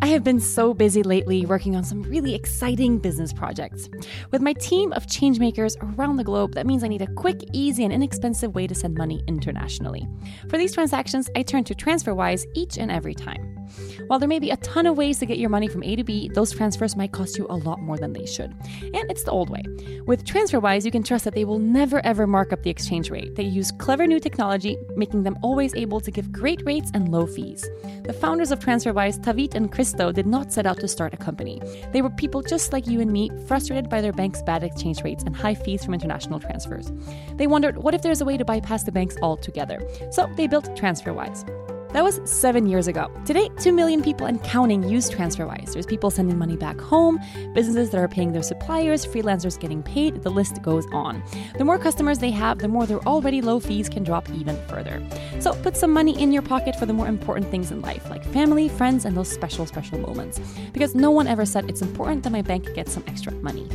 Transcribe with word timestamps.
I 0.00 0.06
have 0.06 0.22
been 0.22 0.38
so 0.38 0.74
busy 0.74 1.02
lately 1.02 1.44
working 1.44 1.74
on 1.74 1.82
some 1.82 2.02
really 2.02 2.34
exciting 2.34 2.98
business 2.98 3.32
projects. 3.32 3.88
With 4.30 4.40
my 4.40 4.52
team 4.52 4.92
of 4.92 5.06
changemakers 5.06 5.76
around 5.82 6.18
the 6.18 6.24
globe, 6.24 6.54
that 6.54 6.66
means 6.66 6.84
I 6.84 6.88
need 6.88 7.02
a 7.02 7.12
quick, 7.14 7.42
easy, 7.52 7.82
and 7.82 7.92
inexpensive 7.92 8.54
way 8.54 8.68
to 8.68 8.76
send 8.76 8.96
money 8.96 9.24
internationally. 9.26 10.06
For 10.48 10.56
these 10.56 10.72
transactions, 10.72 11.28
I 11.34 11.42
turn 11.42 11.64
to 11.64 11.74
TransferWise 11.74 12.44
each 12.54 12.78
and 12.78 12.92
every 12.92 13.14
time. 13.14 13.57
While 14.06 14.18
there 14.18 14.28
may 14.28 14.38
be 14.38 14.50
a 14.50 14.56
ton 14.58 14.86
of 14.86 14.96
ways 14.96 15.18
to 15.18 15.26
get 15.26 15.38
your 15.38 15.50
money 15.50 15.68
from 15.68 15.82
A 15.82 15.96
to 15.96 16.04
B, 16.04 16.30
those 16.34 16.52
transfers 16.52 16.96
might 16.96 17.12
cost 17.12 17.38
you 17.38 17.46
a 17.48 17.56
lot 17.56 17.80
more 17.80 17.96
than 17.96 18.12
they 18.12 18.26
should. 18.26 18.54
And 18.82 19.10
it's 19.10 19.24
the 19.24 19.30
old 19.30 19.50
way. 19.50 19.62
With 20.06 20.24
TransferWise, 20.24 20.84
you 20.84 20.90
can 20.90 21.02
trust 21.02 21.24
that 21.24 21.34
they 21.34 21.44
will 21.44 21.58
never 21.58 22.04
ever 22.04 22.26
mark 22.26 22.52
up 22.52 22.62
the 22.62 22.70
exchange 22.70 23.10
rate. 23.10 23.34
They 23.34 23.44
use 23.44 23.70
clever 23.70 24.06
new 24.06 24.20
technology, 24.20 24.76
making 24.96 25.22
them 25.22 25.38
always 25.42 25.74
able 25.74 26.00
to 26.00 26.10
give 26.10 26.32
great 26.32 26.62
rates 26.64 26.90
and 26.94 27.10
low 27.10 27.26
fees. 27.26 27.68
The 28.04 28.12
founders 28.12 28.50
of 28.50 28.58
TransferWise, 28.58 29.20
Taavet 29.20 29.54
and 29.54 29.70
Kristo, 29.70 30.12
did 30.12 30.26
not 30.26 30.52
set 30.52 30.66
out 30.66 30.80
to 30.80 30.88
start 30.88 31.14
a 31.14 31.18
company. 31.18 31.60
They 31.92 32.02
were 32.02 32.10
people 32.10 32.42
just 32.42 32.72
like 32.72 32.86
you 32.86 33.00
and 33.00 33.12
me, 33.12 33.30
frustrated 33.46 33.90
by 33.90 34.00
their 34.00 34.12
bank's 34.12 34.42
bad 34.42 34.62
exchange 34.62 35.02
rates 35.02 35.24
and 35.24 35.36
high 35.36 35.54
fees 35.54 35.84
from 35.84 35.94
international 35.94 36.40
transfers. 36.40 36.90
They 37.34 37.46
wondered, 37.46 37.76
what 37.78 37.94
if 37.94 38.02
there's 38.02 38.20
a 38.20 38.24
way 38.24 38.36
to 38.36 38.44
bypass 38.44 38.84
the 38.84 38.92
banks 38.92 39.16
altogether? 39.22 39.80
So 40.10 40.26
they 40.36 40.46
built 40.46 40.64
TransferWise. 40.76 41.67
That 41.92 42.04
was 42.04 42.20
seven 42.24 42.66
years 42.66 42.86
ago. 42.86 43.10
Today, 43.24 43.48
2 43.60 43.72
million 43.72 44.02
people 44.02 44.26
and 44.26 44.42
counting 44.42 44.82
use 44.82 45.08
TransferWise. 45.08 45.72
There's 45.72 45.86
people 45.86 46.10
sending 46.10 46.36
money 46.36 46.54
back 46.54 46.78
home, 46.78 47.18
businesses 47.54 47.88
that 47.90 47.98
are 47.98 48.08
paying 48.08 48.32
their 48.32 48.42
suppliers, 48.42 49.06
freelancers 49.06 49.58
getting 49.58 49.82
paid, 49.82 50.22
the 50.22 50.30
list 50.30 50.60
goes 50.60 50.86
on. 50.92 51.22
The 51.56 51.64
more 51.64 51.78
customers 51.78 52.18
they 52.18 52.30
have, 52.30 52.58
the 52.58 52.68
more 52.68 52.84
their 52.84 53.00
already 53.08 53.40
low 53.40 53.58
fees 53.58 53.88
can 53.88 54.04
drop 54.04 54.28
even 54.30 54.56
further. 54.68 55.02
So 55.40 55.54
put 55.62 55.78
some 55.78 55.90
money 55.90 56.20
in 56.20 56.30
your 56.30 56.42
pocket 56.42 56.76
for 56.76 56.84
the 56.84 56.92
more 56.92 57.08
important 57.08 57.50
things 57.50 57.70
in 57.70 57.80
life, 57.80 58.10
like 58.10 58.22
family, 58.22 58.68
friends, 58.68 59.06
and 59.06 59.16
those 59.16 59.30
special, 59.30 59.64
special 59.64 59.98
moments. 59.98 60.40
Because 60.74 60.94
no 60.94 61.10
one 61.10 61.26
ever 61.26 61.46
said 61.46 61.70
it's 61.70 61.80
important 61.80 62.22
that 62.24 62.32
my 62.32 62.42
bank 62.42 62.74
gets 62.74 62.92
some 62.92 63.04
extra 63.06 63.32
money. 63.32 63.66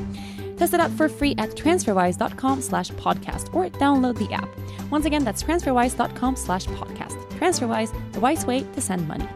Test 0.63 0.75
it 0.75 0.79
out 0.79 0.91
for 0.91 1.09
free 1.09 1.35
at 1.37 1.49
transferwise.com 1.49 2.61
slash 2.61 2.89
podcast 2.91 3.53
or 3.53 3.67
download 3.79 4.17
the 4.17 4.33
app. 4.33 4.47
Once 4.89 5.03
again, 5.03 5.25
that's 5.25 5.43
transferwise.com 5.43 6.37
slash 6.37 6.67
podcast. 6.67 7.21
TransferWise, 7.31 8.13
the 8.13 8.21
wise 8.21 8.45
way 8.45 8.63
to 8.71 8.79
send 8.79 9.05
money. 9.05 9.27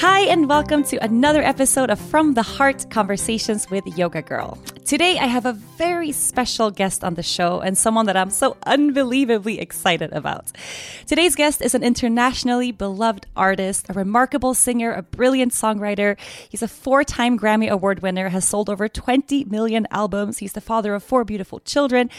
Hi, 0.00 0.20
and 0.26 0.46
welcome 0.46 0.84
to 0.84 1.02
another 1.02 1.40
episode 1.40 1.88
of 1.88 1.98
From 1.98 2.34
the 2.34 2.42
Heart 2.42 2.90
Conversations 2.90 3.70
with 3.70 3.86
Yoga 3.96 4.20
Girl. 4.20 4.58
Today, 4.84 5.18
I 5.18 5.24
have 5.24 5.46
a 5.46 5.54
very 5.54 6.12
special 6.12 6.70
guest 6.70 7.02
on 7.02 7.14
the 7.14 7.22
show 7.22 7.60
and 7.60 7.78
someone 7.78 8.04
that 8.04 8.16
I'm 8.16 8.28
so 8.28 8.58
unbelievably 8.66 9.58
excited 9.58 10.12
about. 10.12 10.52
Today's 11.06 11.34
guest 11.34 11.62
is 11.62 11.74
an 11.74 11.82
internationally 11.82 12.72
beloved 12.72 13.26
artist, 13.34 13.86
a 13.88 13.94
remarkable 13.94 14.52
singer, 14.52 14.92
a 14.92 15.00
brilliant 15.00 15.52
songwriter. 15.52 16.20
He's 16.50 16.62
a 16.62 16.68
four 16.68 17.02
time 17.02 17.38
Grammy 17.38 17.70
Award 17.70 18.00
winner, 18.00 18.28
has 18.28 18.46
sold 18.46 18.68
over 18.68 18.90
20 18.90 19.46
million 19.46 19.86
albums. 19.90 20.38
He's 20.38 20.52
the 20.52 20.60
father 20.60 20.94
of 20.94 21.04
four 21.04 21.24
beautiful 21.24 21.60
children. 21.60 22.10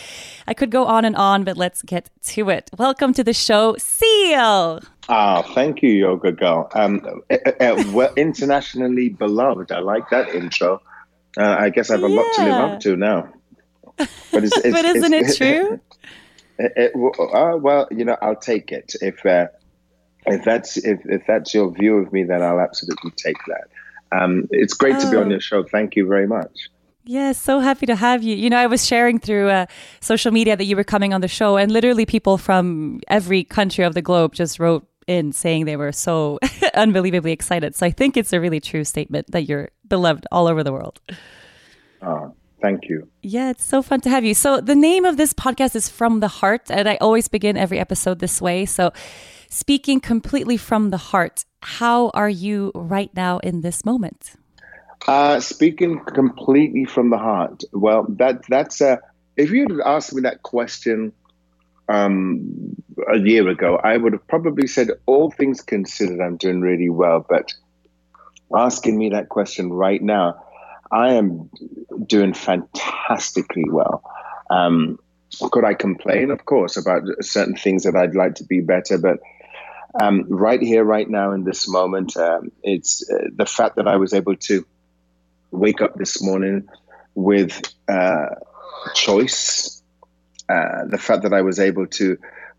I 0.47 0.55
could 0.55 0.71
go 0.71 0.85
on 0.87 1.05
and 1.05 1.15
on, 1.15 1.43
but 1.43 1.57
let's 1.57 1.83
get 1.83 2.09
to 2.23 2.49
it. 2.49 2.71
Welcome 2.75 3.13
to 3.13 3.23
the 3.23 3.33
show, 3.33 3.75
Seal. 3.77 4.81
Ah, 5.09 5.41
thank 5.41 5.81
you, 5.81 5.89
Yoga 5.89 6.31
Girl. 6.31 6.69
Um, 6.73 7.01
uh, 7.29 7.35
uh, 7.59 7.83
well, 7.93 8.13
internationally 8.17 9.09
beloved. 9.09 9.71
I 9.71 9.79
like 9.79 10.09
that 10.09 10.29
intro. 10.29 10.81
Uh, 11.37 11.55
I 11.59 11.69
guess 11.69 11.89
I 11.89 11.93
have 11.93 12.03
a 12.03 12.09
yeah. 12.09 12.15
lot 12.15 12.33
to 12.35 12.43
live 12.43 12.53
up 12.53 12.79
to 12.81 12.95
now. 12.95 13.33
But, 13.97 14.09
it's, 14.43 14.57
it's, 14.57 14.71
but 14.71 14.85
isn't 14.85 15.13
it's, 15.13 15.33
it 15.33 15.37
true? 15.55 15.79
It, 16.59 16.91
uh, 16.95 17.57
well, 17.57 17.87
you 17.91 18.03
know, 18.03 18.17
I'll 18.21 18.35
take 18.35 18.71
it 18.71 18.95
if 19.01 19.25
uh, 19.25 19.47
if 20.25 20.43
that's 20.43 20.77
if, 20.77 20.99
if 21.05 21.23
that's 21.27 21.53
your 21.53 21.71
view 21.71 21.97
of 21.97 22.11
me, 22.11 22.23
then 22.23 22.41
I'll 22.41 22.59
absolutely 22.59 23.11
take 23.11 23.37
that. 23.47 23.67
Um, 24.11 24.47
it's 24.51 24.73
great 24.73 24.95
oh. 24.95 25.01
to 25.01 25.11
be 25.11 25.17
on 25.17 25.27
oh. 25.27 25.31
your 25.31 25.39
show. 25.39 25.63
Thank 25.63 25.95
you 25.95 26.07
very 26.07 26.27
much. 26.27 26.69
Yes, 27.05 27.41
so 27.41 27.59
happy 27.59 27.85
to 27.85 27.95
have 27.95 28.21
you. 28.21 28.35
You 28.35 28.49
know, 28.49 28.57
I 28.57 28.67
was 28.67 28.85
sharing 28.85 29.17
through 29.17 29.49
uh, 29.49 29.65
social 30.01 30.33
media 30.33 30.57
that 30.57 30.65
you 30.65 30.75
were 30.75 30.83
coming 30.83 31.13
on 31.13 31.21
the 31.21 31.29
show, 31.29 31.55
and 31.55 31.71
literally 31.71 32.05
people 32.05 32.37
from 32.37 32.99
every 33.07 33.45
country 33.45 33.85
of 33.85 33.93
the 33.93 34.01
globe 34.01 34.33
just 34.33 34.59
wrote 34.59 34.85
in 35.07 35.31
saying 35.31 35.65
they 35.65 35.77
were 35.77 35.91
so 35.91 36.37
unbelievably 36.73 37.31
excited. 37.31 37.75
So 37.75 37.85
I 37.85 37.91
think 37.91 38.17
it's 38.17 38.33
a 38.33 38.39
really 38.39 38.59
true 38.59 38.83
statement 38.83 39.31
that 39.31 39.43
you're 39.43 39.69
beloved 39.87 40.27
all 40.31 40.47
over 40.47 40.63
the 40.63 40.73
world. 40.73 40.99
Oh, 42.01 42.35
thank 42.61 42.89
you. 42.89 43.07
Yeah, 43.21 43.49
it's 43.49 43.63
so 43.63 43.81
fun 43.81 44.01
to 44.01 44.09
have 44.09 44.25
you. 44.25 44.33
So 44.33 44.61
the 44.61 44.75
name 44.75 45.05
of 45.05 45.17
this 45.17 45.33
podcast 45.33 45.75
is 45.75 45.89
From 45.89 46.19
the 46.19 46.27
Heart, 46.27 46.69
and 46.69 46.87
I 46.87 46.97
always 46.97 47.27
begin 47.27 47.57
every 47.57 47.79
episode 47.79 48.19
this 48.19 48.41
way. 48.41 48.65
So 48.65 48.91
speaking 49.49 49.99
completely 49.99 50.57
from 50.57 50.89
the 50.89 50.97
heart, 50.97 51.45
how 51.61 52.11
are 52.13 52.29
you 52.29 52.71
right 52.75 53.09
now 53.15 53.39
in 53.39 53.61
this 53.61 53.85
moment? 53.85 54.33
Uh, 55.07 55.39
speaking 55.39 55.99
completely 56.03 56.85
from 56.85 57.09
the 57.09 57.17
heart. 57.17 57.63
Well, 57.71 58.05
that 58.17 58.43
that's 58.49 58.81
a. 58.81 58.99
If 59.37 59.51
you 59.51 59.67
had 59.69 59.79
asked 59.85 60.13
me 60.13 60.21
that 60.23 60.41
question 60.41 61.13
um, 61.87 62.75
a 63.11 63.17
year 63.17 63.47
ago, 63.47 63.77
I 63.77 63.97
would 63.97 64.13
have 64.13 64.27
probably 64.27 64.67
said, 64.67 64.89
all 65.05 65.31
things 65.31 65.61
considered, 65.61 66.21
I'm 66.21 66.37
doing 66.37 66.61
really 66.61 66.89
well. 66.89 67.25
But 67.27 67.53
asking 68.55 68.97
me 68.97 69.09
that 69.09 69.29
question 69.29 69.71
right 69.71 70.01
now, 70.01 70.43
I 70.91 71.13
am 71.13 71.49
doing 72.05 72.33
fantastically 72.33 73.65
well. 73.67 74.03
Um, 74.49 74.99
could 75.51 75.65
I 75.65 75.73
complain? 75.73 76.31
Of 76.31 76.45
course, 76.45 76.77
about 76.77 77.03
certain 77.21 77.55
things 77.55 77.83
that 77.83 77.95
I'd 77.95 78.15
like 78.15 78.35
to 78.35 78.45
be 78.45 78.61
better, 78.61 78.97
but 78.97 79.19
um, 79.99 80.25
right 80.29 80.61
here, 80.61 80.83
right 80.83 81.09
now, 81.09 81.31
in 81.31 81.43
this 81.43 81.67
moment, 81.67 82.15
um, 82.17 82.51
it's 82.63 83.09
uh, 83.09 83.29
the 83.35 83.45
fact 83.45 83.77
that 83.77 83.87
I 83.87 83.97
was 83.97 84.13
able 84.13 84.35
to 84.35 84.65
wake 85.51 85.81
up 85.81 85.95
this 85.95 86.21
morning 86.21 86.67
with 87.15 87.61
uh, 87.87 88.27
choice 88.93 89.77
uh, 90.49 90.85
the 90.87 90.97
fact 90.97 91.23
that 91.23 91.33
I 91.33 91.41
was 91.41 91.59
able 91.59 91.87
to 91.87 92.17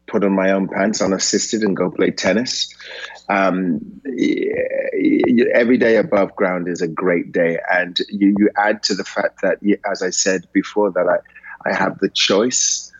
put 0.08 0.24
on 0.24 0.34
my 0.34 0.50
own 0.52 0.68
pants 0.68 1.00
unassisted 1.02 1.62
and 1.62 1.76
go 1.76 1.90
play 1.90 2.10
tennis. 2.10 2.74
Um, 3.28 4.00
every 5.54 5.76
day 5.76 5.96
above 5.96 6.34
ground 6.34 6.66
is 6.68 6.80
a 6.82 6.88
great 6.88 7.30
day, 7.32 7.58
and 7.70 7.96
you, 8.08 8.34
you 8.38 8.50
add 8.56 8.82
to 8.84 8.94
the 8.94 9.04
fact 9.04 9.42
that, 9.42 9.58
as 9.90 10.02
I 10.02 10.10
said 10.10 10.42
before, 10.52 10.90
that 10.92 11.06
I, 11.06 11.70
I 11.70 11.74
have 11.74 11.98
the 11.98 12.08
choice. 12.08 12.90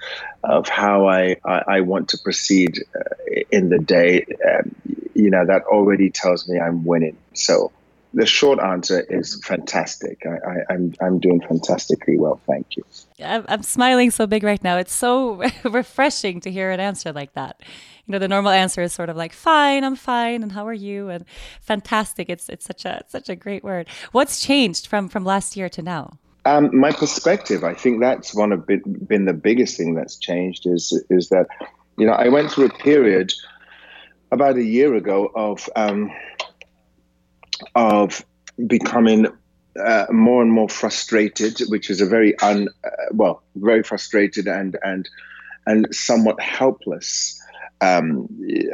of 0.45 0.69
how 0.69 1.09
I, 1.09 1.37
I, 1.45 1.63
I 1.69 1.81
want 1.81 2.09
to 2.11 2.19
proceed 2.19 2.79
uh, 2.95 3.41
in 3.51 3.69
the 3.69 3.79
day, 3.79 4.25
um, 4.49 4.75
you 5.15 5.31
know, 5.31 5.45
that 5.47 5.63
already 5.65 6.11
tells 6.11 6.49
me 6.49 6.59
I'm 6.59 6.85
winning. 6.85 7.19
So 7.35 7.73
the 8.15 8.27
short 8.27 8.59
answer 8.59 9.01
is 9.01 9.41
fantastic. 9.45 10.23
I, 10.25 10.51
I, 10.51 10.75
I'm, 10.75 10.95
I'm 11.01 11.19
doing 11.19 11.41
fantastically 11.41 12.17
well. 12.19 12.41
Thank 12.47 12.77
you. 12.77 12.85
I'm, 13.23 13.45
I'm 13.49 13.63
smiling 13.63 14.11
so 14.11 14.27
big 14.27 14.43
right 14.43 14.63
now. 14.65 14.79
It's 14.79 14.95
so 14.95 15.43
refreshing 15.65 16.41
to 16.41 16.51
hear 16.51 16.71
an 16.71 16.81
answer 16.81 17.13
like 17.13 17.35
that. 17.35 17.61
You 18.07 18.13
know, 18.13 18.19
the 18.19 18.29
normal 18.29 18.53
answer 18.53 18.81
is 18.81 18.95
sort 18.95 19.11
of 19.11 19.17
like 19.17 19.35
"fine, 19.35 19.85
I'm 19.85 19.97
fine," 19.97 20.43
and 20.43 20.53
"how 20.53 20.67
are 20.67 20.73
you?" 20.73 21.11
and 21.11 21.27
"fantastic." 21.61 22.31
It's 22.31 22.49
it's 22.49 22.65
such 22.65 22.87
a 22.87 23.05
such 23.07 23.29
a 23.29 23.37
great 23.37 23.63
word. 23.63 23.87
What's 24.13 24.41
changed 24.41 24.87
from 24.87 25.11
from 25.11 25.25
last 25.25 25.57
year 25.57 25.69
to 25.69 25.83
now? 25.83 26.19
Um, 26.47 26.75
my 26.75 26.93
perspective, 26.93 27.63
I 27.65 27.75
think 27.75 28.01
that's 28.01 28.35
one 28.35 28.53
of 28.53 28.67
been, 28.67 28.83
been 29.07 29.27
the 29.27 29.35
biggest 29.35 29.77
thing 29.77 29.95
that's 29.95 30.17
changed 30.17 30.67
is 30.67 31.05
is 31.11 31.29
that 31.29 31.49
you 31.99 32.07
know 32.07 32.13
I 32.13 32.29
went 32.29 32.51
through 32.51 32.67
a 32.67 32.71
period 32.71 33.35
about 34.33 34.57
a 34.57 34.65
year 34.65 34.95
ago 34.95 35.31
of 35.35 35.69
um, 35.77 36.11
of 37.75 38.25
becoming 38.67 39.27
uh, 39.79 40.07
more 40.11 40.43
and 40.43 40.53
more 40.53 40.69
frustrated, 40.69 41.61
which 41.69 41.91
is 41.91 42.01
a 42.01 42.07
very 42.07 42.39
un 42.41 42.69
uh, 42.85 42.91
well, 43.13 43.43
very 43.57 43.83
frustrated 43.83 44.47
and 44.47 44.77
and 44.83 45.09
and 45.67 45.95
somewhat 45.95 46.41
helpless, 46.41 47.41
um, 47.81 48.29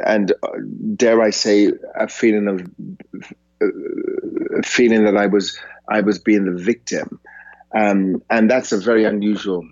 and 0.05 0.31
uh, 0.31 0.47
dare 0.95 1.21
I 1.21 1.29
say, 1.29 1.71
a 1.95 2.07
feeling 2.07 2.47
of 2.47 2.61
a 3.61 4.63
feeling 4.63 5.05
that 5.05 5.17
I 5.17 5.27
was 5.27 5.59
I 5.89 6.01
was 6.01 6.19
being 6.19 6.45
the 6.45 6.63
victim, 6.63 7.19
um, 7.73 8.23
and 8.29 8.49
that's 8.49 8.71
a 8.71 8.79
very 8.79 9.05
unusual 9.05 9.67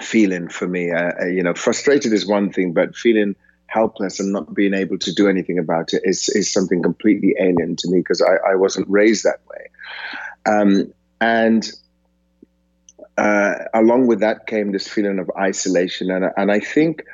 feeling 0.00 0.48
for 0.48 0.68
me. 0.68 0.92
Uh, 0.92 1.12
uh, 1.22 1.26
you 1.26 1.42
know, 1.42 1.54
frustrated 1.54 2.12
is 2.12 2.26
one 2.26 2.52
thing, 2.52 2.72
but 2.72 2.94
feeling 2.94 3.34
helpless 3.68 4.18
and 4.18 4.32
not 4.32 4.52
being 4.54 4.74
able 4.74 4.98
to 4.98 5.14
do 5.14 5.28
anything 5.28 5.58
about 5.58 5.92
it 5.92 6.02
is, 6.04 6.28
is 6.30 6.52
something 6.52 6.82
completely 6.82 7.34
alien 7.38 7.76
to 7.76 7.88
me 7.90 7.98
because 7.98 8.20
I, 8.22 8.52
I 8.52 8.54
wasn't 8.56 8.88
raised 8.88 9.24
that 9.24 9.40
way. 9.48 9.70
Um, 10.46 10.92
and 11.20 11.70
uh, 13.16 13.54
along 13.74 14.06
with 14.06 14.20
that 14.20 14.46
came 14.46 14.72
this 14.72 14.88
feeling 14.88 15.18
of 15.18 15.30
isolation. 15.38 16.10
And, 16.10 16.32
and 16.36 16.50
I 16.50 16.60
think 16.60 17.04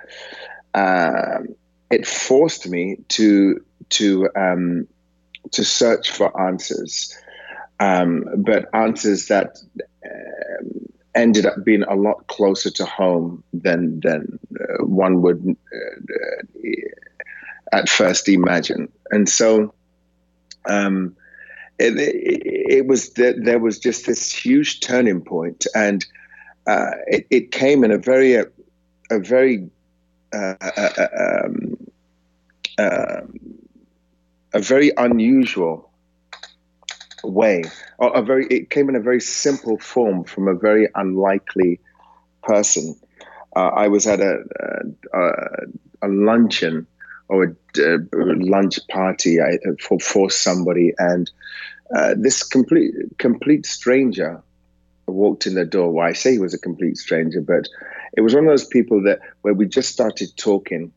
uh, 0.73 1.41
it 1.91 2.06
forced 2.06 2.69
me 2.69 2.99
to, 3.09 3.65
to, 3.91 4.29
um, 4.37 4.89
to 5.53 5.65
search 5.65 6.11
for 6.11 6.41
answers 6.41 7.17
um, 7.81 8.25
but 8.39 8.69
answers 8.73 9.27
that 9.27 9.59
um, 10.05 10.44
ended 11.14 11.46
up 11.46 11.64
being 11.64 11.84
a 11.84 11.94
lot 11.94 12.26
closer 12.26 12.70
to 12.70 12.84
home 12.84 13.43
than 13.52 14.00
than 14.00 14.38
uh, 14.61 14.84
one 14.84 15.22
would 15.22 15.56
uh, 15.75 16.66
at 17.72 17.88
first 17.88 18.28
imagine. 18.28 18.88
And 19.11 19.28
so, 19.28 19.75
um, 20.69 21.16
it, 21.78 21.99
it, 21.99 22.43
it, 22.78 22.87
was 22.87 23.11
that 23.14 23.44
there 23.44 23.58
was 23.58 23.78
just 23.78 24.06
this 24.06 24.32
huge 24.32 24.81
turning 24.81 25.20
point, 25.20 25.66
and 25.75 26.05
uh, 26.66 26.93
it, 27.06 27.26
it, 27.31 27.50
came 27.50 27.84
in 27.84 27.90
a 27.90 27.99
very 27.99 28.34
a, 28.34 28.44
a 29.10 29.19
very 29.19 29.69
uh, 30.32 30.55
uh, 30.60 31.06
um, 31.19 31.76
a 34.52 34.60
very 34.60 34.93
unusual 34.96 35.90
way. 37.26 37.65
A 38.00 38.23
very 38.23 38.47
it 38.47 38.71
came 38.71 38.88
in 38.88 38.97
a 38.97 39.00
very 39.00 39.21
simple 39.21 39.79
form 39.79 40.25
from 40.25 40.49
a 40.49 40.55
very 40.55 40.88
unlikely 40.94 41.81
person. 42.43 42.97
Uh, 43.56 43.71
I 43.75 43.88
was 43.88 44.06
at 44.06 44.21
a, 44.21 44.43
a, 45.12 45.31
a 46.03 46.09
luncheon 46.09 46.87
or 47.29 47.44
a, 47.44 47.99
lunch 48.12 48.79
party 48.88 49.41
I, 49.41 49.59
for 49.81 49.99
for 50.00 50.31
somebody, 50.31 50.93
and 50.99 51.31
uh, 51.94 52.15
this 52.17 52.43
complete 52.43 52.94
complete 53.19 53.67
stranger 53.67 54.43
walked 55.06 55.47
in 55.47 55.55
the 55.55 55.65
door. 55.65 55.93
Well, 55.93 56.06
I 56.06 56.12
say 56.12 56.32
he 56.32 56.38
was 56.38 56.55
a 56.55 56.59
complete 56.59 56.99
stranger, 56.99 57.41
but 57.41 57.69
it 58.17 58.20
was 58.20 58.35
one 58.35 58.44
of 58.44 58.50
those 58.50 58.67
people 58.67 59.03
that 59.05 59.20
where 59.43 59.55
we 59.55 59.67
just 59.67 59.91
started 59.91 60.37
talking 60.37 60.93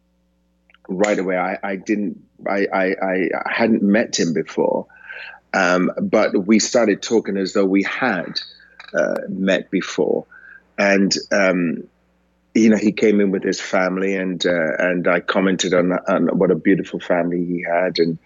right 0.90 1.20
away. 1.20 1.38
I, 1.38 1.58
I 1.64 1.76
didn't 1.76 2.24
I, 2.46 2.68
I, 2.74 2.86
I 3.02 3.52
hadn't 3.52 3.84
met 3.84 4.20
him 4.20 4.34
before, 4.34 4.88
um, 5.58 5.92
but 6.00 6.46
we 6.46 6.60
started 6.60 7.02
talking 7.02 7.36
as 7.36 7.54
though 7.54 7.66
we 7.66 7.82
had 7.84 8.40
uh, 8.94 9.16
met 9.28 9.72
before. 9.72 10.28
And, 10.78 11.12
um, 11.32 11.88
you 12.54 12.70
know, 12.70 12.78
he 12.78 12.92
came 12.92 13.20
in 13.22 13.32
with 13.32 13.44
his 13.44 13.60
family, 13.60 14.16
and 14.16 14.44
uh, 14.46 14.76
and 14.80 15.08
I 15.08 15.20
commented 15.20 15.74
on, 15.74 15.94
on 16.08 16.28
what 16.38 16.52
a 16.52 16.56
beautiful 16.56 17.00
family 17.00 17.44
he 17.46 17.64
had, 17.64 18.00
and 18.00 18.18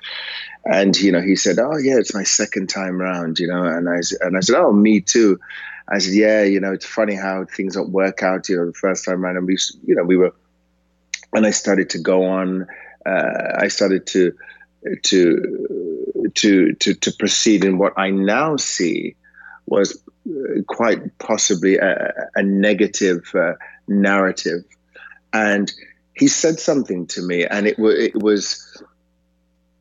and 0.63 0.97
you 0.97 1.11
know, 1.11 1.21
he 1.21 1.35
said, 1.35 1.59
"Oh 1.59 1.77
yeah, 1.77 1.97
it's 1.97 2.13
my 2.13 2.23
second 2.23 2.67
time 2.67 3.01
around," 3.01 3.39
you 3.39 3.47
know, 3.47 3.63
and 3.65 3.89
I 3.89 3.99
and 4.21 4.37
I 4.37 4.39
said, 4.39 4.55
"Oh, 4.55 4.71
me 4.71 5.01
too." 5.01 5.37
I 5.89 5.97
said, 5.99 6.13
"Yeah, 6.13 6.43
you 6.43 6.61
know, 6.61 6.71
it's 6.71 6.85
funny 6.85 7.15
how 7.15 7.45
things 7.45 7.75
don't 7.75 7.89
work 7.89 8.23
out." 8.23 8.47
You 8.47 8.57
know, 8.57 8.67
the 8.67 8.73
first 8.73 9.03
time 9.03 9.25
around, 9.25 9.35
and 9.35 9.47
we, 9.47 9.57
you 9.85 9.95
know, 9.95 10.03
we 10.03 10.15
were, 10.15 10.33
and 11.33 11.45
I 11.45 11.51
started 11.51 11.89
to 11.89 11.99
go 11.99 12.23
on. 12.23 12.67
Uh, 13.05 13.55
I 13.57 13.67
started 13.67 14.07
to 14.07 14.33
to 15.03 15.81
to 16.35 16.73
to 16.73 16.93
to 16.93 17.11
proceed. 17.13 17.63
In 17.63 17.77
what 17.77 17.93
I 17.97 18.09
now 18.09 18.57
see 18.57 19.15
was 19.65 20.01
uh, 20.29 20.61
quite 20.67 21.17
possibly 21.19 21.77
a, 21.77 22.13
a 22.35 22.43
negative 22.43 23.23
uh, 23.35 23.53
narrative, 23.87 24.63
and 25.33 25.71
he 26.13 26.27
said 26.27 26.59
something 26.59 27.07
to 27.07 27.21
me, 27.21 27.45
and 27.45 27.67
it 27.67 27.79
was 27.79 27.95
it 27.97 28.15
was 28.15 28.83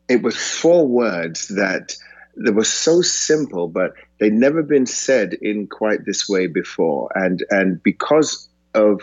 it 0.08 0.22
was 0.22 0.36
four 0.36 0.86
words 0.86 1.48
that 1.48 1.96
that 2.36 2.52
were 2.54 2.64
so 2.64 3.02
simple, 3.02 3.68
but 3.68 3.92
they'd 4.18 4.32
never 4.32 4.62
been 4.62 4.86
said 4.86 5.34
in 5.34 5.66
quite 5.66 6.04
this 6.04 6.28
way 6.28 6.46
before, 6.46 7.10
and 7.14 7.44
and 7.50 7.82
because 7.82 8.48
of 8.74 9.02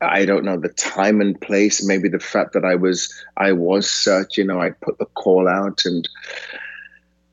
I 0.00 0.26
don't 0.26 0.44
know 0.44 0.58
the 0.58 0.68
time 0.68 1.20
and 1.20 1.40
place, 1.40 1.84
maybe 1.84 2.08
the 2.08 2.18
fact 2.18 2.52
that 2.52 2.64
I 2.64 2.74
was 2.74 3.12
I 3.36 3.52
was 3.52 3.90
searching, 3.90 4.50
or 4.50 4.60
I 4.60 4.70
put 4.70 4.98
the 4.98 5.06
call 5.06 5.48
out, 5.48 5.84
and 5.84 6.08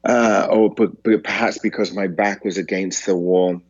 uh, 0.04 0.48
or 0.50 0.70
but, 0.70 1.04
but 1.04 1.24
perhaps 1.24 1.58
because 1.60 1.94
my 1.94 2.08
back 2.08 2.44
was 2.44 2.58
against 2.58 3.06
the 3.06 3.16
wall. 3.16 3.62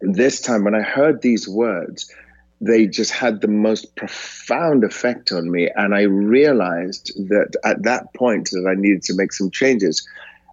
This 0.00 0.40
time, 0.40 0.64
when 0.64 0.74
I 0.74 0.82
heard 0.82 1.22
these 1.22 1.48
words, 1.48 2.12
they 2.60 2.86
just 2.86 3.12
had 3.12 3.40
the 3.40 3.48
most 3.48 3.96
profound 3.96 4.84
effect 4.84 5.32
on 5.32 5.50
me, 5.50 5.70
and 5.74 5.94
I 5.94 6.02
realized 6.02 7.12
that 7.28 7.54
at 7.64 7.82
that 7.84 8.12
point 8.14 8.50
that 8.50 8.66
I 8.68 8.78
needed 8.78 9.02
to 9.04 9.14
make 9.14 9.32
some 9.32 9.50
changes, 9.50 10.06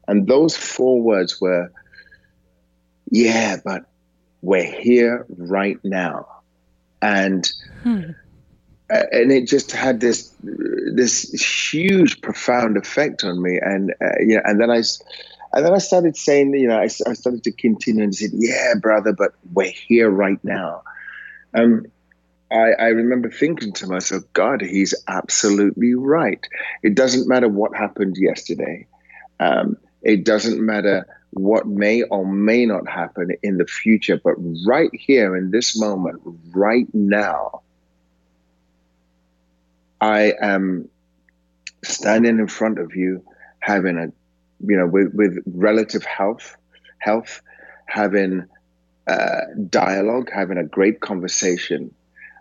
and 0.08 0.28
those 0.28 0.56
four 0.56 1.02
words 1.02 1.42
were, 1.42 1.72
"Yeah, 3.12 3.58
but 3.64 3.86
we're 4.42 4.64
here 4.64 5.26
right 5.30 5.80
now." 5.84 6.28
and 7.04 7.52
hmm. 7.84 8.12
And 8.90 9.32
it 9.32 9.48
just 9.48 9.72
had 9.72 10.00
this 10.00 10.34
this 10.42 11.32
huge 11.32 12.22
profound 12.22 12.78
effect 12.78 13.24
on 13.24 13.42
me 13.42 13.60
and 13.62 13.92
uh, 14.02 14.16
know 14.36 14.42
and 14.44 14.60
then 14.60 14.70
I 14.70 14.84
and 15.54 15.66
then 15.66 15.74
I 15.74 15.78
started 15.78 16.18
saying 16.18 16.54
you 16.54 16.68
know 16.68 16.78
I, 16.78 16.84
I 16.84 17.14
started 17.14 17.44
to 17.44 17.52
continue 17.52 18.04
and 18.04 18.16
said 18.16 18.32
yeah 18.34 18.74
brother 18.80 19.14
but 19.14 19.34
we're 19.54 19.72
here 19.72 20.10
right 20.10 20.44
now 20.44 20.84
um 21.54 21.86
I, 22.54 22.74
I 22.74 22.88
remember 22.90 23.32
thinking 23.32 23.74
to 23.74 23.88
myself, 23.88 24.24
God, 24.34 24.62
he's 24.62 24.94
absolutely 25.08 25.96
right. 25.96 26.48
It 26.84 26.94
doesn't 26.94 27.28
matter 27.28 27.50
what 27.50 27.76
happened 27.76 28.16
yesterday. 28.16 28.86
Um, 29.40 29.76
it 30.04 30.24
doesn't 30.24 30.64
matter 30.64 31.08
what 31.32 31.66
may 31.66 32.04
or 32.04 32.28
may 32.28 32.68
not 32.68 32.88
happen 32.88 33.32
in 33.42 33.58
the 33.58 33.66
future, 33.66 34.22
but 34.24 34.36
right 34.68 34.92
here 34.94 35.36
in 35.36 35.50
this 35.50 35.76
moment, 35.76 36.22
right 36.54 36.86
now, 36.94 37.64
I 40.04 40.34
am 40.42 40.90
standing 41.84 42.40
in 42.40 42.48
front 42.48 42.80
of 42.80 42.96
you, 42.96 43.24
having 43.60 43.98
a, 43.98 44.08
you 44.68 44.78
know, 44.78 44.88
with, 44.88 45.14
with 45.14 45.38
relative 45.46 46.04
health, 46.04 46.58
health, 47.00 47.42
having 47.86 48.46
uh, 49.08 49.42
dialogue, 49.70 50.30
having 50.34 50.58
a 50.58 50.66
great 50.66 51.00
conversation. 51.00 51.94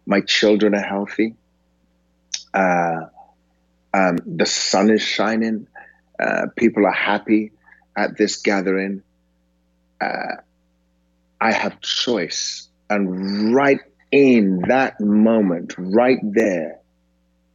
My 0.07 0.21
children 0.23 0.75
are 0.75 0.83
healthy. 0.83 1.37
Uh, 2.53 3.07
um, 3.95 4.19
the 4.27 4.47
sun 4.47 4.91
is 4.91 5.03
shining. 5.03 5.69
Uh, 6.19 6.47
people 6.57 6.85
are 6.87 6.93
happy 6.93 7.53
at 7.97 8.17
this 8.17 8.37
gathering, 8.43 9.03
uh, 10.01 10.37
I 11.41 11.53
have 11.53 11.81
choice. 11.81 12.69
And 12.89 13.55
right 13.55 13.81
in 14.11 14.63
that 14.69 15.01
moment, 15.01 15.75
right 15.79 16.19
there, 16.23 16.79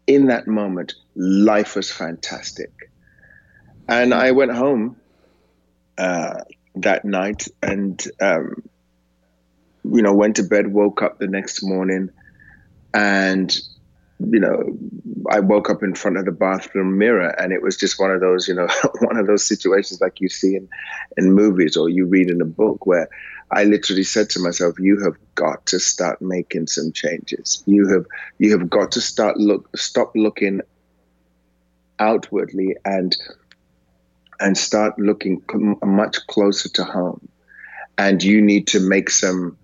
in 0.08 0.28
that 0.28 0.48
moment, 0.48 0.96
life 1.16 1.76
was 1.76 1.92
fantastic. 1.92 2.72
And 3.88 4.14
I 4.14 4.32
went 4.32 4.52
home 4.52 4.98
uh, 5.98 6.42
that 6.76 7.06
night 7.06 7.48
and, 7.62 8.02
um, 8.22 8.64
you 9.84 10.02
know, 10.02 10.14
went 10.14 10.38
to 10.38 10.44
bed, 10.44 10.68
woke 10.74 11.02
up 11.02 11.20
the 11.20 11.28
next 11.28 11.64
morning, 11.64 12.10
and 12.94 13.56
you 14.20 14.40
know, 14.40 14.78
I 15.30 15.40
woke 15.40 15.70
up 15.70 15.84
in 15.84 15.94
front 15.94 16.18
of 16.18 16.26
the 16.26 16.32
bathroom 16.32 16.98
mirror 16.98 17.30
and 17.40 17.54
it 17.54 17.62
was 17.62 17.78
just 17.78 18.00
one 18.00 18.12
of 18.12 18.20
those, 18.20 18.48
you 18.48 18.56
know, 18.56 18.68
one 19.02 19.18
of 19.18 19.28
those 19.28 19.48
situations 19.48 20.02
like 20.02 20.20
you 20.20 20.30
see 20.30 20.56
in, 20.56 20.68
in 21.18 21.34
movies 21.34 21.78
or 21.78 21.90
you 21.90 22.06
read 22.06 22.30
in 22.30 22.42
a 22.42 22.46
book 22.46 22.86
where 22.86 23.10
I 23.50 23.63
literally 23.63 24.04
said 24.04 24.30
to 24.32 24.39
myself, 24.42 24.77
you 24.80 25.01
have 25.04 25.16
got 25.36 25.66
to 25.68 25.80
start 25.80 26.22
making 26.22 26.68
some 26.68 26.92
changes. 26.92 27.63
You 27.66 27.88
have 27.88 28.06
you 28.39 28.58
have 28.58 28.70
got 28.70 28.92
to 28.94 29.01
start 29.01 29.38
look 29.38 29.70
stop 29.77 30.12
looking 30.16 30.62
outwardly 32.00 32.75
and 32.84 33.16
and 34.39 34.58
start 34.58 35.00
looking 35.00 35.42
much 35.84 36.18
closer 36.27 36.70
to 36.70 36.84
home. 36.84 37.27
And 37.98 38.22
you 38.22 38.42
need 38.42 38.68
to 38.68 38.80
make 38.80 39.10
some 39.10 39.58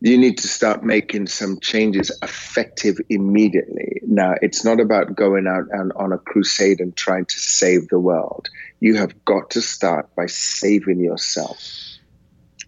you 0.00 0.18
need 0.18 0.38
to 0.38 0.48
start 0.48 0.84
making 0.84 1.26
some 1.26 1.58
changes 1.60 2.10
effective 2.22 2.98
immediately. 3.08 4.00
Now, 4.02 4.34
it's 4.42 4.64
not 4.64 4.78
about 4.78 5.16
going 5.16 5.46
out 5.46 5.64
and 5.70 5.90
on 5.94 6.12
a 6.12 6.18
crusade 6.18 6.80
and 6.80 6.94
trying 6.94 7.24
to 7.24 7.38
save 7.38 7.88
the 7.88 7.98
world. 7.98 8.48
You 8.80 8.96
have 8.96 9.24
got 9.24 9.50
to 9.50 9.62
start 9.62 10.14
by 10.14 10.26
saving 10.26 11.00
yourself. 11.00 11.95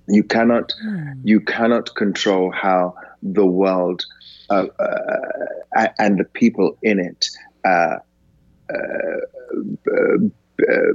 You 0.09 0.23
cannot, 0.23 0.73
mm. 0.85 1.21
you 1.23 1.41
cannot 1.41 1.95
control 1.95 2.51
how 2.51 2.95
the 3.23 3.47
world 3.47 4.05
uh, 4.51 4.67
uh, 4.79 5.89
and 5.99 6.19
the 6.19 6.25
people 6.25 6.79
in 6.83 6.99
it 6.99 7.29
uh, 7.65 7.97
uh, 8.73 9.19
uh 9.89 10.95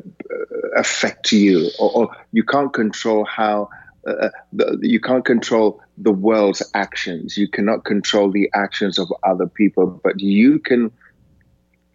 affect 0.76 1.32
you, 1.32 1.70
or, 1.80 1.92
or 1.92 2.18
you 2.32 2.44
can't 2.44 2.74
control 2.74 3.24
how 3.24 3.70
uh, 4.08 4.30
the, 4.52 4.78
you 4.82 5.00
can't 5.00 5.24
control 5.24 5.82
the 5.98 6.12
world's 6.12 6.62
actions. 6.74 7.38
You 7.38 7.48
cannot 7.48 7.86
control 7.86 8.32
the 8.32 8.50
actions 8.54 9.00
of 9.00 9.12
other 9.24 9.48
people, 9.48 10.02
but 10.04 10.20
you 10.20 10.60
can 10.60 10.92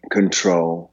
control 0.09 0.91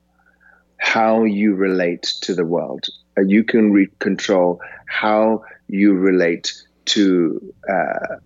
how 0.78 1.24
you 1.24 1.54
relate 1.54 2.02
to 2.22 2.34
the 2.34 2.44
world. 2.44 2.86
You 3.16 3.44
can 3.44 3.72
re- 3.72 3.88
control 3.98 4.60
how 4.86 5.42
you 5.68 5.94
relate 5.94 6.52
to 6.86 7.54
uh, 7.68 8.16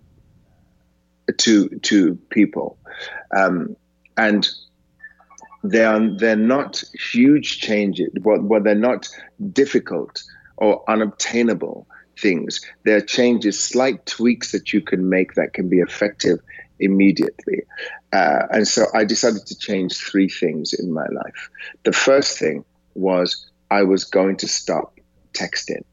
to 1.37 1.69
to 1.69 2.15
people, 2.29 2.77
um, 3.35 3.75
and 4.17 4.49
they 5.63 5.83
are 5.83 5.99
they're 6.17 6.35
not 6.35 6.83
huge 7.11 7.59
changes. 7.59 8.09
Well, 8.21 8.41
well, 8.41 8.61
they're 8.61 8.75
not 8.75 9.09
difficult 9.51 10.23
or 10.57 10.83
unobtainable 10.87 11.87
things. 12.19 12.61
There 12.83 12.97
are 12.97 13.01
changes, 13.01 13.59
slight 13.59 14.05
tweaks 14.05 14.51
that 14.51 14.73
you 14.73 14.81
can 14.81 15.09
make 15.09 15.33
that 15.35 15.53
can 15.53 15.69
be 15.69 15.79
effective 15.79 16.39
immediately. 16.79 17.63
Uh, 18.13 18.47
and 18.51 18.67
so 18.67 18.85
I 18.93 19.05
decided 19.05 19.45
to 19.47 19.57
change 19.57 19.97
three 19.97 20.29
things 20.29 20.73
in 20.73 20.91
my 20.91 21.05
life. 21.07 21.49
The 21.83 21.93
first 21.93 22.37
thing 22.37 22.65
was 22.95 23.47
I 23.69 23.83
was 23.83 24.03
going 24.03 24.37
to 24.37 24.47
stop 24.47 24.99
texting. 25.33 25.83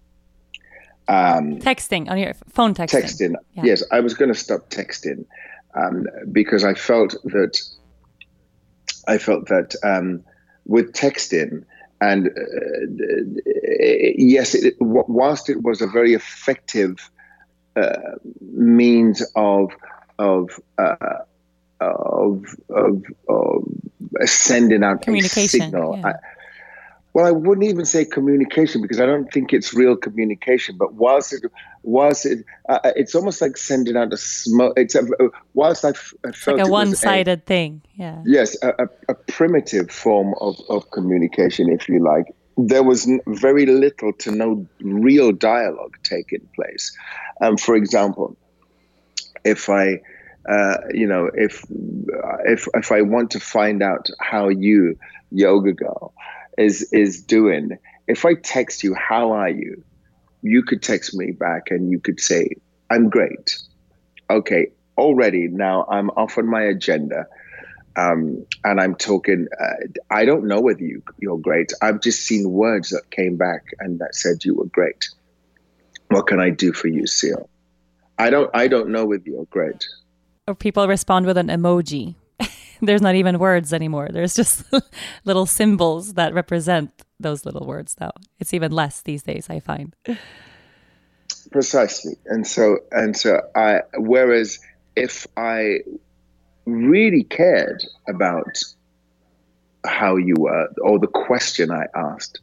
Um, 1.09 1.59
texting 1.59 2.11
on 2.11 2.19
your 2.19 2.35
phone 2.49 2.75
texting. 2.75 3.03
Texting. 3.03 3.35
Yeah. 3.55 3.63
Yes, 3.65 3.83
I 3.91 4.01
was 4.01 4.15
going 4.15 4.33
to 4.33 4.39
stop 4.39 4.69
texting 4.69 5.25
um, 5.75 6.07
because 6.31 6.65
I 6.65 6.75
felt 6.75 7.17
that 7.25 7.59
I 9.07 9.17
felt 9.17 9.49
that 9.49 9.75
um, 9.83 10.23
with 10.67 10.93
texting, 10.93 11.65
and 12.01 12.29
uh, 12.29 12.33
yes, 14.17 14.55
it, 14.55 14.75
whilst 14.81 15.49
it 15.49 15.63
was 15.63 15.81
a 15.81 15.87
very 15.87 16.13
effective 16.13 17.11
uh, 17.75 18.17
means 18.41 19.23
of 19.35 19.73
of, 20.19 20.61
uh, 20.77 21.21
of 21.81 22.45
of 22.69 23.03
of 23.29 23.65
sending 24.25 24.85
out 24.85 25.03
communication, 25.03 25.61
a 25.61 25.65
signal. 25.65 25.97
Yeah. 25.97 26.09
I, 26.09 26.15
well, 27.19 27.27
I 27.27 27.33
wouldn't 27.33 27.67
even 27.67 27.85
say 27.85 28.05
communication 28.05 28.81
because 28.81 29.01
I 29.01 29.07
don't 29.07 29.29
think 29.33 29.53
it's 29.53 29.75
real 29.75 29.97
communication. 29.97 30.77
But 30.79 30.95
whilst 30.95 31.33
it, 31.33 31.43
whilst 31.83 32.25
it, 32.25 32.45
uh, 32.69 32.79
it's 32.95 33.13
almost 33.13 33.43
like 33.43 33.57
sending 33.57 33.97
out 33.97 34.13
a 34.13 34.17
smoke. 34.17 34.75
It's 34.77 34.95
a, 34.95 35.03
whilst 35.53 35.85
I, 35.85 35.89
f- 35.89 36.15
I 36.25 36.31
felt 36.31 36.59
like 36.59 36.69
a 36.69 36.71
one-sided 36.71 37.41
a, 37.41 37.43
thing. 37.43 37.83
Yeah. 37.97 38.23
Yes, 38.25 38.57
a, 38.63 38.69
a, 38.85 38.89
a, 39.09 39.15
primitive 39.15 39.91
form 39.91 40.33
of, 40.41 40.61
of 40.69 40.89
communication, 40.93 41.73
if 41.73 41.89
you 41.89 41.99
like. 41.99 42.27
There 42.57 42.85
was 42.85 43.11
very 43.27 43.67
little 43.67 44.13
to 44.13 44.31
no 44.31 44.65
real 44.81 45.33
dialogue 45.33 45.97
taking 46.05 46.47
place. 46.55 46.97
Um, 47.41 47.57
for 47.57 47.75
example, 47.75 48.37
if 49.45 49.69
I, 49.69 50.01
uh, 50.49 50.77
you 50.95 51.09
know, 51.09 51.33
if 51.35 51.65
if 52.47 52.69
if 52.75 52.93
I 52.93 53.03
want 53.03 53.33
to 53.33 53.41
find 53.41 53.83
out 53.83 54.09
how 54.21 54.49
you, 54.49 54.97
yoga 55.33 55.73
girl, 55.73 56.13
is 56.59 56.93
is 56.93 57.23
doing. 57.23 57.79
If 58.07 58.25
I 58.25 58.35
text 58.35 58.83
you, 58.83 58.95
how 58.95 59.33
are 59.33 59.49
you? 59.49 59.83
You 60.43 60.63
could 60.63 60.83
text 60.83 61.15
me 61.15 61.33
back 61.33 61.71
and 61.71 61.91
you 61.91 62.01
could 62.01 62.21
say, 62.21 62.51
I'm 62.91 63.09
great. 63.09 63.57
Okay, 64.31 64.69
already 64.97 65.49
now 65.49 65.87
I'm 65.91 66.11
off 66.11 66.37
on 66.37 66.47
my 66.47 66.63
agenda. 66.63 67.27
Um, 67.97 68.47
and 68.65 68.81
I'm 68.81 68.95
talking. 68.95 69.49
Uh, 69.61 69.87
I 70.11 70.25
don't 70.25 70.45
know 70.45 70.61
whether 70.61 70.83
you 70.83 71.03
you're 71.19 71.39
great. 71.39 71.73
I've 71.83 72.01
just 72.01 72.21
seen 72.21 72.51
words 72.51 72.91
that 72.91 73.11
came 73.11 73.37
back 73.37 73.65
and 73.81 73.99
that 74.01 74.15
said 74.15 74.45
you 74.45 74.55
were 74.55 74.67
great. 74.67 75.09
What 76.09 76.27
can 76.27 76.41
I 76.41 76.51
do 76.51 76.73
for 76.73 76.89
you, 76.89 77.07
Seal? 77.07 77.49
I 78.19 78.31
don't. 78.31 78.51
I 78.55 78.69
don't 78.69 78.91
know 78.91 79.05
whether 79.05 79.25
you're 79.27 79.47
great. 79.47 79.87
Or 80.47 80.55
people 80.55 80.87
respond 80.87 81.27
with 81.27 81.37
an 81.37 81.49
emoji. 81.49 82.15
there's 82.83 83.03
not 83.03 83.15
even 83.15 83.39
words 83.39 83.73
anymore. 83.73 84.09
There's 84.11 84.35
just 84.35 84.65
little 85.25 85.47
symbols 85.47 86.15
that 86.15 86.35
represent 86.35 86.91
those 87.21 87.45
little 87.45 87.67
words 87.67 87.97
now. 88.01 88.13
It's 88.39 88.55
even 88.55 88.73
less 88.73 89.03
these 89.03 89.23
days, 89.23 89.49
I 89.51 89.61
find. 89.61 89.95
Precisely. 91.51 92.17
And 92.27 92.47
so 92.47 92.79
and 92.93 93.17
so 93.17 93.41
I 93.55 93.81
whereas 93.97 94.59
if 94.97 95.27
I 95.37 95.81
really 96.67 97.25
cared 97.25 97.83
about 98.09 98.59
how 99.87 100.17
you 100.17 100.35
were 100.39 100.69
or 100.83 100.99
the 100.99 101.07
question 101.07 101.71
I 101.71 101.87
asked, 101.95 102.41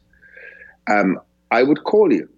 um, 0.88 1.20
I 1.50 1.62
would 1.62 1.84
call 1.84 2.12
you. 2.12 2.28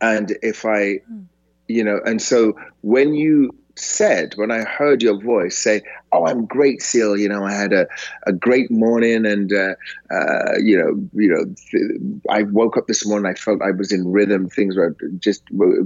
And 0.00 0.36
if 0.42 0.64
I, 0.64 0.96
hmm. 1.06 1.22
you 1.68 1.84
know, 1.84 2.00
and 2.04 2.20
so 2.20 2.54
when 2.82 3.14
you 3.14 3.54
said 3.78 4.34
when 4.36 4.50
I 4.50 4.64
heard 4.64 5.02
your 5.02 5.20
voice 5.20 5.56
say, 5.56 5.82
"Oh, 6.12 6.26
I'm 6.26 6.46
great, 6.46 6.82
Seal. 6.82 7.16
You 7.16 7.28
know, 7.28 7.44
I 7.44 7.52
had 7.52 7.72
a, 7.72 7.86
a 8.26 8.32
great 8.32 8.70
morning, 8.70 9.26
and 9.26 9.52
uh, 9.52 9.74
uh, 10.10 10.58
you 10.58 10.76
know, 10.76 11.08
you 11.12 11.28
know, 11.28 11.44
th- 11.70 12.22
I 12.30 12.42
woke 12.42 12.76
up 12.76 12.86
this 12.86 13.06
morning. 13.06 13.30
I 13.30 13.34
felt 13.34 13.62
I 13.62 13.70
was 13.70 13.92
in 13.92 14.10
rhythm. 14.10 14.48
Things 14.48 14.76
were 14.76 14.96
just 15.18 15.42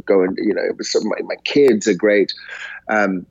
going. 0.07 0.37
You 0.39 0.55
know, 0.55 0.63
it 0.63 0.77
was 0.77 0.91
some, 0.91 1.09
my, 1.09 1.17
my 1.23 1.37
kids 1.45 1.87
are 1.89 1.95
great. 1.95 2.33
Um, 2.89 3.27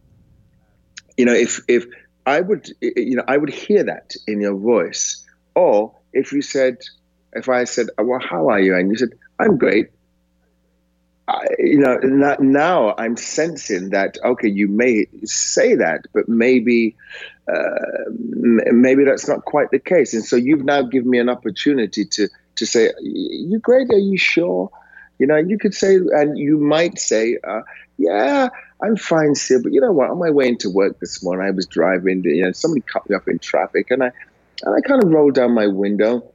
you 1.17 1.25
know, 1.25 1.33
if 1.33 1.61
if 1.67 1.85
I 2.25 2.41
would, 2.41 2.69
you 2.81 3.15
know, 3.15 3.23
I 3.27 3.37
would 3.37 3.49
hear 3.49 3.83
that 3.83 4.13
in 4.27 4.41
your 4.41 4.55
voice, 4.55 5.25
or 5.55 5.93
if 6.13 6.31
you 6.31 6.41
said, 6.41 6.77
if 7.33 7.49
I 7.49 7.63
said, 7.63 7.87
"Well, 7.97 8.19
how 8.19 8.49
are 8.49 8.59
you?" 8.59 8.75
and 8.75 8.89
you 8.89 8.97
said, 8.97 9.09
"I'm 9.39 9.57
great." 9.57 9.89
You 11.57 11.79
know, 11.79 11.97
now 12.39 12.95
I'm 12.97 13.17
sensing 13.17 13.89
that 13.89 14.17
okay, 14.23 14.47
you 14.47 14.67
may 14.67 15.05
say 15.23 15.75
that, 15.75 16.05
but 16.13 16.29
maybe 16.29 16.95
uh, 17.47 18.09
maybe 18.09 19.03
that's 19.03 19.27
not 19.27 19.45
quite 19.45 19.71
the 19.71 19.79
case, 19.79 20.13
and 20.13 20.23
so 20.23 20.35
you've 20.35 20.63
now 20.63 20.81
given 20.81 21.09
me 21.09 21.19
an 21.19 21.29
opportunity 21.29 22.05
to 22.05 22.27
to 22.55 22.65
say, 22.65 22.91
"You 23.01 23.59
great? 23.59 23.89
Are 23.91 23.97
you 23.97 24.17
sure?" 24.17 24.69
You 25.19 25.27
know, 25.27 25.35
you 25.35 25.57
could 25.57 25.73
say, 25.73 25.95
and 25.95 26.37
you 26.37 26.57
might 26.57 26.99
say, 26.99 27.37
uh, 27.45 27.61
"Yeah, 27.97 28.49
I'm 28.81 28.95
fine, 28.95 29.35
still." 29.35 29.61
But 29.61 29.73
you 29.73 29.81
know 29.81 29.91
what? 29.91 30.09
On 30.09 30.19
my 30.19 30.29
way 30.29 30.47
into 30.47 30.69
work 30.69 30.99
this 30.99 31.23
morning, 31.23 31.45
I 31.45 31.51
was 31.51 31.65
driving. 31.65 32.23
You 32.23 32.43
know, 32.43 32.51
somebody 32.51 32.81
cut 32.81 33.09
me 33.09 33.15
off 33.15 33.27
in 33.27 33.39
traffic, 33.39 33.91
and 33.91 34.03
I 34.03 34.11
and 34.63 34.75
I 34.75 34.81
kind 34.81 35.03
of 35.03 35.09
rolled 35.09 35.35
down 35.35 35.53
my 35.53 35.67
window, 35.67 36.31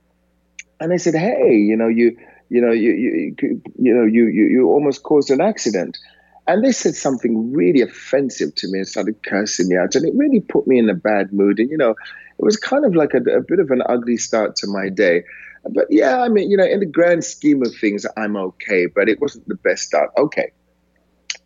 and 0.80 0.92
I 0.92 0.96
said, 0.98 1.14
"Hey, 1.14 1.56
you 1.56 1.76
know, 1.76 1.88
you." 1.88 2.16
You 2.48 2.60
know, 2.60 2.72
you, 2.72 2.92
you, 2.92 3.62
you 3.78 3.94
know, 3.94 4.04
you, 4.04 4.26
you, 4.26 4.46
you 4.46 4.66
almost 4.68 5.02
caused 5.02 5.30
an 5.30 5.40
accident. 5.40 5.98
And 6.46 6.62
they 6.62 6.72
said 6.72 6.94
something 6.94 7.52
really 7.52 7.80
offensive 7.80 8.54
to 8.56 8.68
me 8.70 8.80
and 8.80 8.88
started 8.88 9.22
cursing 9.22 9.68
me 9.68 9.76
out. 9.76 9.94
And 9.94 10.06
it 10.06 10.12
really 10.14 10.40
put 10.40 10.66
me 10.66 10.78
in 10.78 10.90
a 10.90 10.94
bad 10.94 11.32
mood. 11.32 11.58
And, 11.58 11.70
you 11.70 11.78
know, 11.78 11.90
it 11.90 12.44
was 12.44 12.58
kind 12.58 12.84
of 12.84 12.94
like 12.94 13.14
a, 13.14 13.18
a 13.18 13.40
bit 13.40 13.60
of 13.60 13.70
an 13.70 13.82
ugly 13.88 14.18
start 14.18 14.56
to 14.56 14.66
my 14.66 14.90
day. 14.90 15.24
But 15.70 15.86
yeah, 15.88 16.20
I 16.20 16.28
mean, 16.28 16.50
you 16.50 16.58
know, 16.58 16.66
in 16.66 16.80
the 16.80 16.86
grand 16.86 17.24
scheme 17.24 17.62
of 17.62 17.74
things, 17.74 18.04
I'm 18.16 18.36
okay, 18.36 18.86
but 18.86 19.08
it 19.08 19.20
wasn't 19.20 19.48
the 19.48 19.54
best 19.54 19.84
start. 19.84 20.10
Okay. 20.18 20.52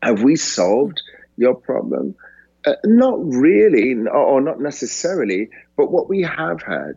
Have 0.02 0.22
we 0.22 0.34
solved 0.34 1.00
your 1.36 1.54
problem? 1.54 2.16
Uh, 2.66 2.72
not 2.84 3.18
really, 3.20 3.94
or 3.94 4.40
not 4.40 4.60
necessarily, 4.60 5.48
but 5.76 5.92
what 5.92 6.08
we 6.08 6.22
have 6.22 6.60
had 6.60 6.94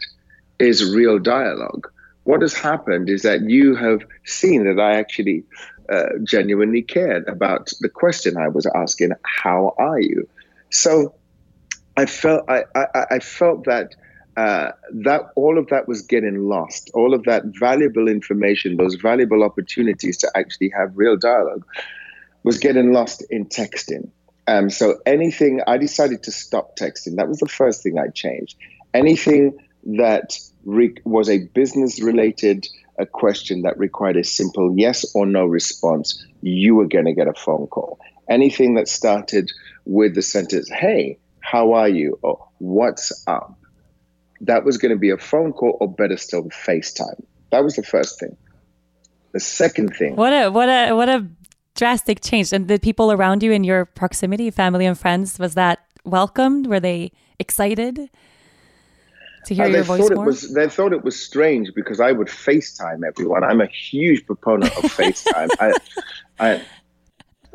is 0.57 0.93
real 0.95 1.19
dialogue 1.19 1.87
what 2.31 2.41
has 2.41 2.53
happened 2.53 3.09
is 3.09 3.23
that 3.23 3.41
you 3.49 3.75
have 3.75 4.03
seen 4.23 4.63
that 4.63 4.81
I 4.81 4.97
actually 4.97 5.43
uh, 5.91 6.11
genuinely 6.23 6.81
cared 6.81 7.27
about 7.27 7.73
the 7.81 7.89
question 7.89 8.37
I 8.37 8.47
was 8.47 8.65
asking, 8.73 9.11
How 9.25 9.75
are 9.77 9.99
you? 9.99 10.29
So 10.69 11.13
I 11.97 12.05
felt 12.05 12.49
I, 12.49 12.63
I, 12.73 12.85
I 13.15 13.19
felt 13.19 13.65
that 13.65 13.95
uh, 14.37 14.71
that 14.93 15.23
all 15.35 15.57
of 15.57 15.67
that 15.67 15.89
was 15.89 16.03
getting 16.03 16.47
lost. 16.47 16.89
All 16.93 17.13
of 17.13 17.23
that 17.23 17.43
valuable 17.59 18.07
information, 18.07 18.77
those 18.77 18.95
valuable 18.95 19.43
opportunities 19.43 20.17
to 20.19 20.31
actually 20.33 20.69
have 20.69 20.93
real 20.95 21.17
dialogue, 21.17 21.65
was 22.43 22.59
getting 22.59 22.93
lost 22.93 23.25
in 23.29 23.45
texting. 23.45 24.09
Um, 24.47 24.69
so 24.69 25.01
anything, 25.05 25.59
I 25.67 25.77
decided 25.77 26.23
to 26.23 26.31
stop 26.31 26.77
texting. 26.77 27.17
That 27.17 27.27
was 27.27 27.39
the 27.39 27.49
first 27.49 27.83
thing 27.83 27.99
I 27.99 28.07
changed. 28.07 28.55
Anything 28.93 29.57
that 29.83 30.39
re- 30.65 30.95
was 31.03 31.29
a 31.29 31.39
business 31.53 32.01
related 32.01 32.67
a 32.99 33.03
uh, 33.03 33.05
question 33.05 33.61
that 33.61 33.77
required 33.77 34.17
a 34.17 34.23
simple 34.23 34.75
yes 34.77 35.05
or 35.15 35.25
no 35.25 35.45
response, 35.45 36.23
you 36.41 36.75
were 36.75 36.87
going 36.87 37.05
to 37.05 37.13
get 37.13 37.27
a 37.27 37.33
phone 37.33 37.67
call. 37.67 37.99
Anything 38.29 38.75
that 38.75 38.87
started 38.87 39.49
with 39.85 40.13
the 40.13 40.21
sentence, 40.21 40.69
hey, 40.69 41.17
how 41.39 41.73
are 41.73 41.87
you? 41.87 42.19
or 42.21 42.47
what's 42.59 43.11
up? 43.27 43.57
That 44.41 44.65
was 44.65 44.77
going 44.77 44.91
to 44.91 44.97
be 44.97 45.09
a 45.09 45.17
phone 45.17 45.53
call 45.53 45.77
or 45.79 45.91
better 45.91 46.17
still, 46.17 46.43
FaceTime. 46.43 47.23
That 47.51 47.63
was 47.63 47.75
the 47.75 47.83
first 47.83 48.19
thing. 48.19 48.35
The 49.33 49.39
second 49.39 49.95
thing. 49.95 50.15
What 50.15 50.33
a 50.33 50.49
what 50.49 50.67
a 50.67 50.93
what 50.93 51.09
a 51.09 51.27
drastic 51.75 52.21
change. 52.21 52.51
And 52.51 52.67
the 52.67 52.79
people 52.79 53.11
around 53.11 53.43
you 53.43 53.51
in 53.51 53.63
your 53.63 53.85
proximity, 53.85 54.51
family 54.51 54.85
and 54.85 54.97
friends, 54.97 55.39
was 55.39 55.53
that 55.55 55.79
welcomed? 56.03 56.67
Were 56.67 56.79
they 56.79 57.11
excited? 57.39 58.09
To 59.45 59.55
hear 59.55 59.65
uh, 59.65 59.69
your 59.69 59.83
voice 59.83 60.09
more? 60.09 60.25
Was, 60.25 60.53
they 60.53 60.67
thought 60.69 60.93
it 60.93 61.03
was 61.03 61.21
strange 61.21 61.71
because 61.75 61.99
I 61.99 62.11
would 62.11 62.27
FaceTime 62.27 63.05
everyone. 63.05 63.43
I'm 63.43 63.61
a 63.61 63.67
huge 63.67 64.25
proponent 64.25 64.75
of 64.77 64.83
FaceTime. 64.83 65.49
I, 65.59 65.73
I, 66.39 66.61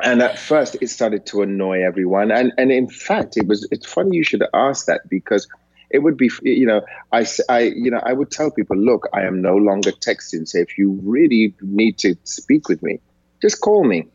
and 0.02 0.22
at 0.22 0.38
first, 0.38 0.76
it 0.80 0.88
started 0.88 1.26
to 1.26 1.42
annoy 1.42 1.82
everyone. 1.82 2.30
And 2.30 2.52
and 2.58 2.70
in 2.70 2.88
fact, 2.88 3.36
it 3.36 3.46
was. 3.46 3.66
It's 3.70 3.86
funny 3.86 4.16
you 4.16 4.24
should 4.24 4.44
ask 4.52 4.86
that 4.86 5.08
because 5.08 5.48
it 5.90 6.00
would 6.00 6.16
be 6.16 6.30
you 6.42 6.66
know 6.66 6.82
I, 7.12 7.26
I 7.48 7.60
you 7.60 7.90
know 7.90 8.00
i 8.02 8.12
would 8.12 8.30
tell 8.30 8.50
people 8.50 8.76
look 8.76 9.08
i 9.12 9.22
am 9.22 9.40
no 9.40 9.56
longer 9.56 9.92
texting 9.92 10.46
so 10.46 10.58
if 10.58 10.76
you 10.78 10.98
really 11.02 11.54
need 11.60 11.98
to 11.98 12.16
speak 12.24 12.68
with 12.68 12.82
me 12.82 13.00
just 13.40 13.60
call 13.60 13.84
me 13.84 14.08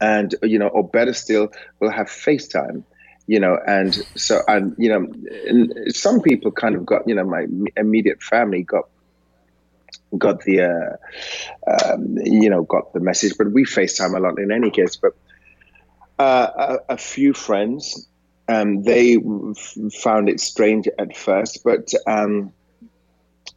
and 0.00 0.34
you 0.42 0.58
know 0.58 0.68
or 0.68 0.86
better 0.86 1.12
still 1.12 1.48
we'll 1.80 1.90
have 1.90 2.06
facetime 2.06 2.84
you 3.30 3.38
know, 3.38 3.56
and 3.64 3.94
so 4.16 4.42
and 4.48 4.74
you 4.76 4.88
know, 4.88 5.06
some 5.90 6.20
people 6.20 6.50
kind 6.50 6.74
of 6.74 6.84
got, 6.84 7.06
you 7.06 7.14
know, 7.14 7.22
my 7.22 7.46
immediate 7.76 8.20
family 8.20 8.64
got 8.64 8.88
got 10.18 10.40
the, 10.40 10.62
uh, 10.62 11.92
um, 11.94 12.18
you 12.24 12.50
know, 12.50 12.64
got 12.64 12.92
the 12.92 12.98
message. 12.98 13.34
But 13.38 13.52
we 13.52 13.64
FaceTime 13.64 14.16
a 14.16 14.18
lot 14.18 14.40
in 14.40 14.50
any 14.50 14.72
case. 14.72 14.96
But 14.96 15.12
uh, 16.18 16.78
a, 16.88 16.94
a, 16.94 16.96
few 16.96 17.32
friends, 17.32 18.08
um, 18.48 18.82
they 18.82 19.14
f- 19.16 19.76
found 20.02 20.28
it 20.28 20.40
strange 20.40 20.88
at 20.98 21.16
first, 21.16 21.62
but 21.62 21.88
um, 22.08 22.52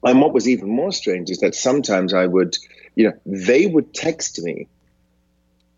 and 0.03 0.21
what 0.21 0.33
was 0.33 0.47
even 0.47 0.69
more 0.69 0.91
strange 0.91 1.31
is 1.31 1.39
that 1.39 1.55
sometimes 1.55 2.13
I 2.13 2.27
would, 2.27 2.55
you 2.93 3.05
know, 3.05 3.13
they 3.25 3.65
would 3.65 3.91
text 3.91 4.39
me 4.43 4.67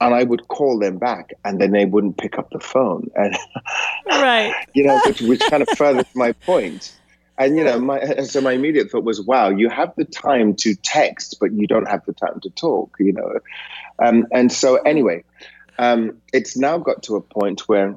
and 0.01 0.13
I 0.13 0.23
would 0.23 0.47
call 0.47 0.79
them 0.79 0.97
back, 0.97 1.33
and 1.43 1.59
then 1.59 1.71
they 1.71 1.85
wouldn't 1.85 2.17
pick 2.17 2.37
up 2.37 2.49
the 2.49 2.59
phone, 2.59 3.09
and 3.15 3.35
right, 4.07 4.53
you 4.73 4.83
know, 4.83 4.99
which, 5.05 5.21
which 5.21 5.41
kind 5.49 5.63
of 5.63 5.69
furthered 5.77 6.07
my 6.15 6.33
point. 6.33 6.95
And 7.37 7.57
you 7.57 7.63
know, 7.63 7.79
my 7.79 7.99
so 8.23 8.41
my 8.41 8.53
immediate 8.53 8.91
thought 8.91 9.03
was, 9.03 9.21
wow, 9.21 9.49
you 9.49 9.69
have 9.69 9.93
the 9.95 10.05
time 10.05 10.55
to 10.55 10.75
text, 10.75 11.37
but 11.39 11.53
you 11.53 11.67
don't 11.67 11.87
have 11.87 12.05
the 12.05 12.13
time 12.13 12.39
to 12.41 12.49
talk, 12.49 12.95
you 12.99 13.13
know. 13.13 13.39
Um, 13.99 14.27
and 14.31 14.51
so 14.51 14.75
anyway, 14.77 15.23
um, 15.77 16.21
it's 16.33 16.57
now 16.57 16.77
got 16.77 17.03
to 17.03 17.15
a 17.15 17.21
point 17.21 17.67
where 17.67 17.95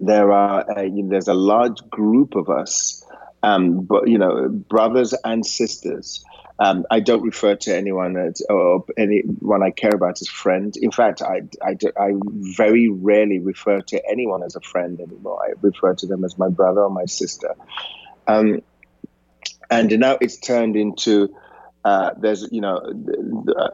there 0.00 0.32
are 0.32 0.78
uh, 0.78 0.82
you 0.82 1.02
know, 1.02 1.10
there's 1.10 1.28
a 1.28 1.34
large 1.34 1.88
group 1.90 2.34
of 2.34 2.48
us, 2.48 3.04
um, 3.42 3.82
but 3.82 4.08
you 4.08 4.18
know, 4.18 4.48
brothers 4.48 5.14
and 5.24 5.44
sisters 5.44 6.24
um, 6.60 6.84
I 6.90 7.00
don't 7.00 7.22
refer 7.22 7.56
to 7.56 7.74
anyone 7.74 8.18
as, 8.18 8.42
or 8.50 8.84
anyone 8.98 9.62
I 9.62 9.70
care 9.70 9.94
about 9.94 10.20
as 10.20 10.28
friend. 10.28 10.76
In 10.76 10.90
fact, 10.90 11.22
I, 11.22 11.40
I, 11.64 11.76
I 11.98 12.12
very 12.26 12.90
rarely 12.90 13.38
refer 13.38 13.80
to 13.80 14.10
anyone 14.10 14.42
as 14.42 14.56
a 14.56 14.60
friend 14.60 15.00
anymore. 15.00 15.42
I 15.42 15.54
refer 15.62 15.94
to 15.94 16.06
them 16.06 16.22
as 16.22 16.36
my 16.36 16.50
brother 16.50 16.82
or 16.82 16.90
my 16.90 17.06
sister. 17.06 17.54
Um, 18.26 18.60
and 19.70 19.98
now 19.98 20.18
it's 20.20 20.36
turned 20.36 20.76
into 20.76 21.34
uh, 21.84 22.10
there's 22.18 22.46
you 22.52 22.60
know 22.60 22.76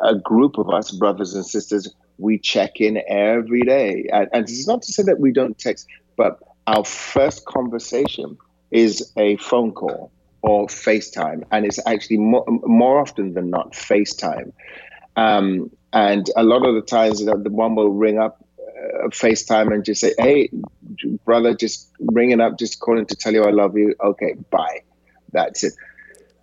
a 0.05 0.15
group 0.15 0.59
of 0.59 0.71
us 0.71 0.93
brothers 0.93 1.35
and 1.35 1.45
sisters 1.45 1.93
we 2.19 2.39
check 2.39 2.81
in 2.81 3.03
every 3.09 3.63
day 3.63 4.07
and, 4.13 4.29
and 4.33 4.45
it's 4.45 4.69
not 4.69 4.83
to 4.83 4.93
say 4.93 5.03
that 5.03 5.19
we 5.19 5.33
don't 5.33 5.59
text 5.59 5.89
but 6.17 6.39
our 6.69 6.85
first 6.85 7.45
conversation 7.47 8.39
is 8.71 9.13
a 9.17 9.37
phone 9.39 9.73
call 9.73 10.13
or 10.47 10.69
FaceTime, 10.69 11.43
and 11.51 11.67
it's 11.67 11.81
actually 11.87 12.19
more, 12.19 12.45
more 12.47 13.01
often 13.01 13.35
than 13.35 13.51
not 13.51 13.73
FaceTime. 13.73 14.53
Um, 15.17 15.73
and 15.93 16.31
a 16.37 16.45
lot 16.45 16.65
of 16.65 16.77
the 16.77 16.83
times, 16.83 17.21
you 17.21 17.27
know, 17.27 17.37
the 17.37 17.51
one 17.51 17.75
will 17.75 17.91
ring 17.91 18.19
up 18.19 18.45
uh, 18.61 19.09
FaceTime 19.09 19.75
and 19.75 19.85
just 19.85 20.01
say, 20.01 20.15
"Hey, 20.19 20.51
brother, 21.25 21.53
just 21.53 21.91
ringing 21.99 22.41
up, 22.41 22.59
just 22.59 22.79
calling 22.79 23.07
to 23.07 23.17
tell 23.17 23.33
you 23.33 23.43
I 23.43 23.51
love 23.51 23.77
you." 23.77 23.97
Okay, 24.01 24.35
bye. 24.51 24.83
That's 25.33 25.65
it. 25.65 25.73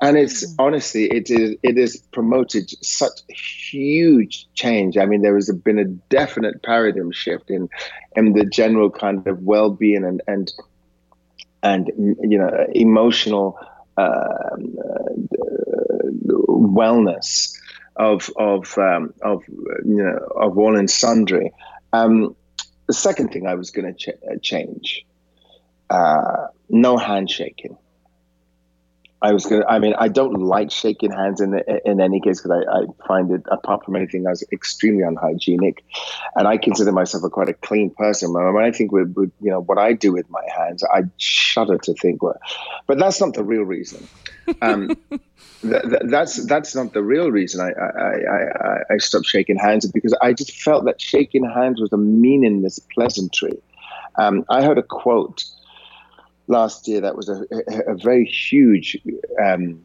And 0.02 0.18
it's 0.18 0.46
mm-hmm. 0.46 0.62
honestly, 0.62 1.06
it 1.06 1.30
is 1.30 1.56
it 1.64 1.78
is 1.78 1.98
promoted 2.12 2.72
such 2.84 3.22
huge 3.30 4.48
change. 4.54 4.98
I 4.98 5.06
mean, 5.06 5.22
there 5.22 5.36
has 5.36 5.50
been 5.64 5.80
a 5.80 5.86
definite 5.86 6.62
paradigm 6.62 7.14
shift 7.14 7.50
in 7.50 7.70
in 8.18 8.34
the 8.34 8.44
general 8.44 8.90
kind 8.90 9.26
of 9.28 9.44
well 9.44 9.70
being 9.70 10.04
and 10.04 10.22
and 10.28 10.52
and 11.62 11.90
you 11.98 12.38
know 12.38 12.68
emotional 12.76 13.58
wellness 16.74 17.58
of 17.96 18.30
of 18.38 18.78
um, 18.78 19.14
of 19.22 19.44
you 19.48 20.04
know 20.04 20.18
of 20.36 20.58
all 20.58 20.78
and 20.78 20.90
sundry. 20.90 21.52
Um, 21.92 22.36
the 22.88 22.94
second 22.94 23.30
thing 23.30 23.48
I 23.48 23.56
was 23.56 23.72
going 23.72 23.94
to 23.94 23.98
ch- 23.98 24.18
uh, 24.30 24.38
change: 24.42 25.06
uh, 25.90 26.48
no 26.70 26.98
handshaking. 26.98 27.78
I 29.24 29.32
was 29.32 29.46
going. 29.46 29.62
to 29.62 29.68
I 29.68 29.80
mean, 29.80 29.94
I 29.98 30.10
don't 30.10 30.34
like 30.34 30.70
shaking 30.70 31.12
hands 31.12 31.40
in 31.40 31.58
in 31.86 32.02
any 32.02 32.20
case 32.20 32.42
because 32.42 32.64
I, 32.68 32.80
I, 32.80 33.08
find 33.08 33.32
it, 33.32 33.42
apart 33.50 33.86
from 33.86 33.96
anything 33.96 34.28
else, 34.28 34.44
extremely 34.52 35.04
unhygienic. 35.04 35.84
And 36.36 36.46
I 36.46 36.58
consider 36.58 36.92
myself 36.92 37.24
a 37.24 37.30
quite 37.30 37.48
a 37.48 37.54
clean 37.54 37.90
person. 37.92 38.34
When 38.34 38.64
I 38.64 38.72
think 38.72 38.92
with, 38.92 39.14
with 39.16 39.32
you 39.40 39.50
know 39.50 39.62
what 39.62 39.78
I 39.78 39.94
do 39.94 40.12
with 40.12 40.30
my 40.30 40.44
hands, 40.56 40.84
I 40.84 41.04
shudder 41.18 41.78
to 41.78 41.94
think. 41.94 42.22
What, 42.22 42.38
but 42.86 43.00
that's 43.00 43.22
not 43.22 43.34
the 43.34 43.46
real 43.46 43.64
reason. 43.64 44.06
Um, 44.62 44.90
th- 45.10 45.22
th- 45.62 46.02
that's 46.04 46.46
that's 46.46 46.76
not 46.76 46.92
the 46.92 47.02
real 47.02 47.32
reason 47.32 47.62
I 47.62 47.72
I, 47.72 48.12
I 48.36 48.94
I 48.96 48.98
stopped 48.98 49.26
shaking 49.26 49.58
hands 49.58 49.90
because 49.90 50.14
I 50.22 50.34
just 50.34 50.52
felt 50.62 50.84
that 50.84 51.00
shaking 51.00 51.50
hands 51.50 51.80
was 51.80 51.94
a 51.94 51.98
meaningless 51.98 52.78
pleasantry. 52.94 53.58
Um, 54.18 54.44
I 54.50 54.64
heard 54.64 54.78
a 54.78 54.84
quote 54.84 55.46
last 56.48 56.88
year 56.88 57.02
that 57.02 57.16
was 57.16 57.30
a, 57.30 57.44
a, 57.52 57.94
a 57.94 57.96
very 57.96 58.26
huge, 58.26 58.98
um, 59.42 59.82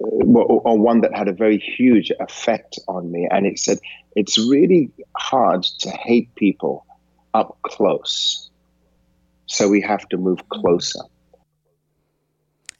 or 0.00 0.78
one 0.78 1.00
that 1.02 1.14
had 1.14 1.28
a 1.28 1.32
very 1.32 1.58
huge 1.58 2.10
effect 2.20 2.78
on 2.88 3.10
me. 3.10 3.28
And 3.30 3.46
it 3.46 3.58
said, 3.58 3.78
it's 4.16 4.38
really 4.38 4.90
hard 5.16 5.64
to 5.80 5.90
hate 5.90 6.34
people 6.34 6.86
up 7.34 7.58
close. 7.62 8.50
So 9.46 9.68
we 9.68 9.80
have 9.82 10.08
to 10.08 10.16
move 10.16 10.48
closer. 10.48 11.00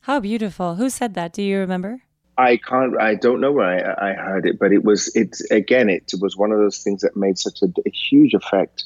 How 0.01 0.21
beautiful. 0.21 0.77
Who 0.77 0.91
said 0.91 1.15
that? 1.15 1.33
Do 1.33 1.43
you 1.43 1.59
remember? 1.59 2.03
I 2.37 2.57
can't. 2.57 3.01
I 3.01 3.15
don't 3.15 3.41
know 3.41 3.53
where 3.53 4.03
I, 4.03 4.11
I, 4.11 4.15
heard 4.15 4.47
it, 4.47 4.59
but 4.59 4.73
it 4.73 4.85
was. 4.85 5.15
It 5.15 5.37
again. 5.51 5.89
It 5.89 6.13
was 6.21 6.37
one 6.37 6.51
of 6.51 6.59
those 6.59 6.83
things 6.83 7.01
that 7.03 7.17
made 7.17 7.39
such 7.39 7.63
a, 7.63 7.67
a 7.87 7.91
huge 7.91 8.35
effect 8.35 8.85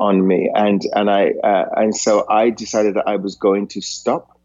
on 0.00 0.26
me, 0.26 0.50
and 0.52 0.82
and 0.94 1.10
I 1.10 1.32
uh, 1.44 1.66
and 1.76 1.94
so 1.94 2.26
I 2.28 2.50
decided 2.50 2.94
that 2.94 3.06
I 3.06 3.16
was 3.16 3.36
going 3.36 3.68
to 3.68 3.80
stop 3.80 4.40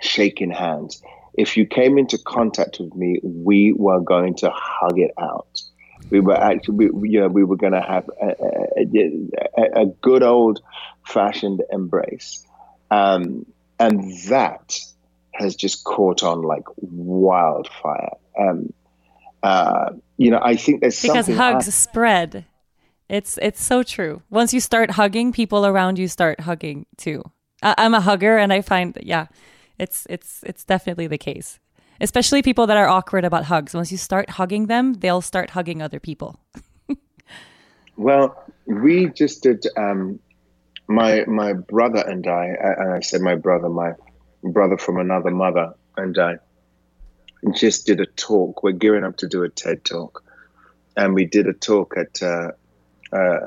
shaking 0.00 0.50
hands. 0.50 1.02
If 1.34 1.56
you 1.56 1.64
came 1.64 1.96
into 1.96 2.18
contact 2.18 2.78
with 2.80 2.94
me, 2.94 3.20
we 3.22 3.72
were 3.72 4.00
going 4.00 4.34
to 4.36 4.50
hug 4.52 4.98
it 4.98 5.12
out. 5.18 5.62
We 6.10 6.18
were 6.18 6.36
actually, 6.36 6.90
we, 6.90 7.10
you 7.10 7.20
know, 7.20 7.28
we 7.28 7.44
were 7.44 7.56
going 7.56 7.74
to 7.74 7.80
have 7.80 8.10
a, 8.20 8.34
a, 9.56 9.82
a, 9.82 9.86
good 9.86 10.24
old 10.24 10.60
fashioned 11.06 11.62
embrace, 11.70 12.44
um, 12.90 13.46
and 13.78 14.12
that 14.28 14.80
has 15.32 15.54
just 15.54 15.84
caught 15.84 16.24
on 16.24 16.42
like 16.42 16.64
wildfire. 16.76 18.16
Um, 18.36 18.72
uh, 19.42 19.90
you 20.16 20.30
know, 20.30 20.40
I 20.42 20.56
think 20.56 20.80
there's 20.80 21.00
because 21.00 21.28
hugs 21.28 21.68
I, 21.68 21.70
spread. 21.70 22.44
It's 23.10 23.40
it's 23.42 23.60
so 23.60 23.82
true. 23.82 24.22
Once 24.30 24.54
you 24.54 24.60
start 24.60 24.92
hugging, 24.92 25.32
people 25.32 25.66
around 25.66 25.98
you 25.98 26.06
start 26.06 26.38
hugging 26.40 26.86
too. 26.96 27.24
I, 27.60 27.74
I'm 27.76 27.92
a 27.92 28.00
hugger, 28.00 28.38
and 28.38 28.52
I 28.52 28.60
find 28.60 28.94
that, 28.94 29.04
yeah, 29.04 29.26
it's 29.80 30.06
it's 30.08 30.44
it's 30.46 30.64
definitely 30.64 31.08
the 31.08 31.18
case. 31.18 31.58
Especially 32.00 32.40
people 32.40 32.68
that 32.68 32.76
are 32.76 32.86
awkward 32.86 33.24
about 33.24 33.46
hugs. 33.46 33.74
Once 33.74 33.90
you 33.90 33.98
start 33.98 34.30
hugging 34.30 34.68
them, 34.68 34.94
they'll 34.94 35.20
start 35.22 35.50
hugging 35.50 35.82
other 35.82 35.98
people. 35.98 36.38
well, 37.96 38.44
we 38.66 39.08
just 39.08 39.42
did. 39.42 39.66
Um, 39.76 40.20
my 40.86 41.24
my 41.26 41.52
brother 41.52 42.04
and 42.06 42.24
I, 42.28 42.46
and 42.78 42.92
I 42.92 43.00
said 43.00 43.22
my 43.22 43.34
brother, 43.34 43.68
my 43.68 43.94
brother 44.44 44.78
from 44.78 44.98
another 44.98 45.32
mother, 45.32 45.74
and 45.96 46.16
I 46.16 46.38
just 47.54 47.86
did 47.86 48.00
a 48.00 48.06
talk. 48.06 48.62
We're 48.62 48.70
gearing 48.70 49.02
up 49.02 49.16
to 49.16 49.26
do 49.26 49.42
a 49.42 49.48
TED 49.48 49.84
talk, 49.84 50.22
and 50.96 51.12
we 51.12 51.24
did 51.24 51.48
a 51.48 51.52
talk 51.52 51.96
at 51.96 52.22
uh, 52.22 52.52
uh, 53.12 53.38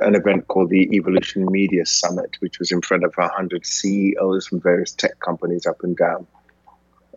an 0.00 0.14
event 0.14 0.48
called 0.48 0.70
the 0.70 0.88
Evolution 0.94 1.46
Media 1.50 1.84
Summit, 1.84 2.36
which 2.40 2.58
was 2.58 2.70
in 2.70 2.80
front 2.80 3.04
of 3.04 3.12
100 3.14 3.66
CEOs 3.66 4.46
from 4.46 4.60
various 4.60 4.92
tech 4.92 5.18
companies 5.20 5.66
up 5.66 5.82
and 5.82 5.96
down 5.96 6.26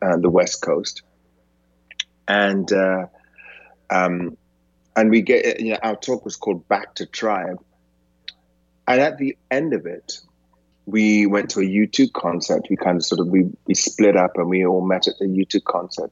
uh, 0.02 0.18
the 0.18 0.30
West 0.30 0.62
Coast, 0.62 1.04
and 2.28 2.72
uh, 2.72 3.06
um, 3.90 4.38
and 4.96 5.10
we 5.12 5.22
get 5.22 5.60
you 5.60 5.74
know 5.74 5.80
our 5.84 5.96
talk 5.96 6.26
was 6.26 6.36
called 6.36 6.68
Back 6.68 6.96
to 6.96 7.06
Tribe, 7.06 7.60
and 8.88 9.02
at 9.02 9.18
the 9.18 9.38
end 9.52 9.74
of 9.74 9.86
it, 9.86 10.20
we 10.88 11.26
went 11.26 11.50
to 11.52 11.60
a 11.60 11.64
U2 11.64 12.14
concert. 12.14 12.66
We 12.70 12.78
kind 12.78 12.96
of 12.98 13.06
sort 13.06 13.20
of 13.20 13.28
we, 13.28 13.50
we 13.68 13.76
split 13.76 14.16
up 14.16 14.38
and 14.38 14.48
we 14.48 14.66
all 14.66 14.86
met 14.86 15.08
at 15.08 15.20
the 15.20 15.26
U2 15.26 15.64
concert. 15.66 16.12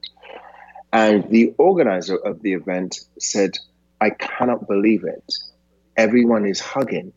And 0.92 1.28
the 1.30 1.54
organizer 1.58 2.16
of 2.16 2.42
the 2.42 2.52
event 2.52 3.00
said, 3.18 3.58
I 4.00 4.10
cannot 4.10 4.68
believe 4.68 5.04
it. 5.04 5.34
Everyone 5.96 6.46
is 6.46 6.60
hugging. 6.60 7.12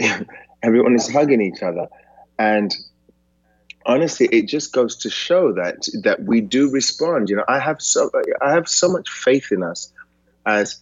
Everyone 0.62 0.94
is 0.94 1.10
hugging 1.10 1.40
each 1.40 1.62
other. 1.62 1.88
And 2.38 2.74
honestly, 3.86 4.26
it 4.32 4.46
just 4.48 4.72
goes 4.72 4.96
to 4.96 5.10
show 5.10 5.52
that 5.52 5.88
that 6.02 6.22
we 6.22 6.40
do 6.40 6.70
respond. 6.70 7.28
You 7.28 7.36
know, 7.36 7.44
I 7.48 7.58
have 7.58 7.80
so 7.80 8.10
I 8.42 8.52
have 8.52 8.68
so 8.68 8.88
much 8.88 9.08
faith 9.08 9.50
in 9.50 9.62
us 9.62 9.92
as 10.46 10.80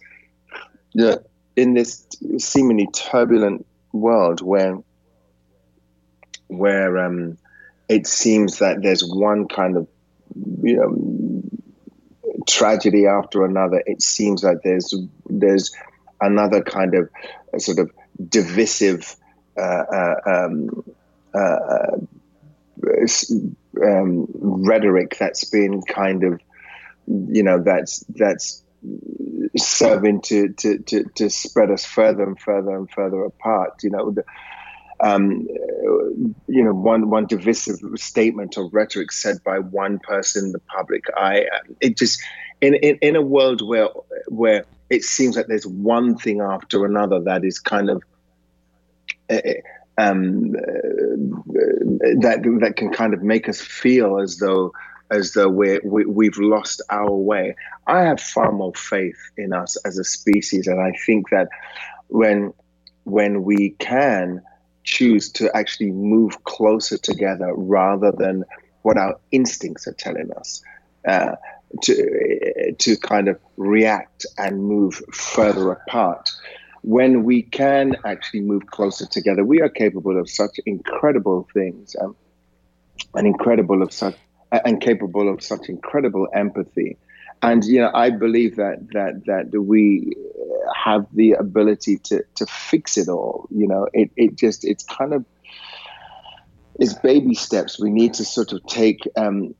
the 0.93 1.23
in 1.55 1.73
this 1.73 2.05
seemingly 2.37 2.87
turbulent 2.93 3.65
world 3.91 4.41
where 4.41 4.77
where 6.47 6.97
um, 6.97 7.37
it 7.89 8.07
seems 8.07 8.59
that 8.59 8.81
there's 8.81 9.03
one 9.03 9.47
kind 9.47 9.77
of 9.77 9.87
you 10.61 10.77
know 10.77 11.41
tragedy 12.47 13.05
after 13.05 13.45
another. 13.45 13.83
It 13.85 14.01
seems 14.01 14.43
like 14.43 14.61
there's 14.63 14.93
there's 15.29 15.75
another 16.21 16.61
kind 16.61 16.95
of 16.95 17.09
sort 17.61 17.79
of 17.79 17.91
divisive 18.29 19.15
uh, 19.57 19.61
uh, 19.61 20.15
um, 20.27 20.83
uh, 21.33 21.97
um, 23.83 24.27
rhetoric 24.33 25.17
that's 25.17 25.49
been 25.49 25.81
kind 25.81 26.23
of 26.23 26.39
you 27.07 27.43
know 27.43 27.61
that's 27.61 28.03
that's 28.09 28.63
serving 29.57 30.21
to, 30.21 30.49
to, 30.53 30.77
to, 30.79 31.03
to 31.15 31.29
spread 31.29 31.71
us 31.71 31.85
further 31.85 32.23
and 32.23 32.39
further 32.39 32.75
and 32.75 32.89
further 32.89 33.23
apart. 33.23 33.83
You 33.83 33.89
know, 33.89 34.11
the, 34.11 34.23
um, 35.01 35.47
you 36.47 36.63
know, 36.63 36.73
one 36.73 37.09
one 37.09 37.25
divisive 37.25 37.79
statement 37.95 38.57
or 38.57 38.69
rhetoric 38.69 39.11
said 39.11 39.43
by 39.43 39.59
one 39.59 39.99
person 39.99 40.45
in 40.45 40.51
the 40.51 40.59
public 40.59 41.05
eye. 41.15 41.45
It 41.81 41.97
just 41.97 42.21
in, 42.61 42.75
in 42.75 42.97
in 43.01 43.15
a 43.15 43.21
world 43.21 43.65
where 43.65 43.89
where 44.27 44.65
it 44.89 45.03
seems 45.03 45.37
like 45.37 45.47
there's 45.47 45.67
one 45.67 46.17
thing 46.17 46.41
after 46.41 46.85
another 46.85 47.21
that 47.21 47.43
is 47.45 47.59
kind 47.59 47.89
of 47.89 48.03
uh, 49.29 49.39
um, 49.97 50.55
uh, 50.55 50.61
that 52.21 52.57
that 52.61 52.73
can 52.77 52.91
kind 52.91 53.13
of 53.13 53.21
make 53.21 53.49
us 53.49 53.61
feel 53.61 54.19
as 54.19 54.37
though 54.37 54.73
as 55.11 55.33
though 55.33 55.49
we're, 55.49 55.81
we, 55.83 56.05
we've 56.05 56.37
lost 56.37 56.83
our 56.91 57.11
way. 57.11 57.55
I 57.87 58.01
have 58.01 58.21
far 58.21 58.51
more 58.51 58.73
faith 58.75 59.17
in 59.37 59.53
us 59.53 59.75
as 59.83 59.97
a 59.97 60.03
species, 60.03 60.67
and 60.67 60.79
I 60.79 60.91
think 61.05 61.29
that 61.29 61.49
when 62.07 62.53
when 63.03 63.43
we 63.43 63.71
can 63.71 64.41
choose 64.83 65.31
to 65.33 65.55
actually 65.55 65.91
move 65.91 66.43
closer 66.43 66.97
together 66.97 67.53
rather 67.53 68.11
than 68.11 68.45
what 68.81 68.97
our 68.97 69.19
instincts 69.31 69.87
are 69.87 69.93
telling 69.93 70.31
us. 70.31 70.63
Uh, 71.07 71.35
to 71.83 72.73
to 72.77 72.97
kind 72.97 73.27
of 73.27 73.39
react 73.57 74.25
and 74.37 74.63
move 74.63 75.01
further 75.13 75.71
apart. 75.71 76.29
When 76.81 77.23
we 77.23 77.41
can 77.41 77.97
actually 78.05 78.41
move 78.41 78.67
closer 78.67 79.05
together, 79.05 79.43
we 79.43 79.61
are 79.61 79.69
capable 79.69 80.19
of 80.19 80.29
such 80.29 80.59
incredible 80.65 81.47
things, 81.53 81.95
um, 82.01 82.15
and 83.13 83.27
incredible 83.27 83.81
of 83.81 83.91
such 83.91 84.15
and 84.51 84.81
capable 84.81 85.31
of 85.31 85.43
such 85.43 85.69
incredible 85.69 86.27
empathy. 86.33 86.97
And 87.41 87.63
you 87.63 87.79
know, 87.79 87.91
I 87.93 88.09
believe 88.09 88.55
that 88.55 88.87
that 88.93 89.25
that 89.25 89.61
we 89.61 90.13
have 90.75 91.05
the 91.13 91.33
ability 91.33 91.97
to 91.97 92.23
to 92.35 92.45
fix 92.45 92.97
it 92.97 93.07
all. 93.07 93.47
You 93.51 93.67
know, 93.67 93.87
it 93.93 94.11
it 94.15 94.35
just 94.35 94.65
it's 94.65 94.83
kind 94.83 95.13
of 95.13 95.25
it's 96.79 96.93
baby 96.93 97.35
steps. 97.35 97.79
We 97.79 97.91
need 97.91 98.13
to 98.15 98.25
sort 98.25 98.53
of 98.53 98.65
take 98.65 99.01
um, 99.17 99.53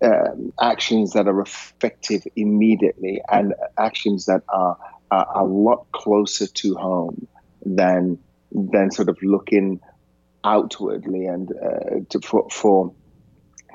uh, 0.00 0.30
actions 0.60 1.12
that 1.12 1.26
are 1.26 1.40
effective 1.40 2.22
immediately 2.36 3.20
and 3.28 3.54
actions 3.76 4.26
that 4.26 4.42
are, 4.48 4.78
are 5.10 5.26
a 5.34 5.44
lot 5.44 5.86
closer 5.92 6.46
to 6.46 6.74
home 6.76 7.26
than 7.66 8.18
than 8.52 8.92
sort 8.92 9.08
of 9.08 9.18
looking 9.20 9.80
outwardly 10.44 11.26
and 11.26 11.50
uh, 11.50 12.00
to, 12.10 12.20
for 12.20 12.48
for 12.50 12.94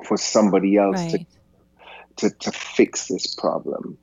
for 0.06 0.16
somebody 0.16 0.78
else 0.78 1.02
right. 1.02 1.28
to, 2.18 2.30
to 2.30 2.36
to 2.38 2.52
fix 2.52 3.08
this 3.08 3.36
problem 3.36 3.98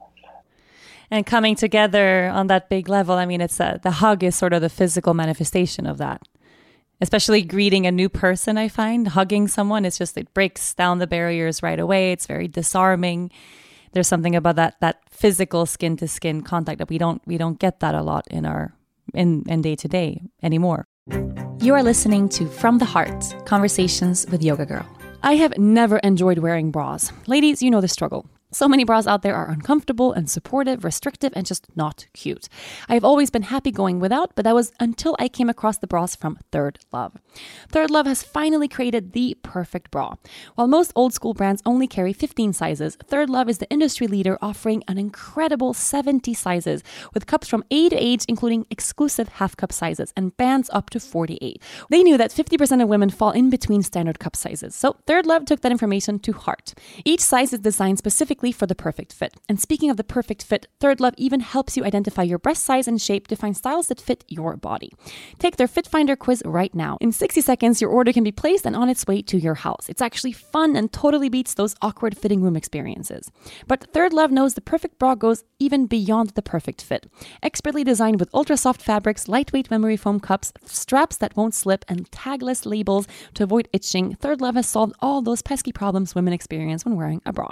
and 1.11 1.25
coming 1.25 1.55
together 1.55 2.29
on 2.29 2.49
that 2.49 2.69
big 2.69 2.89
level 2.89 3.15
i 3.15 3.25
mean 3.25 3.41
it's 3.41 3.61
a, 3.61 3.79
the 3.83 3.93
hug 3.93 4.23
is 4.25 4.35
sort 4.35 4.53
of 4.53 4.61
the 4.61 4.69
physical 4.69 5.15
manifestation 5.15 5.87
of 5.87 5.97
that 5.97 6.21
especially 7.01 7.43
greeting 7.43 7.87
a 7.87 7.93
new 7.93 8.09
person 8.09 8.59
i 8.59 8.69
find. 8.69 9.09
Hugging 9.09 9.49
someone 9.49 9.85
it's 9.85 9.99
just 9.99 10.17
it 10.17 10.33
breaks 10.35 10.75
down 10.75 10.99
the 10.99 11.07
barriers 11.07 11.63
right 11.63 11.79
away. 11.79 12.13
It's 12.13 12.27
very 12.27 12.49
disarming. 12.49 13.31
There's 13.93 14.09
something 14.09 14.37
about 14.37 14.57
that 14.57 14.77
that 14.81 15.03
physical 15.11 15.67
skin 15.67 15.97
to 15.99 16.09
skin 16.09 16.43
contact 16.43 16.79
that 16.79 16.89
we 16.89 16.99
don't 16.99 17.23
we 17.27 17.39
don't 17.39 17.59
get 17.59 17.81
that 17.81 17.95
a 17.95 18.03
lot 18.03 18.27
in 18.31 18.47
our 18.47 18.75
in 19.15 19.45
in 19.49 19.63
day 19.63 19.77
to 19.77 19.89
day 19.89 20.23
anymore. 20.43 20.87
You 21.61 21.75
are 21.75 21.83
listening 21.83 22.29
to 22.31 22.47
from 22.47 22.79
the 22.79 22.85
heart 22.85 23.35
conversations 23.45 24.27
with 24.31 24.43
yoga 24.43 24.67
girl. 24.67 24.87
I 25.23 25.35
have 25.37 25.57
never 25.59 25.99
enjoyed 25.99 26.39
wearing 26.39 26.71
bras. 26.71 27.13
Ladies, 27.27 27.63
you 27.63 27.71
know 27.71 27.81
the 27.81 27.89
struggle. 27.89 28.27
So 28.53 28.69
many 28.69 28.85
bras 28.85 29.09
out 29.09 29.23
there 29.23 29.35
are 29.35 29.51
uncomfortable 29.51 30.13
and 30.13 30.31
supportive, 30.31 30.85
restrictive, 30.85 31.33
and 31.35 31.45
just 31.45 31.67
not 31.75 32.07
cute. 32.13 32.49
I 32.89 32.95
have 32.95 33.05
always 33.05 33.29
been 33.29 33.43
happy 33.43 33.73
going 33.73 33.99
without, 33.99 34.37
but 34.37 34.45
that 34.45 34.55
was 34.55 34.73
until 34.79 35.17
I 35.19 35.29
came 35.29 35.51
across 35.51 35.79
the 35.79 35.89
bras 35.89 36.15
from 36.15 36.39
Third 36.53 36.79
Love. 36.93 37.17
ThirdLove 37.73 38.07
has 38.07 38.23
finally 38.23 38.69
created 38.69 39.13
the 39.13 39.37
perfect 39.43 39.91
bra. 39.91 40.15
While 40.55 40.69
most 40.69 40.93
old 40.95 41.13
school 41.13 41.35
brands 41.35 41.61
only 41.67 41.89
carry 41.89 42.13
15 42.13 42.53
sizes, 42.53 42.97
ThirdLove 42.97 43.49
is 43.49 43.59
the 43.59 43.69
industry 43.69 44.07
leader 44.07 44.39
offering 44.41 44.85
an 44.87 44.97
incredible 44.97 45.75
70 45.75 46.33
sizes, 46.33 46.85
with 47.15 47.27
cups 47.27 47.49
from 47.49 47.65
A 47.73 47.89
to 47.89 47.97
H, 47.97 48.25
including 48.29 48.65
exclusive 48.71 49.29
half 49.29 49.57
cup 49.57 49.73
sizes 49.73 50.13
and 50.17 50.37
bands 50.37 50.71
up 50.73 50.89
to 50.91 51.01
48. 51.01 51.61
They 51.91 52.03
knew 52.05 52.17
that 52.17 52.31
50% 52.31 52.83
of 52.83 52.89
women 52.89 53.11
fall 53.11 53.33
in 53.33 53.51
between 53.51 53.83
standard 53.83 54.21
cup 54.21 54.37
sizes, 54.37 54.75
so 54.77 54.97
ThirdLove 55.07 55.47
took 55.47 55.63
that 55.63 55.73
information 55.73 56.21
to 56.21 56.33
heart. 56.33 56.75
Each 57.05 57.21
size 57.21 57.53
is 57.53 57.59
designed 57.59 57.99
specifically 57.99 58.46
specifically 58.47 58.53
for 58.53 58.67
the 58.67 58.75
perfect 58.75 59.13
fit. 59.13 59.35
And 59.49 59.61
speaking 59.61 59.91
of 59.91 59.97
the 59.97 60.05
perfect 60.05 60.43
fit, 60.43 60.67
ThirdLove 60.81 61.15
even 61.17 61.41
helps 61.41 61.77
you 61.77 61.85
identify 61.85 62.23
your 62.23 62.39
breast 62.39 62.65
size 62.65 62.89
and 62.89 63.01
shape 63.01 63.27
to 63.29 63.37
find 63.37 63.57
styles 63.57 63.89
that 63.89 64.01
fit 64.01 64.25
your 64.29 64.57
body. 64.57 64.93
Take 65.39 65.57
their 65.57 65.69
Fit 65.69 65.87
Finder 65.87 66.17
quiz 66.17 66.43
right 66.45 66.75
now. 66.75 66.97
In 67.01 67.13
60 67.13 67.41
seconds, 67.41 67.81
your 67.81 67.91
order 67.91 68.13
can 68.13 68.25
be 68.25 68.33
placed 68.33 68.67
and 68.67 68.77
on 68.77 68.89
its 68.89 69.07
way 69.07 69.23
to 69.23 69.39
your 69.39 69.57
house. 69.57 69.89
It's 69.89 70.03
actually 70.03 70.33
fun 70.33 70.77
and 70.77 70.93
totally 70.93 71.29
beats 71.29 71.55
those 71.55 71.75
awkward 71.83 72.17
fitting 72.17 72.43
room 72.43 72.57
experiences. 72.57 73.31
But 73.67 73.93
ThirdLove 73.93 74.31
knows 74.31 74.55
the 74.55 74.61
perfect 74.61 74.99
bra 74.99 75.15
goes 75.15 75.45
even 75.59 75.87
beyond 75.87 76.31
the 76.31 76.43
perfect 76.43 76.83
fit. 76.83 77.07
Expertly 77.43 77.85
designed 77.85 78.21
with 78.21 78.35
ultra 78.35 78.57
soft 78.57 78.83
fabrics, 78.83 79.29
lightweight 79.29 79.71
memory 79.71 79.97
foam 79.97 80.21
cups, 80.21 80.53
straps 80.65 81.17
that 81.19 81.37
won't 81.37 81.55
slip, 81.55 81.85
and 81.89 82.11
tagless 82.11 82.67
labels 82.67 83.07
to 83.35 83.43
avoid 83.43 83.69
itching, 83.73 84.17
ThirdLove 84.17 84.57
has 84.57 84.69
solved 84.69 84.95
all 85.01 85.23
those 85.23 85.43
pesky 85.43 85.73
problems 85.73 86.15
women 86.15 86.33
experience 86.33 86.85
when 86.85 86.97
wearing 86.97 87.23
a 87.25 87.33
bra. 87.33 87.49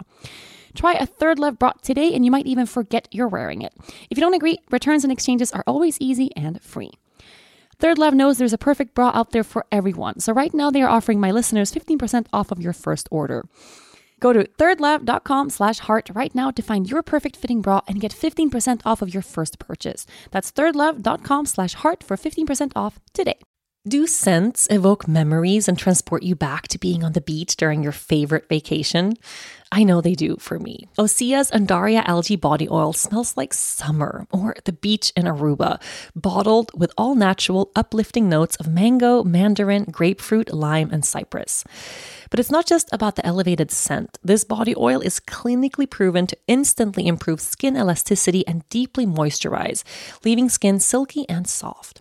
Try 0.74 0.94
a 0.94 1.06
ThirdLove 1.06 1.58
bra 1.58 1.72
today 1.82 2.12
and 2.14 2.24
you 2.24 2.30
might 2.30 2.46
even 2.46 2.66
forget 2.66 3.08
you're 3.10 3.28
wearing 3.28 3.62
it. 3.62 3.72
If 4.10 4.18
you 4.18 4.20
don't 4.20 4.34
agree, 4.34 4.58
returns 4.70 5.04
and 5.04 5.12
exchanges 5.12 5.52
are 5.52 5.64
always 5.66 5.98
easy 6.00 6.30
and 6.36 6.60
free. 6.62 6.90
ThirdLove 7.78 8.14
knows 8.14 8.38
there's 8.38 8.52
a 8.52 8.58
perfect 8.58 8.94
bra 8.94 9.10
out 9.14 9.32
there 9.32 9.44
for 9.44 9.66
everyone. 9.72 10.20
So 10.20 10.32
right 10.32 10.54
now 10.54 10.70
they 10.70 10.82
are 10.82 10.88
offering 10.88 11.20
my 11.20 11.30
listeners 11.30 11.72
15% 11.72 12.26
off 12.32 12.50
of 12.50 12.60
your 12.60 12.72
first 12.72 13.08
order. 13.10 13.44
Go 14.20 14.32
to 14.32 14.44
thirdlove.com 14.44 15.50
slash 15.50 15.80
heart 15.80 16.08
right 16.14 16.34
now 16.34 16.50
to 16.50 16.62
find 16.62 16.88
your 16.88 17.02
perfect 17.02 17.36
fitting 17.36 17.60
bra 17.60 17.82
and 17.86 18.00
get 18.00 18.12
15% 18.12 18.80
off 18.84 19.02
of 19.02 19.12
your 19.12 19.22
first 19.22 19.58
purchase. 19.58 20.06
That's 20.30 20.50
thirdlove.com 20.50 21.46
slash 21.46 21.74
heart 21.74 22.02
for 22.02 22.16
15% 22.16 22.72
off 22.74 23.00
today. 23.12 23.38
Do 23.86 24.06
scents 24.06 24.66
evoke 24.70 25.06
memories 25.06 25.68
and 25.68 25.78
transport 25.78 26.22
you 26.22 26.34
back 26.34 26.68
to 26.68 26.78
being 26.78 27.04
on 27.04 27.12
the 27.12 27.20
beach 27.20 27.54
during 27.54 27.82
your 27.82 27.92
favorite 27.92 28.48
vacation? 28.48 29.12
I 29.76 29.82
know 29.82 30.00
they 30.00 30.14
do 30.14 30.36
for 30.38 30.60
me. 30.60 30.86
Osea's 30.96 31.50
Undaria 31.50 32.04
algae 32.06 32.36
body 32.36 32.68
oil 32.70 32.92
smells 32.92 33.36
like 33.36 33.52
summer 33.52 34.24
or 34.30 34.54
the 34.66 34.72
beach 34.72 35.12
in 35.16 35.24
Aruba, 35.24 35.82
bottled 36.14 36.70
with 36.78 36.92
all 36.96 37.16
natural, 37.16 37.72
uplifting 37.74 38.28
notes 38.28 38.54
of 38.54 38.68
mango, 38.68 39.24
mandarin, 39.24 39.86
grapefruit, 39.90 40.54
lime, 40.54 40.90
and 40.92 41.04
cypress. 41.04 41.64
But 42.30 42.38
it's 42.38 42.52
not 42.52 42.66
just 42.66 42.88
about 42.92 43.16
the 43.16 43.26
elevated 43.26 43.72
scent. 43.72 44.16
This 44.22 44.44
body 44.44 44.76
oil 44.76 45.00
is 45.00 45.18
clinically 45.18 45.90
proven 45.90 46.28
to 46.28 46.38
instantly 46.46 47.08
improve 47.08 47.40
skin 47.40 47.76
elasticity 47.76 48.46
and 48.46 48.62
deeply 48.68 49.06
moisturize, 49.06 49.82
leaving 50.24 50.48
skin 50.48 50.78
silky 50.78 51.28
and 51.28 51.48
soft. 51.48 52.00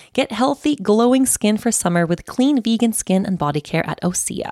Get 0.13 0.33
healthy, 0.33 0.75
glowing 0.75 1.25
skin 1.25 1.55
for 1.57 1.71
summer 1.71 2.05
with 2.05 2.25
clean 2.25 2.61
vegan 2.61 2.91
skin 2.91 3.25
and 3.25 3.37
body 3.37 3.61
care 3.61 3.87
at 3.87 4.01
Osea. 4.01 4.51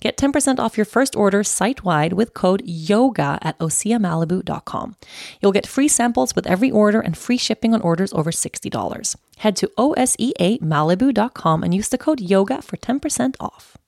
Get 0.00 0.18
10% 0.18 0.58
off 0.58 0.76
your 0.76 0.84
first 0.84 1.16
order 1.16 1.42
site 1.42 1.82
wide 1.82 2.12
with 2.12 2.34
code 2.34 2.62
YOGA 2.66 3.38
at 3.40 3.58
OseaMalibu.com. 3.58 4.96
You'll 5.40 5.52
get 5.52 5.66
free 5.66 5.88
samples 5.88 6.34
with 6.34 6.46
every 6.46 6.70
order 6.70 7.00
and 7.00 7.16
free 7.16 7.38
shipping 7.38 7.72
on 7.72 7.80
orders 7.80 8.12
over 8.12 8.30
$60. 8.30 9.16
Head 9.38 9.56
to 9.56 9.70
OSEAMalibu.com 9.78 11.64
and 11.64 11.74
use 11.74 11.88
the 11.88 11.96
code 11.96 12.20
YOGA 12.20 12.62
for 12.62 12.76
10% 12.76 13.34
off. 13.40 13.78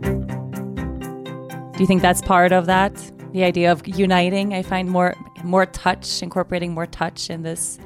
Do 0.00 1.82
you 1.84 1.86
think 1.86 2.02
that's 2.02 2.22
part 2.22 2.50
of 2.50 2.66
that? 2.66 2.92
The 3.32 3.44
idea 3.44 3.70
of 3.70 3.86
uniting? 3.86 4.54
I 4.54 4.62
find 4.62 4.90
more 4.90 5.14
more 5.44 5.66
touch, 5.66 6.20
incorporating 6.22 6.74
more 6.74 6.86
touch 6.86 7.30
in 7.30 7.42
this 7.42 7.78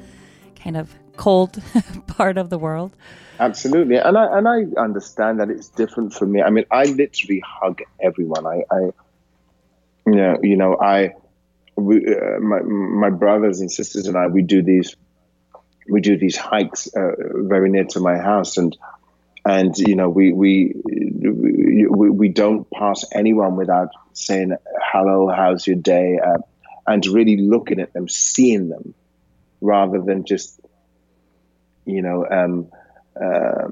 kind 0.57 0.79
of 0.79 0.95
cold 1.23 1.63
part 2.09 2.37
of 2.37 2.51
the 2.51 2.59
world. 2.59 2.91
Absolutely, 3.39 3.97
and 3.97 4.19
I 4.19 4.39
and 4.39 4.49
I 4.49 4.81
understand 4.81 5.41
that 5.41 5.51
it's 5.51 5.69
different 5.69 6.13
for 6.15 6.27
me. 6.27 6.43
I 6.43 6.51
mean, 6.51 6.65
I 6.71 6.85
literally 6.85 7.43
hug 7.45 7.81
everyone. 8.01 8.45
I, 8.47 8.65
I 8.71 8.81
you 10.07 10.17
know, 10.21 10.39
you 10.43 10.57
know, 10.57 10.77
I, 10.77 11.15
we, 11.77 11.97
uh, 12.15 12.41
my 12.41 12.61
my 12.61 13.11
brothers 13.11 13.61
and 13.61 13.71
sisters 13.71 14.07
and 14.09 14.17
I, 14.17 14.27
we 14.27 14.43
do 14.43 14.63
these, 14.63 14.97
we 15.89 16.01
do 16.01 16.19
these 16.19 16.37
hikes 16.37 16.89
uh, 16.95 17.13
very 17.55 17.71
near 17.71 17.85
to 17.95 18.01
my 18.01 18.19
house, 18.19 18.57
and 18.57 18.77
and 19.45 19.77
you 19.79 19.95
know, 19.95 20.09
we 20.09 20.33
we 20.33 20.75
we, 20.85 22.11
we 22.11 22.29
don't 22.31 22.69
pass 22.71 23.05
anyone 23.13 23.57
without 23.57 23.91
saying 24.13 24.57
hello, 24.93 25.29
how's 25.29 25.67
your 25.67 25.77
day, 25.77 26.19
uh, 26.19 26.39
and 26.87 27.07
really 27.07 27.37
looking 27.37 27.81
at 27.81 27.93
them, 27.93 28.09
seeing 28.09 28.69
them, 28.69 28.95
rather 29.61 30.01
than 30.01 30.25
just 30.25 30.62
you 31.85 32.03
know, 32.03 32.27
um, 32.31 32.71
uh, 33.21 33.68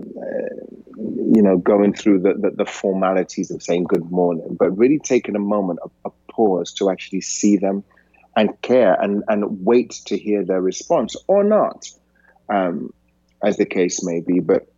you 0.97 1.43
know, 1.43 1.57
going 1.57 1.95
through 1.95 2.21
the, 2.21 2.35
the, 2.35 2.51
the, 2.51 2.67
formalities 2.67 3.51
of 3.51 3.63
saying 3.63 3.85
good 3.85 4.11
morning, 4.11 4.57
but 4.59 4.77
really 4.77 4.99
taking 4.99 5.35
a 5.35 5.41
moment, 5.41 5.79
a, 5.83 6.09
a 6.09 6.13
pause 6.31 6.73
to 6.75 6.91
actually 6.91 7.23
see 7.23 7.57
them 7.57 7.83
and 8.37 8.61
care 8.61 8.93
and, 9.01 9.25
and 9.29 9.65
wait 9.65 9.93
to 10.07 10.17
hear 10.17 10.45
their 10.45 10.61
response 10.61 11.17
or 11.27 11.43
not, 11.43 11.89
um, 12.49 12.93
as 13.43 13.57
the 13.57 13.65
case 13.65 14.05
may 14.05 14.21
be. 14.21 14.41
But 14.41 14.71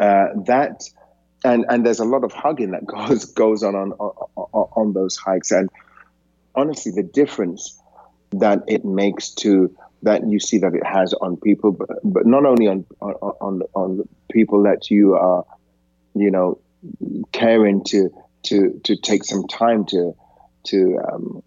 uh, 0.00 0.28
that, 0.46 0.82
and, 1.44 1.64
and 1.68 1.86
there's 1.86 2.00
a 2.00 2.04
lot 2.04 2.24
of 2.24 2.32
hugging 2.32 2.72
that 2.72 2.86
goes 2.86 3.24
goes 3.26 3.62
on 3.62 3.74
on, 3.74 3.92
on 3.92 4.18
on 4.36 4.92
those 4.94 5.16
hikes, 5.16 5.52
and 5.52 5.70
honestly, 6.54 6.92
the 6.92 7.02
difference 7.02 7.80
that 8.32 8.62
it 8.66 8.84
makes 8.84 9.30
to 9.30 9.76
that 10.02 10.28
you 10.28 10.40
see 10.40 10.58
that 10.58 10.74
it 10.74 10.84
has 10.84 11.14
on 11.14 11.36
people, 11.36 11.72
but, 11.72 11.88
but 12.04 12.26
not 12.26 12.44
only 12.44 12.66
on, 12.66 12.84
on 13.00 13.62
on 13.74 14.08
people 14.30 14.64
that 14.64 14.90
you 14.90 15.14
are, 15.14 15.44
you 16.14 16.30
know, 16.30 16.58
caring 17.32 17.84
to 17.84 18.10
to 18.44 18.80
to 18.84 18.96
take 18.96 19.24
some 19.24 19.46
time 19.46 19.84
to 19.86 20.14
to 20.64 20.98
um, 21.12 21.42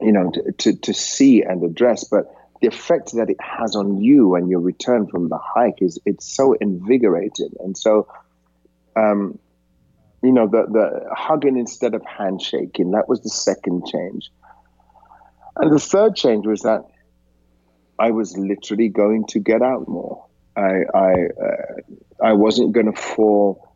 you 0.00 0.12
know 0.12 0.30
to, 0.30 0.52
to, 0.52 0.76
to 0.76 0.94
see 0.94 1.42
and 1.42 1.64
address, 1.64 2.04
but 2.04 2.32
the 2.60 2.68
effect 2.68 3.12
that 3.12 3.28
it 3.28 3.40
has 3.40 3.76
on 3.76 4.00
you 4.00 4.28
when 4.28 4.48
you 4.48 4.58
return 4.58 5.06
from 5.06 5.28
the 5.28 5.38
hike 5.38 5.82
is 5.82 5.98
it's 6.06 6.26
so 6.26 6.54
invigorating. 6.54 7.50
And 7.60 7.76
so 7.76 8.08
um, 8.94 9.38
you 10.22 10.32
know 10.32 10.46
the 10.46 10.66
the 10.66 11.14
hugging 11.14 11.56
instead 11.58 11.94
of 11.94 12.04
handshaking 12.04 12.92
that 12.92 13.08
was 13.08 13.20
the 13.22 13.30
second 13.30 13.86
change. 13.86 14.30
And 15.56 15.72
the 15.72 15.80
third 15.80 16.14
change 16.14 16.46
was 16.46 16.62
that 16.62 16.84
I 17.98 18.10
was 18.10 18.36
literally 18.36 18.88
going 18.88 19.26
to 19.28 19.40
get 19.40 19.62
out 19.62 19.88
more. 19.88 20.26
I 20.56 20.84
I 20.94 21.12
uh, 21.12 21.80
I 22.22 22.32
wasn't 22.32 22.72
going 22.72 22.92
to 22.92 23.00
fall 23.00 23.68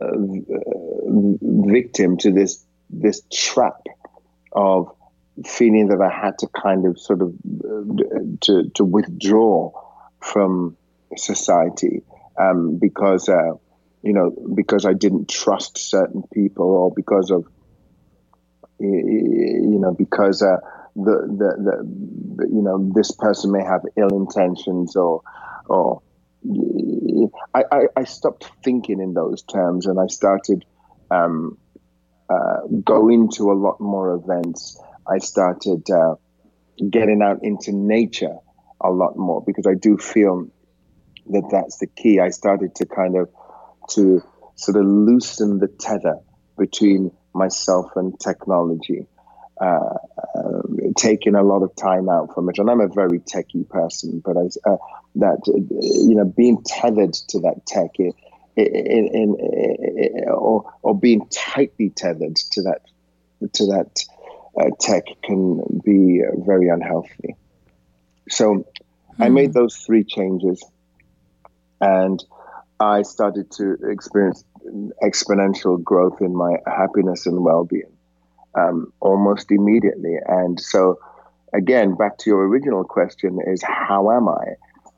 uh, 0.00 0.06
victim 1.06 2.16
to 2.18 2.32
this 2.32 2.64
this 2.90 3.22
trap 3.32 3.82
of 4.52 4.94
feeling 5.46 5.88
that 5.88 6.00
I 6.00 6.10
had 6.10 6.38
to 6.38 6.48
kind 6.48 6.86
of 6.86 6.98
sort 6.98 7.22
of 7.22 7.34
uh, 7.64 8.20
to 8.42 8.70
to 8.74 8.84
withdraw 8.84 9.72
from 10.20 10.76
society 11.16 12.02
um, 12.38 12.78
because 12.78 13.28
uh, 13.28 13.52
you 14.02 14.12
know 14.12 14.30
because 14.54 14.84
I 14.86 14.92
didn't 14.92 15.28
trust 15.28 15.78
certain 15.78 16.22
people 16.32 16.66
or 16.66 16.92
because 16.94 17.30
of 17.30 17.46
you 18.78 19.78
know 19.80 19.92
because 19.92 20.42
uh, 20.42 20.58
the, 21.04 21.26
the, 21.38 22.36
the, 22.36 22.48
you 22.48 22.62
know 22.62 22.90
this 22.94 23.12
person 23.12 23.52
may 23.52 23.62
have 23.62 23.82
ill 23.96 24.08
intentions 24.08 24.96
or 24.96 25.22
or 25.66 26.02
I, 27.54 27.64
I, 27.70 27.80
I 27.96 28.04
stopped 28.04 28.50
thinking 28.64 29.00
in 29.00 29.12
those 29.14 29.42
terms 29.42 29.86
and 29.86 29.98
I 29.98 30.06
started 30.06 30.64
um, 31.10 31.58
uh, 32.30 32.60
going 32.84 33.30
to 33.32 33.50
a 33.50 33.54
lot 33.54 33.80
more 33.80 34.14
events. 34.14 34.80
I 35.06 35.18
started 35.18 35.88
uh, 35.90 36.14
getting 36.90 37.22
out 37.22 37.40
into 37.42 37.72
nature 37.72 38.36
a 38.80 38.90
lot 38.90 39.16
more 39.16 39.42
because 39.44 39.66
I 39.66 39.74
do 39.74 39.98
feel 39.98 40.48
that 41.30 41.48
that's 41.50 41.78
the 41.78 41.86
key. 41.86 42.20
I 42.20 42.30
started 42.30 42.74
to 42.76 42.86
kind 42.86 43.16
of 43.16 43.28
to 43.90 44.22
sort 44.54 44.76
of 44.76 44.86
loosen 44.86 45.58
the 45.58 45.68
tether 45.68 46.18
between 46.56 47.10
myself 47.34 47.90
and 47.96 48.18
technology 48.18 49.06
uh, 49.60 49.94
taking 50.98 51.36
a 51.36 51.42
lot 51.42 51.62
of 51.62 51.74
time 51.76 52.08
out 52.08 52.34
from 52.34 52.48
it. 52.50 52.58
And 52.58 52.68
I'm 52.68 52.80
a 52.80 52.88
very 52.88 53.20
techie 53.20 53.68
person, 53.68 54.20
but 54.24 54.36
I, 54.36 54.70
uh, 54.70 54.76
that 55.14 55.38
you 55.46 56.14
know, 56.14 56.24
being 56.24 56.62
tethered 56.64 57.14
to 57.14 57.40
that 57.40 57.64
tech, 57.66 57.92
in, 57.98 58.12
in, 58.56 59.36
in, 59.38 60.28
or 60.28 60.70
or 60.82 60.98
being 60.98 61.26
tightly 61.28 61.90
tethered 61.90 62.36
to 62.36 62.62
that 62.62 62.82
to 63.52 63.66
that 63.66 64.04
uh, 64.60 64.70
tech 64.80 65.04
can 65.24 65.80
be 65.84 66.20
very 66.38 66.68
unhealthy. 66.68 67.36
So, 68.28 68.66
I 69.18 69.28
hmm. 69.28 69.34
made 69.34 69.52
those 69.52 69.76
three 69.76 70.04
changes, 70.04 70.62
and 71.80 72.22
I 72.80 73.02
started 73.02 73.50
to 73.52 73.76
experience 73.84 74.44
exponential 75.02 75.82
growth 75.82 76.20
in 76.20 76.36
my 76.36 76.56
happiness 76.66 77.26
and 77.26 77.42
well-being 77.42 77.97
um, 78.58 78.92
almost 79.00 79.50
immediately. 79.50 80.16
And 80.26 80.60
so, 80.60 80.98
again, 81.52 81.94
back 81.94 82.18
to 82.18 82.30
your 82.30 82.46
original 82.46 82.84
question: 82.84 83.38
is 83.46 83.62
how 83.62 84.10
am 84.10 84.28
I? 84.28 84.44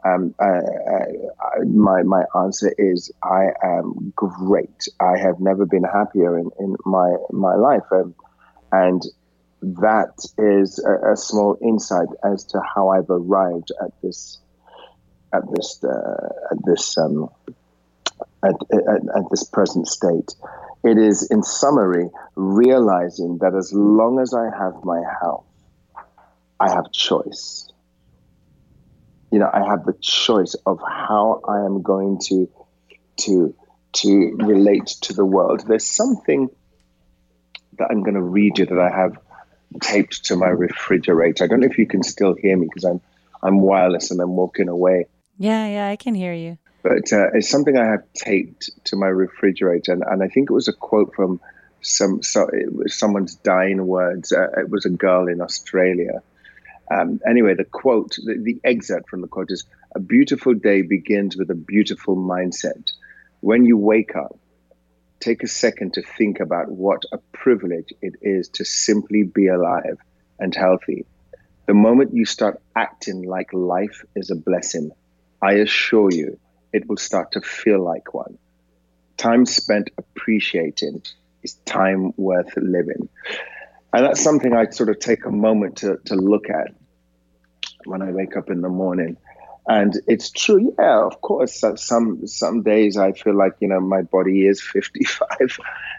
Um, 0.02 0.34
uh, 0.38 0.44
uh, 0.46 1.64
my 1.66 2.02
my 2.02 2.24
answer 2.34 2.72
is 2.78 3.12
I 3.22 3.48
am 3.62 4.12
great. 4.16 4.88
I 4.98 5.18
have 5.18 5.40
never 5.40 5.66
been 5.66 5.84
happier 5.84 6.38
in, 6.38 6.50
in 6.58 6.76
my 6.86 7.16
my 7.30 7.54
life, 7.54 7.82
um, 7.92 8.14
and 8.72 9.02
that 9.62 10.24
is 10.38 10.78
a, 10.78 11.12
a, 11.12 11.16
small 11.16 11.58
insight 11.62 12.08
as 12.24 12.44
to 12.44 12.62
how 12.74 12.88
I've 12.88 13.10
arrived 13.10 13.72
at 13.82 13.90
this 14.02 14.38
at 15.34 15.42
this 15.54 15.84
uh, 15.84 16.28
at 16.50 16.58
this 16.64 16.96
um, 16.96 17.28
at, 18.42 18.54
at, 18.72 19.02
at 19.16 19.24
this 19.30 19.44
present 19.44 19.86
state. 19.86 20.34
It 20.82 20.96
is, 20.96 21.30
in 21.30 21.42
summary, 21.42 22.08
realizing 22.36 23.38
that 23.38 23.54
as 23.54 23.72
long 23.72 24.18
as 24.18 24.32
I 24.32 24.44
have 24.44 24.82
my 24.84 25.02
health, 25.20 25.44
I 26.58 26.70
have 26.70 26.90
choice. 26.92 27.68
You 29.30 29.38
know, 29.38 29.50
I 29.52 29.64
have 29.64 29.84
the 29.84 29.94
choice 30.00 30.54
of 30.66 30.80
how 30.80 31.42
I 31.46 31.64
am 31.64 31.82
going 31.82 32.18
to 32.28 32.48
to 33.22 33.54
to 33.92 34.36
relate 34.36 34.86
to 35.02 35.12
the 35.12 35.24
world. 35.24 35.64
There's 35.66 35.86
something 35.86 36.48
that 37.78 37.88
I'm 37.90 38.02
going 38.02 38.14
to 38.14 38.22
read 38.22 38.58
you 38.58 38.66
that 38.66 38.78
I 38.78 38.90
have 38.90 39.18
taped 39.82 40.24
to 40.26 40.36
my 40.36 40.48
refrigerator. 40.48 41.44
I 41.44 41.46
don't 41.46 41.60
know 41.60 41.66
if 41.66 41.78
you 41.78 41.86
can 41.86 42.02
still 42.02 42.34
hear 42.34 42.56
me 42.56 42.66
because 42.66 42.84
I'm 42.84 43.00
I'm 43.42 43.60
wireless 43.60 44.10
and 44.10 44.20
I'm 44.20 44.36
walking 44.36 44.68
away. 44.68 45.06
Yeah, 45.38 45.66
yeah, 45.66 45.88
I 45.88 45.96
can 45.96 46.14
hear 46.14 46.34
you. 46.34 46.58
But 46.82 47.12
uh, 47.12 47.28
it's 47.34 47.50
something 47.50 47.76
I 47.76 47.86
have 47.86 48.04
taped 48.14 48.70
to 48.84 48.96
my 48.96 49.08
refrigerator, 49.08 49.92
and, 49.92 50.02
and 50.06 50.22
I 50.22 50.28
think 50.28 50.50
it 50.50 50.54
was 50.54 50.68
a 50.68 50.72
quote 50.72 51.14
from 51.14 51.40
some 51.82 52.22
so, 52.22 52.48
someone's 52.86 53.34
dying 53.34 53.86
words. 53.86 54.32
Uh, 54.32 54.48
it 54.60 54.70
was 54.70 54.84
a 54.86 54.90
girl 54.90 55.28
in 55.28 55.40
Australia. 55.40 56.22
Um, 56.90 57.20
anyway, 57.26 57.54
the 57.54 57.64
quote, 57.64 58.16
the, 58.24 58.36
the 58.38 58.60
excerpt 58.64 59.08
from 59.08 59.20
the 59.20 59.28
quote 59.28 59.50
is: 59.50 59.64
"A 59.94 60.00
beautiful 60.00 60.54
day 60.54 60.82
begins 60.82 61.36
with 61.36 61.50
a 61.50 61.54
beautiful 61.54 62.16
mindset. 62.16 62.90
When 63.40 63.64
you 63.64 63.76
wake 63.76 64.16
up, 64.16 64.38
take 65.20 65.42
a 65.42 65.48
second 65.48 65.94
to 65.94 66.02
think 66.02 66.40
about 66.40 66.70
what 66.70 67.04
a 67.12 67.18
privilege 67.32 67.92
it 68.00 68.14
is 68.22 68.48
to 68.48 68.64
simply 68.64 69.22
be 69.22 69.48
alive 69.48 69.98
and 70.38 70.54
healthy. 70.54 71.04
The 71.66 71.74
moment 71.74 72.14
you 72.14 72.24
start 72.24 72.60
acting 72.74 73.22
like 73.22 73.52
life 73.52 74.04
is 74.16 74.30
a 74.30 74.34
blessing, 74.34 74.90
I 75.40 75.52
assure 75.52 76.10
you, 76.10 76.38
it 76.72 76.88
will 76.88 76.96
start 76.96 77.32
to 77.32 77.40
feel 77.40 77.80
like 77.80 78.14
one. 78.14 78.38
Time 79.16 79.46
spent 79.46 79.90
appreciating 79.98 81.02
is 81.42 81.54
time 81.66 82.12
worth 82.16 82.56
living. 82.56 83.08
And 83.92 84.06
that's 84.06 84.22
something 84.22 84.54
I 84.54 84.70
sort 84.70 84.88
of 84.88 84.98
take 84.98 85.24
a 85.24 85.30
moment 85.30 85.78
to, 85.78 85.98
to 86.06 86.14
look 86.14 86.48
at 86.48 86.74
when 87.84 88.02
I 88.02 88.12
wake 88.12 88.36
up 88.36 88.50
in 88.50 88.60
the 88.60 88.68
morning. 88.68 89.16
And 89.66 89.94
it's 90.06 90.30
true, 90.30 90.74
yeah, 90.78 91.04
of 91.04 91.20
course. 91.20 91.62
Some 91.76 92.26
some 92.26 92.62
days 92.62 92.96
I 92.96 93.12
feel 93.12 93.36
like, 93.36 93.54
you 93.60 93.68
know, 93.68 93.80
my 93.80 94.02
body 94.02 94.46
is 94.46 94.60
55 94.72 95.28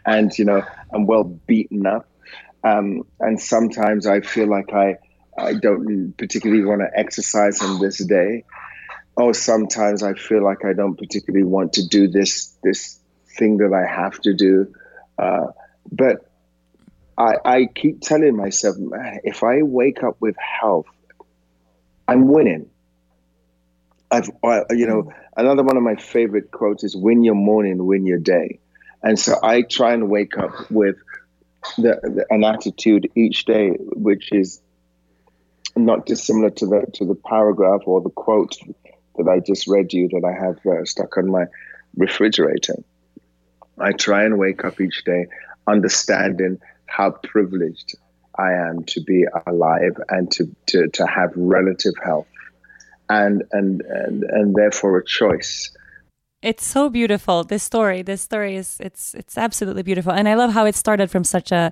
and, 0.05 0.38
you 0.38 0.45
know, 0.45 0.63
I'm 0.93 1.05
well 1.05 1.23
beaten 1.23 1.86
up. 1.86 2.07
Um, 2.63 3.03
and 3.19 3.39
sometimes 3.39 4.05
I 4.07 4.21
feel 4.21 4.47
like 4.47 4.71
I, 4.73 4.97
I 5.38 5.53
don't 5.53 6.15
particularly 6.17 6.63
want 6.63 6.81
to 6.81 6.99
exercise 6.99 7.62
on 7.62 7.79
this 7.79 7.97
day 8.05 8.43
oh, 9.17 9.32
sometimes 9.32 10.04
I 10.04 10.13
feel 10.13 10.43
like 10.43 10.65
I 10.65 10.74
don't 10.74 10.97
particularly 10.97 11.45
want 11.45 11.74
to 11.74 11.88
do 11.88 12.08
this 12.08 12.56
this 12.63 13.00
thing 13.38 13.58
that 13.58 13.74
I 13.74 13.86
have 13.86 14.19
to 14.21 14.34
do. 14.34 14.74
Uh, 15.17 15.47
but 15.91 16.30
I, 17.17 17.36
I 17.45 17.65
keep 17.65 18.02
telling 18.02 18.36
myself, 18.36 18.76
if 19.24 19.43
I 19.43 19.62
wake 19.62 20.04
up 20.04 20.17
with 20.19 20.36
health, 20.38 20.88
I'm 22.08 22.28
winning. 22.28 22.69
I've, 24.10 24.30
I, 24.43 24.63
you 24.71 24.88
know, 24.88 25.13
another 25.38 25.63
one 25.63 25.78
of 25.78 25.84
my 25.84 25.95
favorite 25.95 26.52
quotes 26.52 26.84
is 26.84 26.95
"Win 26.95 27.24
your 27.24 27.36
morning, 27.36 27.86
win 27.86 28.06
your 28.06 28.17
day," 28.17 28.60
and 29.02 29.17
so 29.17 29.36
I 29.41 29.62
try 29.62 29.93
and 29.93 30.10
wake 30.10 30.38
up 30.38 30.69
with 30.69 30.97
the, 31.78 32.00
the, 32.04 32.26
an 32.30 32.43
attitude 32.43 33.10
each 33.15 33.45
day, 33.45 33.69
which 33.80 34.32
is 34.32 34.62
not 35.76 36.06
dissimilar 36.06 36.50
to 36.50 36.65
the 36.65 36.86
to 36.95 37.06
the 37.06 37.15
paragraph 37.15 37.82
or 37.86 38.02
the 38.02 38.10
quote 38.10 38.58
that 39.23 39.31
I 39.31 39.39
just 39.39 39.67
read 39.67 39.93
you 39.93 40.07
that 40.10 40.23
I 40.25 40.34
have 40.45 40.65
uh, 40.65 40.86
stuck 40.86 41.17
on 41.17 41.29
my 41.29 41.45
refrigerator. 41.97 42.75
I 43.79 43.91
try 43.93 44.23
and 44.23 44.38
wake 44.38 44.63
up 44.63 44.79
each 44.79 45.03
day 45.03 45.27
understanding 45.67 46.60
how 46.86 47.12
privileged 47.23 47.95
I 48.38 48.53
am 48.53 48.84
to 48.86 49.01
be 49.01 49.25
alive 49.47 49.97
and 50.10 50.31
to, 50.31 50.49
to, 50.67 50.88
to 50.88 51.05
have 51.05 51.31
relative 51.36 51.93
health 52.03 52.27
and, 53.10 53.43
and, 53.51 53.81
and, 53.81 54.23
and 54.23 54.55
therefore 54.55 54.97
a 54.97 55.05
choice. 55.05 55.71
It's 56.41 56.65
so 56.65 56.89
beautiful. 56.89 57.43
This 57.43 57.63
story, 57.63 58.01
this 58.01 58.21
story 58.21 58.55
is, 58.55 58.77
it's, 58.79 59.13
it's 59.13 59.38
absolutely 59.38 59.84
beautiful. 59.84 60.12
And 60.12 60.27
I 60.27 60.34
love 60.36 60.51
how 60.51 60.65
it 60.65 60.75
started 60.75 61.12
from 61.12 61.23
such 61.23 61.51
a, 61.51 61.71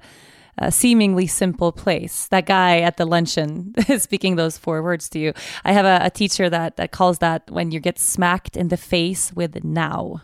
a 0.59 0.71
seemingly 0.71 1.25
simple 1.25 1.71
place. 1.71 2.27
That 2.27 2.45
guy 2.45 2.79
at 2.79 2.97
the 2.97 3.05
luncheon 3.05 3.73
speaking 3.97 4.35
those 4.35 4.57
four 4.57 4.83
words 4.83 5.09
to 5.09 5.19
you. 5.19 5.33
I 5.63 5.71
have 5.71 5.85
a, 5.85 6.05
a 6.05 6.09
teacher 6.09 6.49
that, 6.49 6.77
that 6.77 6.91
calls 6.91 7.19
that 7.19 7.49
when 7.49 7.71
you 7.71 7.79
get 7.79 7.97
smacked 7.97 8.55
in 8.55 8.67
the 8.67 8.77
face 8.77 9.33
with 9.33 9.63
now. 9.63 10.21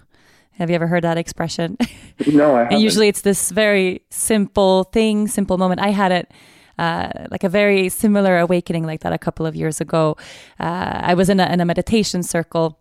Have 0.58 0.70
you 0.70 0.76
ever 0.76 0.88
heard 0.88 1.04
that 1.04 1.18
expression? 1.18 1.78
No, 2.28 2.56
I 2.56 2.60
haven't. 2.60 2.76
and 2.76 2.82
usually 2.82 3.10
it's 3.10 3.22
this 3.22 3.52
very 3.52 4.02
simple 4.10 4.86
thing, 4.86 5.28
simple 5.28 5.58
moment. 5.58 5.82
I 5.82 5.90
had 5.90 6.14
it 6.14 6.32
uh, 6.80 7.28
like 7.30 7.44
a 7.44 7.50
very 7.50 7.90
similar 7.90 8.40
awakening 8.40 8.86
like 8.86 9.02
that 9.02 9.12
a 9.12 9.18
couple 9.18 9.46
of 9.46 9.54
years 9.54 9.82
ago. 9.82 10.16
Uh, 10.58 11.02
I 11.04 11.14
was 11.14 11.30
in 11.30 11.42
a, 11.42 11.46
in 11.52 11.60
a 11.60 11.66
meditation 11.66 12.24
circle 12.24 12.80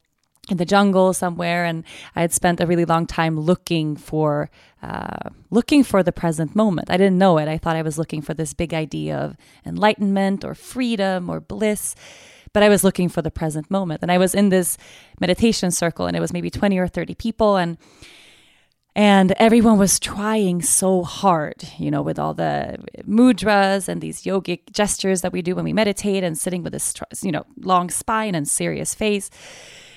in 0.51 0.57
the 0.57 0.65
jungle 0.65 1.13
somewhere 1.13 1.65
and 1.65 1.85
i 2.17 2.21
had 2.21 2.33
spent 2.33 2.61
a 2.61 2.67
really 2.67 2.85
long 2.85 3.07
time 3.07 3.39
looking 3.39 3.97
for 3.97 4.51
uh, 4.83 5.31
looking 5.51 5.83
for 5.83 6.03
the 6.03 6.13
present 6.13 6.55
moment. 6.55 6.91
I 6.91 6.99
didn't 6.99 7.17
know 7.17 7.39
it. 7.39 7.49
I 7.49 7.57
thought 7.57 7.77
i 7.77 7.83
was 7.83 7.97
looking 7.97 8.21
for 8.21 8.35
this 8.35 8.53
big 8.53 8.75
idea 8.75 9.17
of 9.17 9.37
enlightenment 9.65 10.45
or 10.45 10.55
freedom 10.55 11.31
or 11.31 11.41
bliss 11.41 11.95
but 12.53 12.63
i 12.63 12.69
was 12.69 12.85
looking 12.85 13.09
for 13.09 13.23
the 13.23 13.31
present 13.31 13.71
moment. 13.71 14.01
And 14.03 14.13
i 14.13 14.19
was 14.19 14.35
in 14.35 14.51
this 14.51 14.77
meditation 15.21 15.71
circle 15.71 16.07
and 16.07 16.17
it 16.17 16.21
was 16.21 16.33
maybe 16.33 16.51
20 16.51 16.79
or 16.79 16.89
30 16.89 17.15
people 17.15 17.57
and 17.57 17.79
and 18.97 19.33
everyone 19.39 19.77
was 19.77 19.99
trying 19.99 20.63
so 20.63 21.03
hard, 21.03 21.65
you 21.79 21.91
know, 21.91 22.01
with 22.01 22.17
all 22.17 22.33
the 22.33 22.79
mudras 23.03 23.89
and 23.89 24.01
these 24.01 24.23
yogic 24.23 24.71
gestures 24.71 25.21
that 25.23 25.33
we 25.33 25.43
do 25.43 25.57
when 25.57 25.65
we 25.65 25.73
meditate 25.73 26.23
and 26.23 26.39
sitting 26.39 26.63
with 26.63 26.73
this, 26.73 26.95
you 27.21 27.33
know, 27.33 27.45
long 27.59 27.91
spine 27.91 28.37
and 28.37 28.47
serious 28.47 28.95
face. 28.95 29.31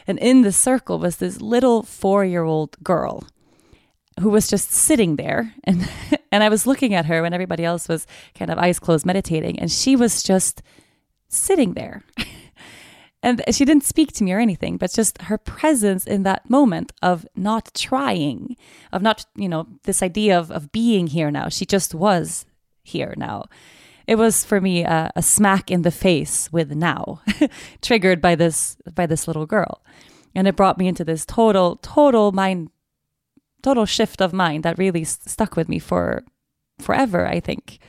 And 0.07 0.17
in 0.19 0.41
the 0.41 0.51
circle 0.51 0.99
was 0.99 1.17
this 1.17 1.41
little 1.41 1.83
four 1.83 2.23
year 2.23 2.43
old 2.43 2.81
girl 2.83 3.27
who 4.19 4.29
was 4.29 4.47
just 4.47 4.71
sitting 4.71 5.17
there. 5.17 5.53
And, 5.65 5.87
and 6.31 6.43
I 6.43 6.49
was 6.49 6.65
looking 6.65 6.93
at 6.93 7.05
her 7.05 7.21
when 7.21 7.33
everybody 7.33 7.63
else 7.63 7.87
was 7.87 8.07
kind 8.33 8.49
of 8.49 8.57
eyes 8.57 8.79
closed 8.79 9.05
meditating. 9.05 9.59
And 9.59 9.71
she 9.71 9.95
was 9.95 10.23
just 10.23 10.63
sitting 11.27 11.73
there. 11.73 12.03
and 13.23 13.43
she 13.51 13.65
didn't 13.65 13.83
speak 13.83 14.13
to 14.13 14.23
me 14.23 14.31
or 14.31 14.39
anything, 14.39 14.77
but 14.77 14.91
just 14.91 15.21
her 15.23 15.37
presence 15.37 16.07
in 16.07 16.23
that 16.23 16.49
moment 16.49 16.93
of 17.01 17.27
not 17.35 17.73
trying, 17.75 18.55
of 18.91 19.01
not, 19.01 19.25
you 19.35 19.49
know, 19.49 19.67
this 19.83 20.01
idea 20.01 20.39
of, 20.39 20.49
of 20.51 20.71
being 20.71 21.07
here 21.07 21.29
now. 21.29 21.49
She 21.49 21.65
just 21.65 21.93
was 21.93 22.45
here 22.83 23.13
now 23.17 23.45
it 24.07 24.17
was 24.17 24.45
for 24.45 24.61
me 24.61 24.83
a, 24.83 25.11
a 25.15 25.21
smack 25.21 25.69
in 25.69 25.81
the 25.81 25.91
face 25.91 26.51
with 26.51 26.71
now, 26.71 27.21
triggered 27.81 28.21
by 28.21 28.35
this 28.35 28.77
by 28.95 29.05
this 29.05 29.27
little 29.27 29.45
girl, 29.45 29.83
and 30.33 30.47
it 30.47 30.55
brought 30.55 30.77
me 30.77 30.87
into 30.87 31.03
this 31.03 31.25
total 31.25 31.75
total 31.77 32.31
mind 32.31 32.69
total 33.61 33.85
shift 33.85 34.21
of 34.21 34.31
mind 34.31 34.63
that 34.63 34.77
really 34.77 35.03
st- 35.03 35.29
stuck 35.29 35.57
with 35.57 35.67
me 35.67 35.77
for 35.77 36.23
forever. 36.79 37.27
I 37.27 37.41
think 37.41 37.79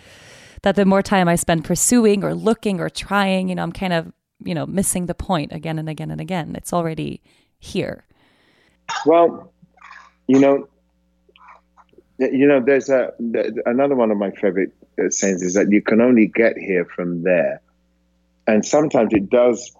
that 0.62 0.74
the 0.74 0.84
more 0.84 1.02
time 1.02 1.28
I 1.28 1.36
spend 1.36 1.64
pursuing 1.64 2.24
or 2.24 2.34
looking 2.34 2.80
or 2.80 2.90
trying, 2.90 3.48
you 3.48 3.54
know, 3.54 3.62
I'm 3.62 3.72
kind 3.72 3.92
of 3.92 4.12
you 4.44 4.54
know 4.54 4.66
missing 4.66 5.06
the 5.06 5.14
point 5.14 5.52
again 5.52 5.78
and 5.78 5.88
again 5.88 6.10
and 6.10 6.20
again. 6.20 6.56
It's 6.56 6.72
already 6.72 7.22
here. 7.60 8.04
Well, 9.06 9.52
you 10.26 10.40
know, 10.40 10.68
you 12.18 12.48
know, 12.48 12.60
there's 12.60 12.88
a 12.90 13.12
another 13.66 13.94
one 13.94 14.10
of 14.10 14.18
my 14.18 14.32
favorite 14.32 14.72
sayings 15.10 15.42
is 15.42 15.54
that 15.54 15.70
you 15.70 15.82
can 15.82 16.00
only 16.00 16.26
get 16.26 16.56
here 16.56 16.84
from 16.84 17.22
there, 17.22 17.60
and 18.46 18.64
sometimes 18.64 19.12
it 19.12 19.30
does 19.30 19.74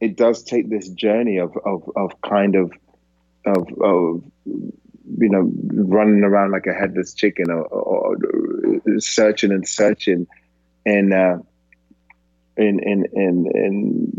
it 0.00 0.16
does 0.16 0.42
take 0.42 0.68
this 0.68 0.88
journey 0.88 1.38
of 1.38 1.56
of, 1.64 1.90
of 1.96 2.20
kind 2.20 2.56
of 2.56 2.72
of, 3.46 3.68
of 3.80 4.24
you 4.44 5.28
know 5.28 5.50
running 5.72 6.24
around 6.24 6.50
like 6.50 6.66
a 6.66 6.72
headless 6.72 7.14
chicken 7.14 7.50
or, 7.50 7.64
or 7.64 8.16
searching 8.98 9.52
and 9.52 9.66
searching 9.66 10.26
and 10.84 11.12
uh, 11.12 11.38
in 12.56 12.80
in 12.80 13.06
in 13.12 13.46
in, 13.54 14.12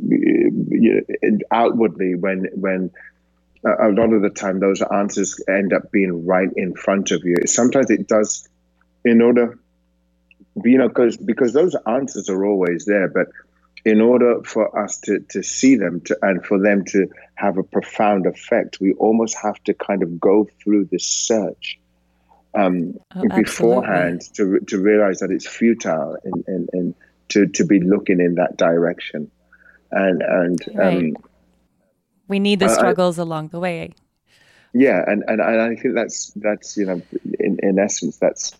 you 0.69 1.05
know, 1.21 1.38
outwardly 1.51 2.15
when 2.15 2.47
when 2.53 2.91
a 3.65 3.89
lot 3.89 4.11
of 4.11 4.21
the 4.21 4.30
time 4.30 4.59
those 4.59 4.82
answers 4.82 5.39
end 5.47 5.74
up 5.74 5.91
being 5.91 6.26
right 6.26 6.49
in 6.55 6.76
front 6.76 7.11
of 7.11 7.24
you. 7.24 7.36
Sometimes 7.45 7.89
it 7.89 8.07
does, 8.07 8.47
in 9.05 9.21
order, 9.21 9.57
you 10.63 10.77
know, 10.77 10.87
because 10.87 11.17
because 11.17 11.53
those 11.53 11.75
answers 11.87 12.29
are 12.29 12.45
always 12.45 12.85
there, 12.85 13.07
but 13.07 13.27
in 13.85 14.01
order 14.01 14.41
for 14.43 14.77
us 14.81 14.99
to 15.01 15.19
to 15.29 15.43
see 15.43 15.75
them 15.75 16.01
to, 16.01 16.17
and 16.21 16.45
for 16.45 16.59
them 16.59 16.85
to 16.85 17.07
have 17.35 17.57
a 17.57 17.63
profound 17.63 18.25
effect, 18.25 18.79
we 18.79 18.93
almost 18.93 19.37
have 19.41 19.61
to 19.63 19.73
kind 19.73 20.03
of 20.03 20.19
go 20.19 20.47
through 20.63 20.85
this 20.85 21.05
search 21.05 21.79
um, 22.53 22.93
oh, 23.15 23.27
beforehand 23.35 24.21
to 24.35 24.59
to 24.67 24.79
realize 24.79 25.19
that 25.19 25.31
it's 25.31 25.47
futile 25.47 26.17
and 26.23 26.43
and, 26.47 26.69
and 26.73 26.95
to 27.29 27.47
to 27.47 27.65
be 27.65 27.79
looking 27.79 28.19
in 28.19 28.35
that 28.35 28.57
direction, 28.57 29.29
and 29.91 30.21
and 30.21 30.59
right. 30.75 30.97
um, 30.97 31.13
we 32.27 32.39
need 32.39 32.59
the 32.59 32.69
struggles 32.69 33.19
I, 33.19 33.23
along 33.23 33.49
the 33.49 33.59
way. 33.59 33.93
Yeah, 34.73 35.03
and, 35.05 35.23
and 35.27 35.41
and 35.41 35.61
I 35.61 35.75
think 35.75 35.93
that's 35.95 36.31
that's 36.35 36.77
you 36.77 36.85
know 36.85 37.01
in 37.39 37.59
in 37.61 37.79
essence 37.79 38.17
that's 38.17 38.53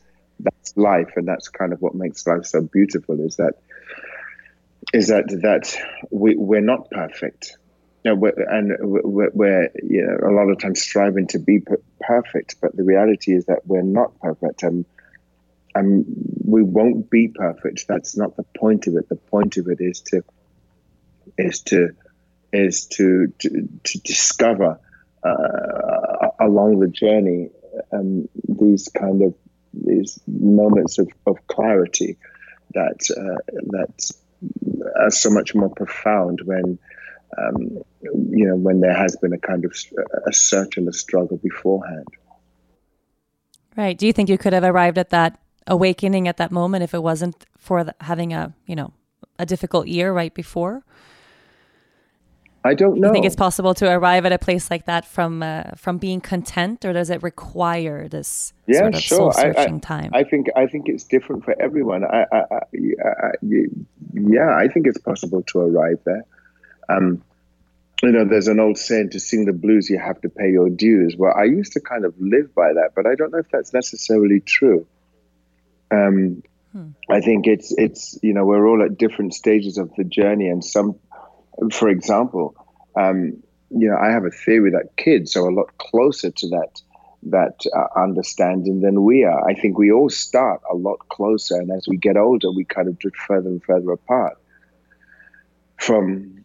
that's 0.44 0.76
life, 0.78 1.12
and 1.16 1.28
that's 1.28 1.50
kind 1.50 1.74
of 1.74 1.82
what 1.82 1.96
makes 1.96 2.26
life 2.28 2.46
so 2.46 2.62
beautiful 2.62 3.20
is 3.20 3.38
that 3.38 3.54
is 4.94 5.08
that 5.08 5.28
that 5.42 5.76
we 6.12 6.36
we're 6.36 6.62
not 6.62 6.90
perfect 6.92 7.58
you 8.04 8.12
know, 8.12 8.16
we're, 8.16 8.50
and 8.50 8.76
we're, 8.82 9.30
we're, 9.34 9.70
you 9.82 10.06
know 10.06 10.30
a 10.30 10.34
lot 10.34 10.50
of 10.50 10.60
times 10.60 10.82
striving 10.82 11.28
to 11.28 11.40
be 11.40 11.62
perfect, 12.02 12.56
but 12.62 12.76
the 12.76 12.84
reality 12.84 13.34
is 13.34 13.46
that 13.46 13.66
we're 13.66 13.82
not 13.82 14.20
perfect, 14.20 14.64
and 14.64 14.86
and 15.74 16.06
we 16.46 16.64
won't 16.64 17.10
be 17.10 17.30
perfect. 17.30 17.86
That's 17.88 18.18
not 18.18 18.36
the 18.36 18.44
point 18.58 18.88
of 18.88 18.96
it. 18.96 19.08
The 19.08 19.16
point 19.16 19.58
of 19.58 19.68
it 19.70 19.80
is 19.80 20.02
to 20.08 20.24
is 21.38 21.62
to 21.64 21.92
is 22.52 22.88
to 22.88 23.34
to, 23.40 23.70
to 23.86 24.00
discover 24.00 24.80
uh, 25.24 26.28
along 26.40 26.80
the 26.80 26.90
journey 26.90 27.50
um, 27.94 28.28
these 28.48 28.90
kind 28.90 29.22
of 29.22 29.34
these 29.74 30.20
moments 30.28 31.00
of, 31.00 31.08
of 31.26 31.38
clarity 31.48 32.18
that 32.74 33.00
uh, 33.12 33.54
that 33.72 34.12
are 35.00 35.12
so 35.12 35.30
much 35.30 35.56
more 35.56 35.70
profound 35.70 36.42
when 36.46 36.78
um, 37.38 37.84
you 38.04 38.48
know, 38.48 38.56
when 38.56 38.82
there 38.82 38.96
has 38.96 39.16
been 39.16 39.34
a 39.34 39.38
kind 39.38 39.66
of 39.66 39.74
a 40.28 40.34
search 40.34 40.78
and 40.78 40.88
a 40.88 40.94
struggle 40.94 41.38
beforehand. 41.38 42.08
Right. 43.76 43.98
Do 43.98 44.06
you 44.06 44.14
think 44.14 44.30
you 44.30 44.38
could 44.38 44.54
have 44.54 44.64
arrived 44.64 44.98
at 44.98 45.10
that 45.10 45.40
awakening 45.66 46.28
at 46.28 46.38
that 46.38 46.52
moment 46.52 46.84
if 46.84 46.94
it 46.94 47.02
wasn't 47.02 47.46
for 47.58 47.84
the, 47.84 47.96
having 48.02 48.34
a, 48.34 48.54
you 48.68 48.76
know, 48.76 48.94
a 49.40 49.46
difficult 49.46 49.88
year 49.88 50.14
right 50.14 50.34
before? 50.34 50.84
I 52.66 52.74
don't 52.74 52.96
know. 52.96 53.02
Do 53.02 53.08
you 53.08 53.14
think 53.14 53.26
it's 53.26 53.36
possible 53.36 53.74
to 53.76 53.92
arrive 53.92 54.26
at 54.26 54.32
a 54.32 54.40
place 54.40 54.72
like 54.72 54.86
that 54.86 55.06
from 55.06 55.44
uh, 55.44 55.64
from 55.76 55.98
being 55.98 56.22
content, 56.22 56.86
or 56.86 56.94
does 56.94 57.10
it 57.10 57.22
require 57.22 58.08
this 58.08 58.54
yeah, 58.68 58.80
sort 58.80 58.96
of 58.96 59.02
sure. 59.02 59.18
soul 59.18 59.32
searching 59.34 59.82
time? 59.82 60.12
I 60.14 60.24
think 60.24 60.48
I 60.56 60.68
think 60.68 60.88
it's 60.88 61.04
different 61.04 61.44
for 61.44 61.60
everyone. 61.62 62.06
I, 62.06 62.26
I, 62.32 62.44
I, 62.52 62.60
yeah, 64.14 64.56
I 64.56 64.68
think 64.70 64.88
it's 64.88 64.98
possible 65.00 65.44
to 65.44 65.60
arrive 65.60 66.00
there. 66.06 66.24
Um, 66.88 67.22
you 68.04 68.12
know, 68.12 68.26
there's 68.26 68.48
an 68.48 68.60
old 68.60 68.78
saying 68.78 69.12
to 69.12 69.20
sing 69.20 69.46
the 69.46 69.54
blues, 69.54 69.90
you 69.90 69.98
have 69.98 70.20
to 70.22 70.30
pay 70.30 70.52
your 70.52 70.70
dues. 70.70 71.16
Well, 71.18 71.34
I 71.36 71.46
used 71.46 71.74
to 71.74 71.80
kind 71.80 72.04
of 72.04 72.14
live 72.20 72.54
by 72.54 72.74
that, 72.74 72.92
but 72.96 73.06
I 73.06 73.16
don't 73.16 73.32
know 73.32 73.40
if 73.40 73.50
that's 73.50 73.74
necessarily 73.74 74.42
true. 74.42 74.86
Um, 75.90 76.44
hmm. 76.74 76.90
I 77.10 77.22
think 77.22 77.48
it's 77.48 77.74
it's 77.78 78.20
you 78.22 78.34
know 78.34 78.46
we're 78.46 78.68
all 78.68 78.84
at 78.84 78.98
different 78.98 79.34
stages 79.34 79.78
of 79.78 79.94
the 79.96 80.04
journey, 80.04 80.48
and 80.48 80.64
some, 80.64 81.00
for 81.72 81.90
example, 81.90 82.56
um, 82.96 83.42
you 83.70 83.90
know, 83.90 83.98
I 83.98 84.12
have 84.12 84.26
a 84.26 84.30
theory 84.30 84.72
that 84.72 84.96
kids 84.98 85.36
are 85.36 85.48
a 85.48 85.54
lot 85.54 85.78
closer 85.78 86.32
to 86.32 86.50
that 86.50 86.82
that 87.26 87.66
uh, 87.74 88.00
understanding 88.00 88.82
than 88.82 89.04
we 89.04 89.24
are. 89.24 89.48
I 89.48 89.54
think 89.54 89.78
we 89.78 89.92
all 89.92 90.10
start 90.10 90.62
a 90.70 90.76
lot 90.76 91.00
closer, 91.10 91.56
and 91.56 91.72
as 91.72 91.88
we 91.88 91.98
get 91.98 92.18
older, 92.18 92.52
we 92.52 92.66
kind 92.66 92.88
of 92.88 93.00
drift 93.00 93.18
further 93.18 93.50
and 93.50 93.64
further 93.64 93.92
apart 93.92 94.38
from 95.80 96.44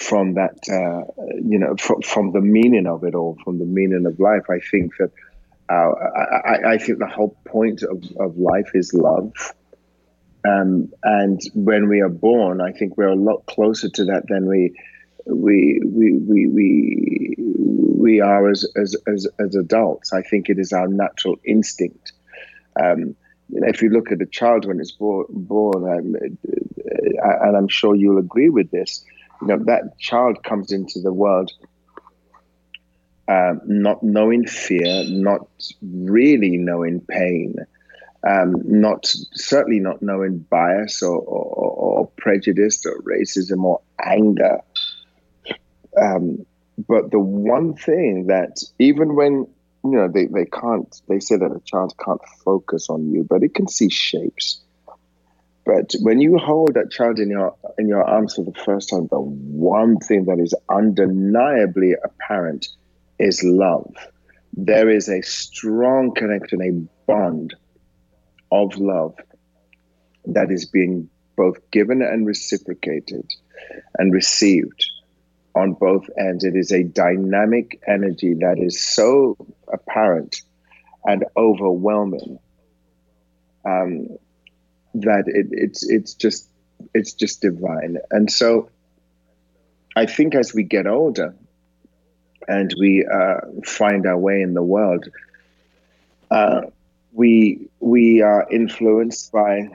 from 0.00 0.34
that, 0.34 0.58
uh, 0.68 1.10
you 1.42 1.58
know, 1.58 1.74
from, 1.76 2.02
from 2.02 2.32
the 2.32 2.40
meaning 2.40 2.86
of 2.86 3.04
it 3.04 3.14
all, 3.14 3.38
from 3.44 3.58
the 3.58 3.64
meaning 3.64 4.04
of 4.04 4.18
life. 4.20 4.42
I 4.50 4.58
think 4.58 4.92
that 4.98 5.10
uh, 5.70 5.92
I, 6.44 6.72
I, 6.72 6.78
think 6.78 6.98
the 6.98 7.06
whole 7.06 7.36
point 7.46 7.82
of, 7.82 8.04
of 8.18 8.36
life 8.36 8.70
is 8.74 8.92
love. 8.92 9.32
Um, 10.46 10.92
and 11.02 11.40
when 11.54 11.88
we 11.88 12.00
are 12.00 12.08
born, 12.08 12.60
I 12.60 12.72
think 12.72 12.96
we're 12.96 13.08
a 13.08 13.16
lot 13.16 13.46
closer 13.46 13.88
to 13.88 14.04
that 14.06 14.24
than 14.28 14.46
we 14.46 14.74
we 15.26 15.80
we 15.84 16.12
we 16.12 16.46
we, 16.46 17.34
we 17.38 18.20
are 18.20 18.50
as, 18.50 18.64
as 18.76 18.94
as 19.06 19.26
as 19.38 19.56
adults. 19.56 20.12
I 20.12 20.22
think 20.22 20.48
it 20.48 20.58
is 20.58 20.72
our 20.72 20.88
natural 20.88 21.36
instinct. 21.44 22.12
Um, 22.80 23.16
you 23.48 23.60
know, 23.60 23.68
if 23.68 23.82
you 23.82 23.90
look 23.90 24.12
at 24.12 24.20
a 24.20 24.26
child 24.26 24.66
when 24.66 24.80
it's 24.80 24.92
born, 24.92 25.26
born 25.30 25.84
um, 25.84 26.16
and 26.24 27.56
I'm 27.56 27.68
sure 27.68 27.94
you'll 27.94 28.18
agree 28.18 28.50
with 28.50 28.70
this, 28.70 29.04
you 29.40 29.48
know 29.48 29.58
that 29.64 29.98
child 29.98 30.42
comes 30.44 30.72
into 30.72 31.00
the 31.00 31.12
world 31.12 31.52
um, 33.28 33.60
not 33.64 34.02
knowing 34.02 34.46
fear, 34.46 35.04
not 35.08 35.48
really 35.82 36.56
knowing 36.56 37.00
pain, 37.00 37.56
um, 38.26 38.54
not 38.64 39.06
certainly 39.34 39.78
not 39.78 40.02
knowing 40.02 40.38
bias 40.38 41.02
or, 41.02 41.16
or, 41.16 41.70
or 42.00 42.06
prejudice 42.18 42.84
or 42.84 43.00
racism 43.02 43.62
or 43.62 43.80
anger. 44.02 44.60
Um, 46.00 46.44
but 46.88 47.10
the 47.10 47.20
one 47.20 47.74
thing 47.74 48.26
that 48.26 48.62
even 48.78 49.14
when 49.14 49.46
you 49.84 49.92
know 49.92 50.08
they, 50.12 50.26
they 50.26 50.44
can't 50.44 51.00
they 51.08 51.20
say 51.20 51.36
that 51.36 51.52
a 51.52 51.60
child 51.64 51.94
can't 52.04 52.20
focus 52.44 52.90
on 52.90 53.12
you, 53.12 53.24
but 53.28 53.42
it 53.42 53.54
can 53.54 53.68
see 53.68 53.88
shapes. 53.88 54.60
But 55.64 55.94
when 56.00 56.20
you 56.20 56.38
hold 56.38 56.74
that 56.74 56.90
child 56.90 57.18
in 57.18 57.30
your 57.30 57.54
in 57.78 57.88
your 57.88 58.02
arms 58.02 58.34
for 58.34 58.44
the 58.44 58.58
first 58.64 58.90
time, 58.90 59.08
the 59.10 59.20
one 59.20 59.98
thing 59.98 60.24
that 60.24 60.38
is 60.40 60.54
undeniably 60.68 61.94
apparent 62.02 62.68
is 63.18 63.42
love. 63.44 63.94
There 64.52 64.90
is 64.90 65.08
a 65.08 65.22
strong 65.22 66.12
connection, 66.14 66.62
a 66.62 66.70
bond 67.06 67.54
of 68.50 68.76
love 68.76 69.16
that 70.26 70.50
is 70.50 70.66
being 70.66 71.08
both 71.36 71.58
given 71.70 72.02
and 72.02 72.26
reciprocated 72.26 73.30
and 73.98 74.12
received 74.12 74.86
on 75.54 75.72
both 75.72 76.08
ends. 76.18 76.44
It 76.44 76.56
is 76.56 76.70
a 76.72 76.82
dynamic 76.82 77.80
energy 77.86 78.34
that 78.34 78.58
is 78.58 78.80
so 78.80 79.36
apparent 79.72 80.42
and 81.04 81.24
overwhelming. 81.36 82.38
Um, 83.64 84.18
that 84.94 85.24
it, 85.26 85.48
it's 85.50 85.88
it's 85.88 86.14
just 86.14 86.48
it's 86.94 87.12
just 87.12 87.42
divine. 87.42 87.98
And 88.10 88.30
so 88.30 88.70
I 89.94 90.06
think 90.06 90.34
as 90.34 90.54
we 90.54 90.62
get 90.62 90.86
older 90.86 91.34
and 92.48 92.72
we 92.78 93.06
uh, 93.06 93.40
find 93.64 94.06
our 94.06 94.18
way 94.18 94.40
in 94.40 94.54
the 94.54 94.62
world, 94.62 95.08
uh, 96.30 96.62
we 97.12 97.65
we 97.80 98.22
are 98.22 98.46
influenced 98.50 99.32
by 99.32 99.68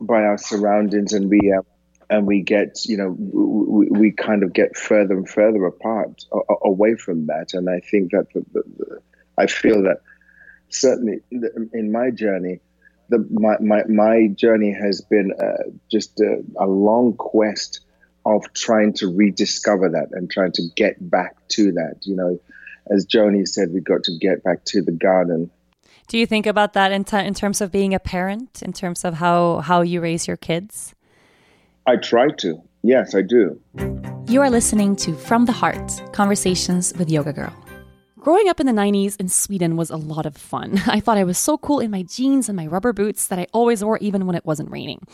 by 0.00 0.22
our 0.22 0.38
surroundings, 0.38 1.12
and 1.12 1.28
we 1.28 1.52
uh, 1.52 1.62
and 2.08 2.26
we 2.26 2.42
get 2.42 2.84
you 2.86 2.96
know 2.96 3.10
we, 3.18 3.86
we, 3.90 4.10
kind 4.10 4.42
of 4.42 4.52
get 4.52 4.76
further 4.76 5.14
and 5.14 5.28
further 5.28 5.64
apart 5.66 6.24
away 6.62 6.94
from 6.96 7.26
that. 7.26 7.54
And 7.54 7.68
I 7.68 7.80
think 7.80 8.12
that 8.12 8.26
the, 8.34 8.44
the, 8.52 8.62
the, 8.78 9.00
I 9.38 9.46
feel 9.46 9.82
that 9.84 10.00
certainly 10.70 11.20
in 11.30 11.92
my 11.92 12.10
journey 12.10 12.60
the 13.10 13.26
my 13.30 13.56
my, 13.60 13.84
my 13.88 14.28
journey 14.28 14.72
has 14.72 15.00
been 15.02 15.32
uh, 15.32 15.70
just 15.90 16.18
a, 16.20 16.42
a, 16.58 16.66
long 16.66 17.12
quest 17.14 17.80
of 18.24 18.52
trying 18.54 18.92
to 18.94 19.08
rediscover 19.08 19.88
that 19.90 20.08
and 20.12 20.30
trying 20.30 20.52
to 20.52 20.62
get 20.76 20.96
back 21.10 21.36
to 21.48 21.72
that. 21.72 21.96
You 22.02 22.16
know, 22.16 22.40
as 22.88 23.06
Joni 23.06 23.46
said, 23.46 23.72
we've 23.72 23.84
got 23.84 24.04
to 24.04 24.16
get 24.18 24.42
back 24.42 24.64
to 24.66 24.80
the 24.82 24.92
garden. 24.92 25.50
Do 26.10 26.18
you 26.18 26.26
think 26.26 26.46
about 26.46 26.72
that 26.72 26.90
in, 26.90 27.04
t- 27.04 27.16
in 27.16 27.34
terms 27.34 27.60
of 27.60 27.70
being 27.70 27.94
a 27.94 28.00
parent, 28.00 28.62
in 28.62 28.72
terms 28.72 29.04
of 29.04 29.14
how 29.14 29.58
how 29.58 29.82
you 29.82 30.00
raise 30.00 30.26
your 30.26 30.36
kids? 30.36 30.92
I 31.86 31.98
try 31.98 32.30
to. 32.38 32.60
Yes, 32.82 33.14
I 33.14 33.22
do. 33.22 33.60
You 34.26 34.40
are 34.42 34.50
listening 34.50 34.96
to 34.96 35.14
From 35.14 35.44
the 35.44 35.52
Heart 35.52 36.02
Conversations 36.12 36.92
with 36.98 37.08
Yoga 37.08 37.32
Girl. 37.32 37.54
Growing 38.18 38.50
up 38.50 38.60
in 38.60 38.66
the 38.66 38.72
90s 38.72 39.18
in 39.18 39.30
Sweden 39.30 39.78
was 39.78 39.88
a 39.88 39.96
lot 39.96 40.26
of 40.26 40.36
fun. 40.36 40.82
I 40.86 41.00
thought 41.00 41.16
I 41.16 41.24
was 41.24 41.38
so 41.38 41.56
cool 41.56 41.80
in 41.80 41.90
my 41.90 42.02
jeans 42.02 42.50
and 42.50 42.56
my 42.56 42.66
rubber 42.66 42.92
boots 42.92 43.28
that 43.28 43.38
I 43.38 43.46
always 43.54 43.82
wore 43.82 43.96
even 43.98 44.26
when 44.26 44.36
it 44.36 44.44
wasn't 44.44 44.70
raining. 44.70 45.06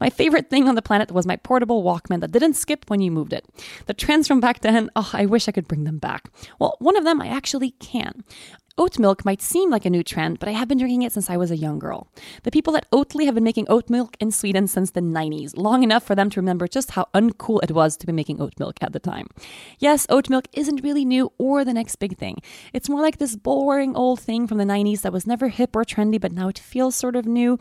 My 0.00 0.08
favorite 0.08 0.48
thing 0.48 0.66
on 0.66 0.74
the 0.74 0.80
planet 0.80 1.12
was 1.12 1.26
my 1.26 1.36
portable 1.36 1.82
Walkman 1.82 2.20
that 2.20 2.32
didn't 2.32 2.54
skip 2.54 2.88
when 2.88 3.00
you 3.00 3.10
moved 3.10 3.34
it. 3.34 3.44
The 3.84 3.92
trends 3.92 4.26
from 4.26 4.40
back 4.40 4.60
then, 4.60 4.88
oh, 4.96 5.10
I 5.12 5.26
wish 5.26 5.46
I 5.46 5.52
could 5.52 5.68
bring 5.68 5.84
them 5.84 5.98
back. 5.98 6.30
Well, 6.58 6.76
one 6.78 6.96
of 6.96 7.04
them 7.04 7.20
I 7.20 7.26
actually 7.26 7.72
can. 7.72 8.24
Oat 8.76 8.98
milk 8.98 9.24
might 9.24 9.40
seem 9.40 9.70
like 9.70 9.84
a 9.84 9.90
new 9.90 10.02
trend, 10.02 10.40
but 10.40 10.48
I 10.48 10.52
have 10.52 10.66
been 10.66 10.78
drinking 10.78 11.02
it 11.02 11.12
since 11.12 11.30
I 11.30 11.36
was 11.36 11.52
a 11.52 11.56
young 11.56 11.78
girl. 11.78 12.08
The 12.42 12.50
people 12.50 12.76
at 12.76 12.90
Oatly 12.90 13.24
have 13.24 13.36
been 13.36 13.44
making 13.44 13.66
oat 13.68 13.88
milk 13.88 14.16
in 14.18 14.32
Sweden 14.32 14.66
since 14.66 14.90
the 14.90 15.00
90s, 15.00 15.52
long 15.56 15.84
enough 15.84 16.02
for 16.02 16.16
them 16.16 16.28
to 16.30 16.40
remember 16.40 16.66
just 16.66 16.90
how 16.90 17.06
uncool 17.14 17.62
it 17.62 17.70
was 17.70 17.96
to 17.96 18.06
be 18.06 18.12
making 18.12 18.40
oat 18.40 18.54
milk 18.58 18.76
at 18.80 18.92
the 18.92 18.98
time. 18.98 19.28
Yes, 19.78 20.08
oat 20.10 20.28
milk 20.28 20.48
isn't 20.54 20.82
really 20.82 21.04
new 21.04 21.30
or 21.38 21.64
the 21.64 21.72
next 21.72 21.96
big 21.96 22.18
thing. 22.18 22.38
It's 22.72 22.88
more 22.88 23.00
like 23.00 23.18
this 23.18 23.36
boring 23.36 23.94
old 23.94 24.18
thing 24.18 24.48
from 24.48 24.58
the 24.58 24.64
90s 24.64 25.02
that 25.02 25.12
was 25.12 25.24
never 25.24 25.48
hip 25.48 25.76
or 25.76 25.84
trendy, 25.84 26.20
but 26.20 26.32
now 26.32 26.48
it 26.48 26.58
feels 26.58 26.96
sort 26.96 27.14
of 27.14 27.26
new. 27.26 27.60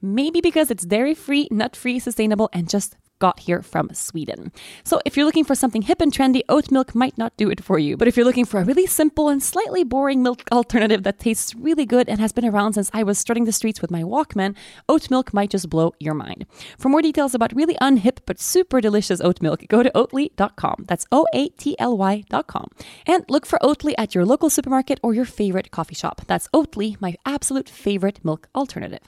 Maybe 0.00 0.40
because 0.40 0.70
it's 0.70 0.86
dairy 0.86 1.14
free, 1.14 1.48
nut 1.50 1.76
free, 1.76 1.98
sustainable, 1.98 2.48
and 2.54 2.70
just 2.70 2.96
got 3.18 3.40
here 3.40 3.62
from 3.62 3.90
Sweden. 3.92 4.52
So 4.84 5.00
if 5.04 5.16
you're 5.16 5.26
looking 5.26 5.44
for 5.44 5.54
something 5.54 5.82
hip 5.82 6.00
and 6.00 6.12
trendy, 6.12 6.42
oat 6.48 6.70
milk 6.70 6.94
might 6.94 7.16
not 7.18 7.36
do 7.36 7.50
it 7.50 7.62
for 7.62 7.78
you. 7.78 7.96
But 7.96 8.08
if 8.08 8.16
you're 8.16 8.26
looking 8.26 8.44
for 8.44 8.60
a 8.60 8.64
really 8.64 8.86
simple 8.86 9.28
and 9.28 9.42
slightly 9.42 9.84
boring 9.84 10.22
milk 10.22 10.42
alternative 10.52 11.02
that 11.02 11.18
tastes 11.18 11.54
really 11.54 11.86
good 11.86 12.08
and 12.08 12.20
has 12.20 12.32
been 12.32 12.44
around 12.44 12.74
since 12.74 12.90
I 12.92 13.02
was 13.02 13.18
strutting 13.18 13.44
the 13.44 13.52
streets 13.52 13.80
with 13.80 13.90
my 13.90 14.02
Walkman, 14.02 14.56
oat 14.88 15.10
milk 15.10 15.34
might 15.34 15.50
just 15.50 15.68
blow 15.68 15.94
your 15.98 16.14
mind. 16.14 16.46
For 16.78 16.88
more 16.88 17.02
details 17.02 17.34
about 17.34 17.54
really 17.54 17.76
unhip 17.76 18.18
but 18.26 18.40
super 18.40 18.80
delicious 18.80 19.20
oat 19.20 19.40
milk, 19.40 19.66
go 19.68 19.82
to 19.82 19.90
oatly.com. 19.94 20.84
That's 20.86 21.06
O 21.12 21.26
A 21.34 21.48
T 21.50 21.76
L 21.78 21.96
Y.com. 21.96 22.68
And 23.06 23.24
look 23.28 23.46
for 23.46 23.58
Oatly 23.62 23.94
at 23.98 24.14
your 24.14 24.24
local 24.24 24.50
supermarket 24.50 25.00
or 25.02 25.14
your 25.14 25.24
favorite 25.24 25.70
coffee 25.70 25.94
shop. 25.94 26.22
That's 26.26 26.48
Oatly, 26.54 27.00
my 27.00 27.16
absolute 27.26 27.68
favorite 27.68 28.20
milk 28.24 28.48
alternative. 28.54 29.00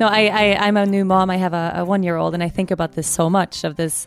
No, 0.00 0.08
I, 0.08 0.26
I 0.26 0.66
I'm 0.66 0.76
a 0.76 0.86
new 0.86 1.04
mom. 1.04 1.30
I 1.30 1.36
have 1.36 1.52
a, 1.52 1.72
a 1.76 1.84
one 1.84 2.02
year 2.02 2.16
old, 2.16 2.34
and 2.34 2.42
I 2.42 2.48
think 2.48 2.70
about 2.70 2.92
this 2.92 3.06
so 3.06 3.30
much 3.30 3.64
of 3.64 3.76
this 3.76 4.06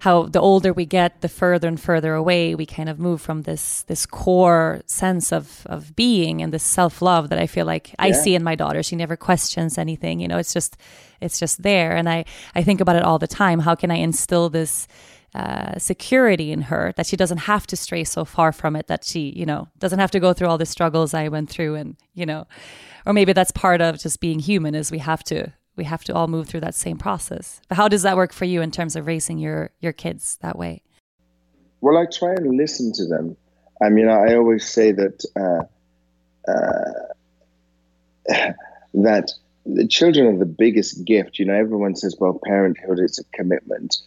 how 0.00 0.22
the 0.22 0.40
older 0.40 0.72
we 0.72 0.86
get, 0.86 1.20
the 1.20 1.28
further 1.28 1.68
and 1.68 1.78
further 1.78 2.14
away 2.14 2.54
we 2.54 2.64
kind 2.64 2.88
of 2.88 2.98
move 2.98 3.20
from 3.20 3.42
this 3.42 3.82
this 3.82 4.06
core 4.06 4.80
sense 4.86 5.30
of 5.30 5.66
of 5.66 5.94
being 5.94 6.40
and 6.40 6.54
this 6.54 6.62
self 6.62 7.02
love 7.02 7.28
that 7.28 7.38
I 7.38 7.46
feel 7.46 7.66
like 7.66 7.94
I 7.98 8.12
see 8.12 8.34
in 8.34 8.42
my 8.42 8.54
daughter. 8.54 8.82
She 8.82 8.96
never 8.96 9.16
questions 9.16 9.76
anything. 9.76 10.20
You 10.20 10.28
know, 10.28 10.38
it's 10.38 10.54
just 10.54 10.76
it's 11.20 11.38
just 11.38 11.62
there, 11.62 11.96
and 11.96 12.08
I 12.08 12.24
I 12.54 12.62
think 12.62 12.80
about 12.80 12.96
it 12.96 13.02
all 13.02 13.18
the 13.18 13.28
time. 13.28 13.60
How 13.60 13.74
can 13.74 13.90
I 13.90 13.96
instill 13.96 14.48
this? 14.48 14.88
Uh, 15.32 15.78
security 15.78 16.50
in 16.50 16.62
her 16.62 16.92
that 16.96 17.06
she 17.06 17.16
doesn't 17.16 17.38
have 17.38 17.64
to 17.64 17.76
stray 17.76 18.02
so 18.02 18.24
far 18.24 18.50
from 18.50 18.74
it 18.74 18.88
that 18.88 19.04
she 19.04 19.32
you 19.36 19.46
know 19.46 19.68
doesn't 19.78 20.00
have 20.00 20.10
to 20.10 20.18
go 20.18 20.32
through 20.32 20.48
all 20.48 20.58
the 20.58 20.66
struggles 20.66 21.14
i 21.14 21.28
went 21.28 21.48
through 21.48 21.76
and 21.76 21.96
you 22.14 22.26
know 22.26 22.48
or 23.06 23.12
maybe 23.12 23.32
that's 23.32 23.52
part 23.52 23.80
of 23.80 24.00
just 24.00 24.18
being 24.18 24.40
human 24.40 24.74
is 24.74 24.90
we 24.90 24.98
have 24.98 25.22
to 25.22 25.52
we 25.76 25.84
have 25.84 26.04
to 26.04 26.14
all 26.14 26.28
move 26.28 26.46
through 26.46 26.60
that 26.60 26.74
same 26.74 26.98
process. 26.98 27.60
But 27.68 27.76
how 27.76 27.88
does 27.88 28.02
that 28.02 28.16
work 28.16 28.34
for 28.34 28.44
you 28.44 28.60
in 28.60 28.70
terms 28.70 28.96
of 28.96 29.06
raising 29.06 29.38
your 29.38 29.70
your 29.80 29.92
kids 29.92 30.38
that 30.42 30.58
way? 30.58 30.82
Well, 31.80 31.96
I 31.96 32.04
try 32.04 32.32
and 32.32 32.56
listen 32.56 32.92
to 32.94 33.06
them. 33.06 33.36
I 33.82 33.88
mean, 33.88 34.08
I 34.08 34.34
always 34.34 34.68
say 34.68 34.92
that 34.92 35.24
uh, 35.36 35.62
uh, 36.50 36.92
that 38.94 39.32
the 39.74 39.86
children 39.86 40.26
are 40.26 40.38
the 40.38 40.46
biggest 40.46 41.04
gift. 41.04 41.38
You 41.38 41.46
know, 41.46 41.54
everyone 41.54 41.96
says, 41.96 42.16
"Well, 42.18 42.40
parenthood 42.44 42.98
is 43.00 43.18
a 43.18 43.36
commitment." 43.36 43.98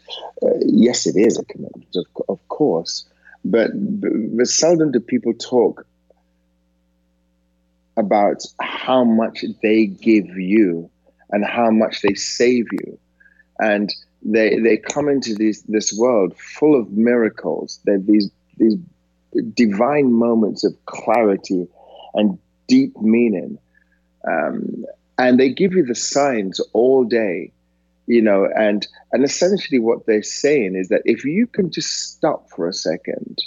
Uh, 0.42 0.60
yes, 0.66 1.06
it 1.08 1.16
is 1.16 1.38
a 1.38 1.46
commitment, 1.46 1.96
of, 1.96 2.06
of 2.30 2.48
course, 2.48 3.06
but, 3.46 3.72
but 3.74 4.48
seldom 4.48 4.92
do 4.92 5.00
people 5.00 5.34
talk 5.34 5.86
about 7.98 8.44
how 8.60 9.04
much 9.04 9.46
they 9.62 9.86
give 9.86 10.28
you 10.38 10.90
and 11.30 11.46
how 11.46 11.70
much 11.70 12.02
they 12.02 12.14
save 12.14 12.66
you. 12.72 12.98
And 13.60 13.94
they 14.24 14.60
they 14.60 14.78
come 14.78 15.10
into 15.10 15.36
this 15.36 15.62
this 15.64 15.94
world 15.94 16.38
full 16.38 16.80
of 16.80 16.92
miracles. 16.92 17.80
They're 17.86 18.00
these 18.00 18.32
these 18.58 18.78
divine 19.54 20.12
moments 20.12 20.64
of 20.64 20.74
clarity 20.86 21.68
and 22.14 22.38
deep 22.68 22.96
meaning. 23.02 23.58
Um, 24.28 24.86
and 25.18 25.40
they 25.40 25.50
give 25.50 25.74
you 25.74 25.86
the 25.86 25.96
signs 25.96 26.60
all 26.74 27.04
day, 27.04 27.52
you 28.08 28.22
know, 28.22 28.48
and 28.58 28.88
and 29.12 29.24
essentially 29.24 29.80
what 29.80 30.06
they're 30.06 30.24
saying 30.24 30.76
is 30.76 30.90
that 30.90 31.02
if 31.06 31.24
you 31.24 31.48
can 31.48 31.72
just 31.72 32.14
stop 32.14 32.50
for 32.50 32.68
a 32.68 32.74
second 32.74 33.40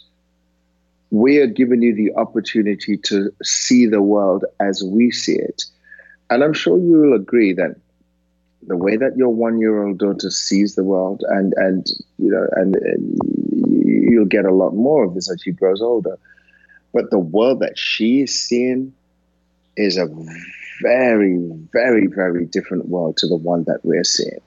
we 1.10 1.38
are 1.38 1.46
giving 1.46 1.82
you 1.82 1.94
the 1.94 2.14
opportunity 2.16 2.96
to 2.96 3.32
see 3.42 3.86
the 3.86 4.02
world 4.02 4.44
as 4.60 4.82
we 4.82 5.10
see 5.10 5.36
it. 5.36 5.64
And 6.30 6.42
I'm 6.42 6.52
sure 6.52 6.78
you 6.78 7.00
will 7.00 7.14
agree 7.14 7.52
that 7.54 7.76
the 8.66 8.76
way 8.76 8.96
that 8.96 9.16
your 9.16 9.28
one 9.28 9.58
year 9.60 9.84
old 9.84 9.98
daughter 9.98 10.30
sees 10.30 10.74
the 10.74 10.82
world 10.82 11.22
and 11.28 11.54
and 11.56 11.86
you 12.18 12.30
know 12.30 12.46
and, 12.52 12.76
and, 12.76 13.18
you'll 14.08 14.24
get 14.24 14.44
a 14.44 14.54
lot 14.54 14.74
more 14.74 15.04
of 15.04 15.14
this 15.14 15.30
as 15.30 15.42
she 15.42 15.50
grows 15.50 15.82
older 15.82 16.18
but 16.92 17.10
the 17.10 17.18
world 17.18 17.60
that 17.60 17.76
she 17.76 18.22
is 18.22 18.34
seeing 18.34 18.92
is 19.76 19.98
a 19.98 20.06
very 20.82 21.38
very 21.72 22.06
very 22.06 22.44
different 22.46 22.88
world 22.88 23.16
to 23.16 23.26
the 23.26 23.36
one 23.36 23.64
that 23.64 23.80
we're 23.84 24.04
seeing 24.04 24.40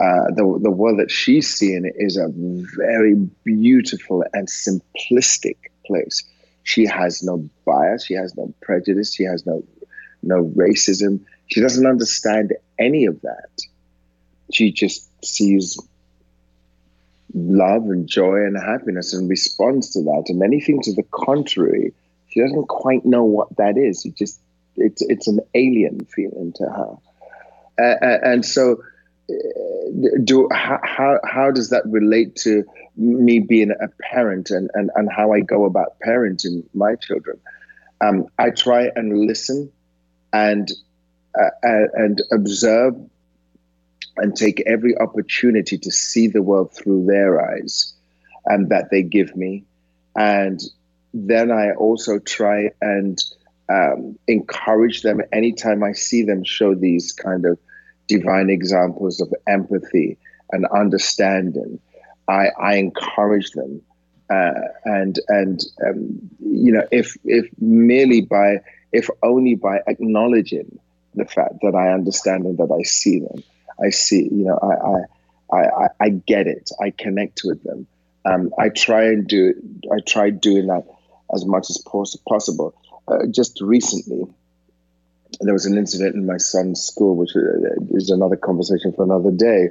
uh, 0.00 0.30
the, 0.30 0.58
the 0.62 0.70
world 0.70 0.98
that 0.98 1.10
she's 1.10 1.52
seeing 1.54 1.90
is 1.94 2.16
a 2.16 2.28
very 2.32 3.14
beautiful 3.44 4.24
and 4.32 4.48
simplistic 4.48 5.56
place. 5.84 6.24
She 6.62 6.86
has 6.86 7.22
no 7.22 7.46
bias, 7.66 8.06
she 8.06 8.14
has 8.14 8.34
no 8.34 8.54
prejudice, 8.62 9.12
she 9.14 9.24
has 9.24 9.44
no 9.44 9.62
no 10.22 10.44
racism. 10.56 11.20
She 11.46 11.60
doesn't 11.60 11.86
understand 11.86 12.54
any 12.78 13.06
of 13.06 13.20
that. 13.22 13.50
She 14.52 14.72
just 14.72 15.08
sees 15.24 15.78
love 17.34 17.84
and 17.84 18.06
joy 18.06 18.36
and 18.36 18.56
happiness 18.56 19.12
and 19.12 19.28
responds 19.28 19.90
to 19.90 20.02
that. 20.02 20.24
And 20.28 20.42
anything 20.42 20.80
to 20.82 20.94
the 20.94 21.04
contrary, 21.10 21.92
she 22.28 22.40
doesn't 22.40 22.68
quite 22.68 23.04
know 23.04 23.24
what 23.24 23.56
that 23.56 23.76
is. 23.76 24.04
It 24.04 24.16
just 24.16 24.40
it's 24.80 25.02
it's 25.02 25.28
an 25.28 25.40
alien 25.54 26.04
feeling 26.04 26.52
to 26.56 26.64
her. 26.64 26.96
Uh, 27.78 28.18
and 28.22 28.44
so 28.44 28.82
do 30.24 30.48
how, 30.52 31.18
how 31.24 31.50
does 31.50 31.70
that 31.70 31.82
relate 31.86 32.36
to 32.36 32.64
me 32.96 33.38
being 33.38 33.70
a 33.70 33.88
parent 34.02 34.50
and, 34.50 34.70
and, 34.74 34.90
and 34.94 35.08
how 35.10 35.32
I 35.32 35.40
go 35.40 35.64
about 35.64 35.96
parenting 36.04 36.64
my 36.74 36.96
children? 36.96 37.38
Um, 38.00 38.26
I 38.38 38.50
try 38.50 38.90
and 38.94 39.26
listen 39.26 39.70
and 40.32 40.70
uh, 41.38 41.50
and 41.62 42.22
observe 42.32 42.94
and 44.16 44.36
take 44.36 44.62
every 44.66 44.98
opportunity 44.98 45.78
to 45.78 45.90
see 45.90 46.26
the 46.26 46.42
world 46.42 46.72
through 46.74 47.06
their 47.06 47.40
eyes 47.40 47.94
and 48.46 48.70
that 48.70 48.90
they 48.90 49.02
give 49.02 49.36
me. 49.36 49.64
And 50.16 50.60
then 51.14 51.50
I 51.50 51.72
also 51.72 52.18
try 52.18 52.70
and 52.80 53.18
um, 53.70 54.18
encourage 54.26 55.02
them 55.02 55.22
anytime 55.32 55.82
I 55.84 55.92
see 55.92 56.22
them 56.22 56.42
show 56.44 56.74
these 56.74 57.12
kind 57.12 57.46
of 57.46 57.58
divine 58.08 58.50
examples 58.50 59.20
of 59.20 59.32
empathy 59.46 60.18
and 60.50 60.66
understanding. 60.66 61.78
I, 62.28 62.48
I 62.60 62.74
encourage 62.76 63.50
them, 63.52 63.80
uh, 64.28 64.52
and 64.84 65.18
and 65.28 65.60
um, 65.86 66.30
you 66.40 66.72
know 66.72 66.86
if 66.90 67.16
if 67.24 67.46
merely 67.60 68.20
by 68.20 68.60
if 68.92 69.08
only 69.22 69.54
by 69.54 69.80
acknowledging 69.86 70.78
the 71.14 71.24
fact 71.24 71.54
that 71.62 71.74
I 71.74 71.92
understand 71.92 72.44
and 72.46 72.58
that 72.58 72.72
I 72.72 72.82
see 72.82 73.20
them, 73.20 73.42
I 73.84 73.90
see 73.90 74.24
you 74.24 74.44
know 74.44 74.58
I 74.62 75.56
I 75.56 75.84
I, 75.84 75.88
I 76.00 76.08
get 76.10 76.46
it. 76.46 76.70
I 76.80 76.90
connect 76.90 77.42
with 77.44 77.62
them. 77.62 77.86
Um, 78.24 78.52
I 78.58 78.68
try 78.68 79.04
and 79.04 79.26
do 79.26 79.54
I 79.92 80.00
try 80.06 80.30
doing 80.30 80.66
that 80.66 80.84
as 81.34 81.44
much 81.44 81.70
as 81.70 81.78
possible. 82.28 82.74
Uh, 83.10 83.26
just 83.26 83.60
recently, 83.60 84.24
there 85.40 85.52
was 85.52 85.66
an 85.66 85.76
incident 85.76 86.14
in 86.14 86.26
my 86.26 86.36
son's 86.36 86.80
school, 86.80 87.16
which 87.16 87.34
uh, 87.34 87.40
is 87.90 88.10
another 88.10 88.36
conversation 88.36 88.92
for 88.92 89.02
another 89.02 89.30
day. 89.30 89.70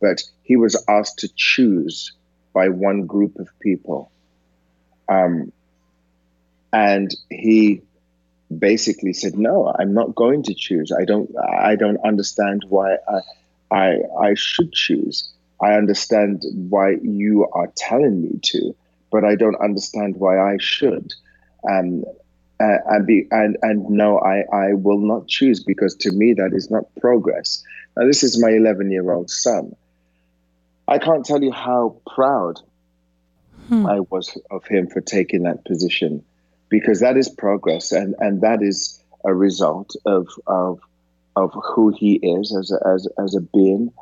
But 0.00 0.22
he 0.42 0.56
was 0.56 0.82
asked 0.88 1.18
to 1.18 1.28
choose 1.34 2.12
by 2.54 2.68
one 2.68 3.06
group 3.06 3.38
of 3.38 3.48
people. 3.60 4.10
Um, 5.08 5.52
and 6.72 7.14
he 7.30 7.82
basically 8.56 9.12
said, 9.12 9.36
"No, 9.36 9.74
I'm 9.78 9.92
not 9.92 10.14
going 10.14 10.44
to 10.44 10.54
choose. 10.54 10.92
I 10.92 11.04
don't. 11.04 11.30
I 11.38 11.76
don't 11.76 11.98
understand 12.04 12.64
why 12.68 12.96
I, 13.08 13.20
I, 13.70 13.96
I 14.20 14.34
should 14.34 14.72
choose. 14.72 15.30
I 15.60 15.72
understand 15.72 16.44
why 16.70 16.96
you 17.02 17.48
are 17.52 17.70
telling 17.76 18.22
me 18.22 18.38
to, 18.44 18.74
but 19.10 19.24
I 19.24 19.34
don't 19.34 19.56
understand 19.56 20.16
why 20.16 20.38
I 20.38 20.56
should." 20.58 21.12
Um, 21.68 22.04
uh, 22.60 22.78
and 22.86 23.06
be 23.06 23.26
and 23.30 23.56
and 23.62 23.88
no, 23.88 24.18
I 24.18 24.42
I 24.52 24.72
will 24.74 24.98
not 24.98 25.28
choose 25.28 25.62
because 25.62 25.94
to 25.96 26.10
me 26.12 26.34
that 26.34 26.52
is 26.52 26.70
not 26.70 26.84
progress. 27.00 27.62
Now 27.96 28.06
this 28.06 28.22
is 28.22 28.42
my 28.42 28.50
11 28.50 28.90
year 28.90 29.10
old 29.12 29.30
son. 29.30 29.74
I 30.86 30.98
can't 30.98 31.24
tell 31.24 31.42
you 31.42 31.52
how 31.52 32.00
proud 32.14 32.60
hmm. 33.68 33.86
I 33.86 34.00
was 34.00 34.36
of 34.50 34.66
him 34.66 34.88
for 34.88 35.00
taking 35.00 35.42
that 35.42 35.64
position, 35.64 36.24
because 36.68 37.00
that 37.00 37.16
is 37.16 37.28
progress 37.28 37.92
and 37.92 38.14
and 38.18 38.40
that 38.40 38.62
is 38.62 39.00
a 39.24 39.34
result 39.34 39.94
of 40.04 40.28
of 40.46 40.80
of 41.36 41.52
who 41.52 41.94
he 41.96 42.14
is 42.14 42.54
as 42.56 42.72
a, 42.72 42.88
as 42.88 43.06
as 43.22 43.36
a 43.36 43.40
being, 43.40 43.92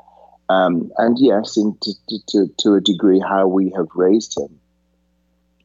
um, 0.48 0.90
and 0.96 1.18
yes, 1.18 1.58
in 1.58 1.76
to, 1.82 1.92
to 2.28 2.46
to 2.58 2.74
a 2.74 2.80
degree 2.80 3.20
how 3.20 3.46
we 3.46 3.70
have 3.76 3.88
raised 3.94 4.38
him 4.38 4.58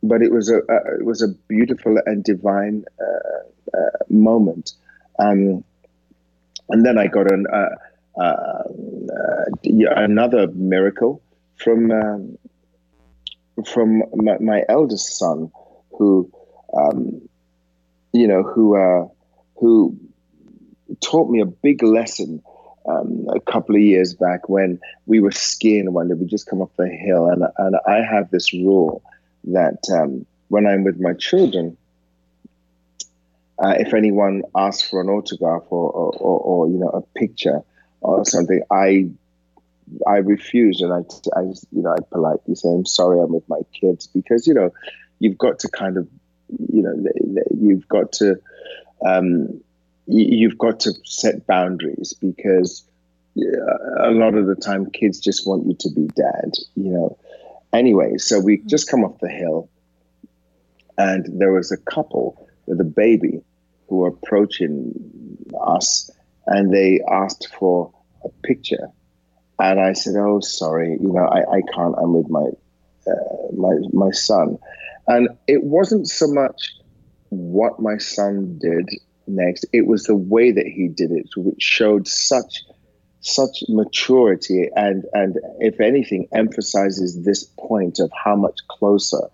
but 0.04 0.22
it 0.22 0.32
was 0.32 0.49
a, 0.49 0.58
it 0.99 1.06
was 1.06 1.22
a 1.22 1.28
beautiful 1.47 1.97
and 2.06 2.24
divine 2.24 2.86
uh, 2.99 3.78
uh, 3.78 3.97
moment. 4.10 4.74
Um, 5.20 5.64
and 6.70 6.86
then 6.86 6.97
I 6.97 7.08
got 7.08 7.32
an, 7.32 7.45
uh, 7.52 8.20
uh, 8.20 8.24
uh 8.24 9.45
another 9.95 10.47
miracle 10.47 11.22
from 11.58 11.91
um, 11.91 12.38
from 13.66 14.04
my, 14.16 14.38
my, 14.39 14.64
eldest 14.68 15.18
son, 15.18 15.52
who 15.97 16.32
um, 16.74 17.22
you 18.12 18.28
know 18.28 18.43
who 18.43 19.12
who 19.56 19.97
taught 21.02 21.30
me 21.30 21.41
a 21.41 21.45
big 21.45 21.84
lesson 21.84 22.41
um, 22.88 23.28
a 23.30 23.39
couple 23.39 23.76
of 23.76 23.82
years 23.82 24.14
back 24.14 24.49
when 24.49 24.80
we 25.06 25.20
were 25.20 25.32
skiing 25.32 25.93
one 25.93 26.08
day. 26.08 26.16
We 26.16 26.26
just 26.26 26.47
come 26.47 26.62
off 26.62 26.72
the 26.78 26.88
hill, 26.88 27.28
and 27.28 27.43
and 27.58 27.76
I 27.88 28.02
have 28.02 28.32
this 28.32 28.54
rule 28.54 29.04
that 29.46 29.80
um, 29.92 30.26
when 30.50 30.68
I'm 30.68 30.84
with 30.84 31.00
my 31.00 31.14
children, 31.14 31.78
uh, 33.64 33.76
if 33.78 33.94
anyone 33.94 34.44
asks 34.56 34.88
for 34.88 35.02
an 35.02 35.10
autograph 35.10 35.64
or, 35.70 35.92
or, 35.92 36.12
or, 36.14 36.39
or, 36.39 36.68
you 36.68 36.78
know 36.78 36.89
a 36.89 37.02
picture 37.20 37.62
or 38.02 38.26
something, 38.26 38.62
I 38.72 39.10
I 40.08 40.18
refuse 40.18 40.82
and 40.82 40.94
I, 40.94 41.39
I 41.39 41.42
you 41.44 41.82
know 41.82 41.92
I 41.92 42.02
politely 42.12 42.56
say 42.56 42.70
I'm 42.70 42.86
sorry 42.86 43.20
I'm 43.20 43.34
with 43.34 43.48
my 43.48 43.62
kids 43.80 44.08
because 44.08 44.48
you 44.48 44.54
know 44.54 44.74
you've 45.20 45.38
got 45.38 45.60
to 45.60 45.70
kind 45.70 45.98
of 45.98 46.08
you 46.74 46.82
know 46.82 46.96
you've 47.52 47.88
got 47.88 48.12
to 48.14 48.39
um, 49.06 49.62
you've 50.08 50.58
got 50.58 50.80
to 50.82 50.94
set 51.06 51.46
boundaries 51.48 52.14
because 52.14 52.84
a 53.38 54.12
lot 54.12 54.36
of 54.36 54.48
the 54.48 54.56
time 54.56 54.89
kids 54.92 55.20
just 55.20 55.48
want 55.48 55.66
you 55.66 55.76
to 55.80 55.89
be 55.92 56.08
dad 56.16 56.52
you 56.76 56.89
know 56.92 57.18
anyway 57.74 58.17
so 58.17 58.39
we 58.39 58.57
mm-hmm. 58.57 58.67
just 58.67 58.89
come 58.89 59.03
off 59.03 59.17
the 59.19 59.30
hill 59.30 59.69
and 60.97 61.26
there 61.39 61.51
was 61.51 61.72
a 61.72 61.78
couple 61.78 62.47
with 62.65 62.80
a 62.80 62.86
baby 62.86 63.41
who 63.88 63.97
were 63.97 64.09
approaching 64.09 64.93
us 65.59 66.09
and 66.47 66.74
they 66.74 66.99
asked 67.09 67.47
for 67.57 67.91
a 68.24 68.30
picture 68.43 68.88
and 69.59 69.80
i 69.80 69.93
said 69.93 70.15
oh 70.17 70.39
sorry 70.39 70.97
you 70.99 71.11
know 71.11 71.26
i, 71.26 71.39
I 71.39 71.61
can't 71.74 71.95
i'm 71.97 72.13
with 72.13 72.30
my 72.30 72.47
uh, 73.07 73.51
my 73.55 73.74
my 73.93 74.11
son 74.11 74.57
and 75.07 75.30
it 75.47 75.63
wasn't 75.63 76.07
so 76.07 76.28
much 76.28 76.74
what 77.30 77.80
my 77.80 77.97
son 77.97 78.59
did 78.59 78.89
next 79.28 79.65
it 79.74 79.88
was 79.88 80.03
the 80.03 80.15
way 80.15 80.51
that 80.51 80.65
he 80.65 80.88
did 80.88 81.11
it 81.11 81.30
which 81.36 81.61
showed 81.61 82.07
such 82.07 82.63
such 83.22 83.63
maturity 83.69 84.69
and 84.76 85.05
and 85.13 85.39
if 85.59 85.80
anything 85.80 86.28
emphasizes 86.34 87.24
this 87.24 87.43
point 87.59 87.99
of 87.99 88.11
how 88.11 88.36
much 88.36 88.59
closer 88.67 89.30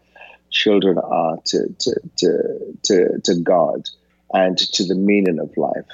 children 0.50 0.98
are 0.98 1.38
to 1.46 1.74
to 1.80 2.00
to 2.18 2.78
to, 2.84 3.22
to 3.24 3.36
God 3.42 3.90
and 4.34 4.58
to 4.58 4.86
the 4.86 4.96
meaning 4.96 5.40
of 5.40 5.56
life 5.58 5.86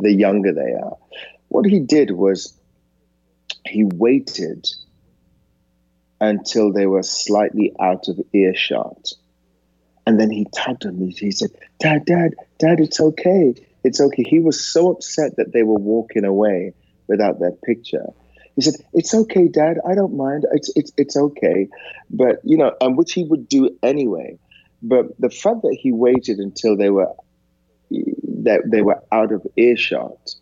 the 0.00 0.12
younger 0.12 0.52
they 0.52 0.72
are. 0.72 0.96
What 1.48 1.66
he 1.66 1.80
did 1.80 2.10
was 2.12 2.54
he 3.66 3.84
waited 3.84 4.68
until 6.20 6.72
they 6.72 6.86
were 6.86 7.02
slightly 7.02 7.72
out 7.80 8.08
of 8.08 8.20
earshot. 8.32 9.12
And 10.06 10.18
then 10.18 10.30
he 10.30 10.46
tugged 10.54 10.86
on 10.86 10.98
me 10.98 11.10
he 11.10 11.30
said 11.30 11.50
dad 11.78 12.04
dad 12.04 12.34
dad 12.58 12.80
it's 12.80 13.00
okay. 13.00 13.54
It's 13.84 14.00
okay. 14.00 14.24
He 14.24 14.40
was 14.40 14.60
so 14.60 14.90
upset 14.90 15.36
that 15.36 15.52
they 15.52 15.62
were 15.62 15.78
walking 15.78 16.24
away 16.24 16.74
without 17.08 17.40
that 17.40 17.58
picture. 17.62 18.06
He 18.54 18.62
said, 18.62 18.74
"It's 18.92 19.14
okay, 19.14 19.48
Dad. 19.48 19.78
I 19.88 19.94
don't 19.94 20.16
mind. 20.16 20.44
It's 20.52 20.70
it's 20.76 20.92
it's 20.96 21.16
okay." 21.16 21.68
But 22.10 22.40
you 22.44 22.56
know, 22.56 22.74
and 22.80 22.96
which 22.96 23.12
he 23.12 23.24
would 23.24 23.48
do 23.48 23.70
anyway. 23.82 24.38
But 24.82 25.18
the 25.20 25.30
fact 25.30 25.62
that 25.62 25.76
he 25.80 25.92
waited 25.92 26.38
until 26.38 26.76
they 26.76 26.90
were 26.90 27.12
that 27.90 28.62
they 28.66 28.82
were 28.82 29.00
out 29.12 29.32
of 29.32 29.46
earshot, 29.56 30.34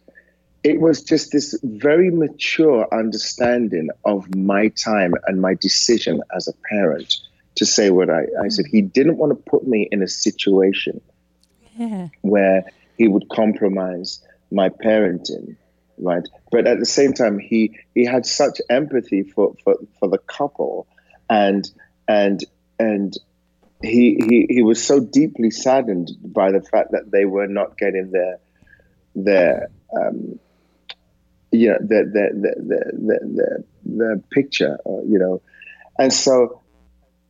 it 0.65 0.81
was 0.81 1.03
just 1.03 1.33
this 1.33 1.59
very 1.63 2.11
mature 2.11 2.87
understanding 2.93 3.89
of 4.05 4.35
my 4.35 4.69
time 4.69 5.13
and 5.27 5.41
my 5.41 5.55
decision 5.55 6.23
as 6.35 6.49
a 6.49 6.53
parent 6.71 7.17
to 7.57 7.67
say 7.67 7.91
what 7.91 8.11
I, 8.11 8.25
I 8.43 8.49
said. 8.49 8.67
He 8.71 8.83
didn't 8.83 9.17
want 9.17 9.31
to 9.31 9.51
put 9.51 9.67
me 9.67 9.89
in 9.91 10.03
a 10.03 10.09
situation 10.09 11.01
yeah. 11.77 12.09
where 12.23 12.65
he 12.99 13.09
would 13.09 13.29
compromise 13.29 14.23
my 14.51 14.69
parenting 14.69 15.57
right? 15.99 16.27
But 16.51 16.67
at 16.67 16.79
the 16.79 16.87
same 16.87 17.13
time, 17.13 17.39
he 17.39 17.79
he 17.95 18.05
had 18.05 18.27
such 18.27 18.61
empathy 18.71 19.23
for 19.23 19.55
for, 19.65 19.77
for 19.99 20.09
the 20.09 20.19
couple, 20.19 20.87
and 21.29 21.69
and 22.09 22.45
and 22.79 23.15
he, 23.83 24.19
he 24.29 24.47
he 24.49 24.63
was 24.63 24.83
so 24.83 25.01
deeply 25.01 25.51
saddened 25.51 26.11
by 26.25 26.53
the 26.53 26.63
fact 26.63 26.93
that 26.93 27.11
they 27.11 27.25
were 27.25 27.47
not 27.47 27.77
getting 27.79 28.11
their 28.11 28.39
their 29.15 29.71
um, 29.95 30.39
you 31.53 31.69
know 31.69 31.79
the 31.81 32.05
the 32.05 32.29
the 32.41 32.55
the 32.63 33.19
the, 33.35 33.65
the 33.85 34.23
picture, 34.31 34.79
uh, 34.87 35.03
you 35.03 35.19
know, 35.19 35.41
and 35.99 36.13
so 36.13 36.63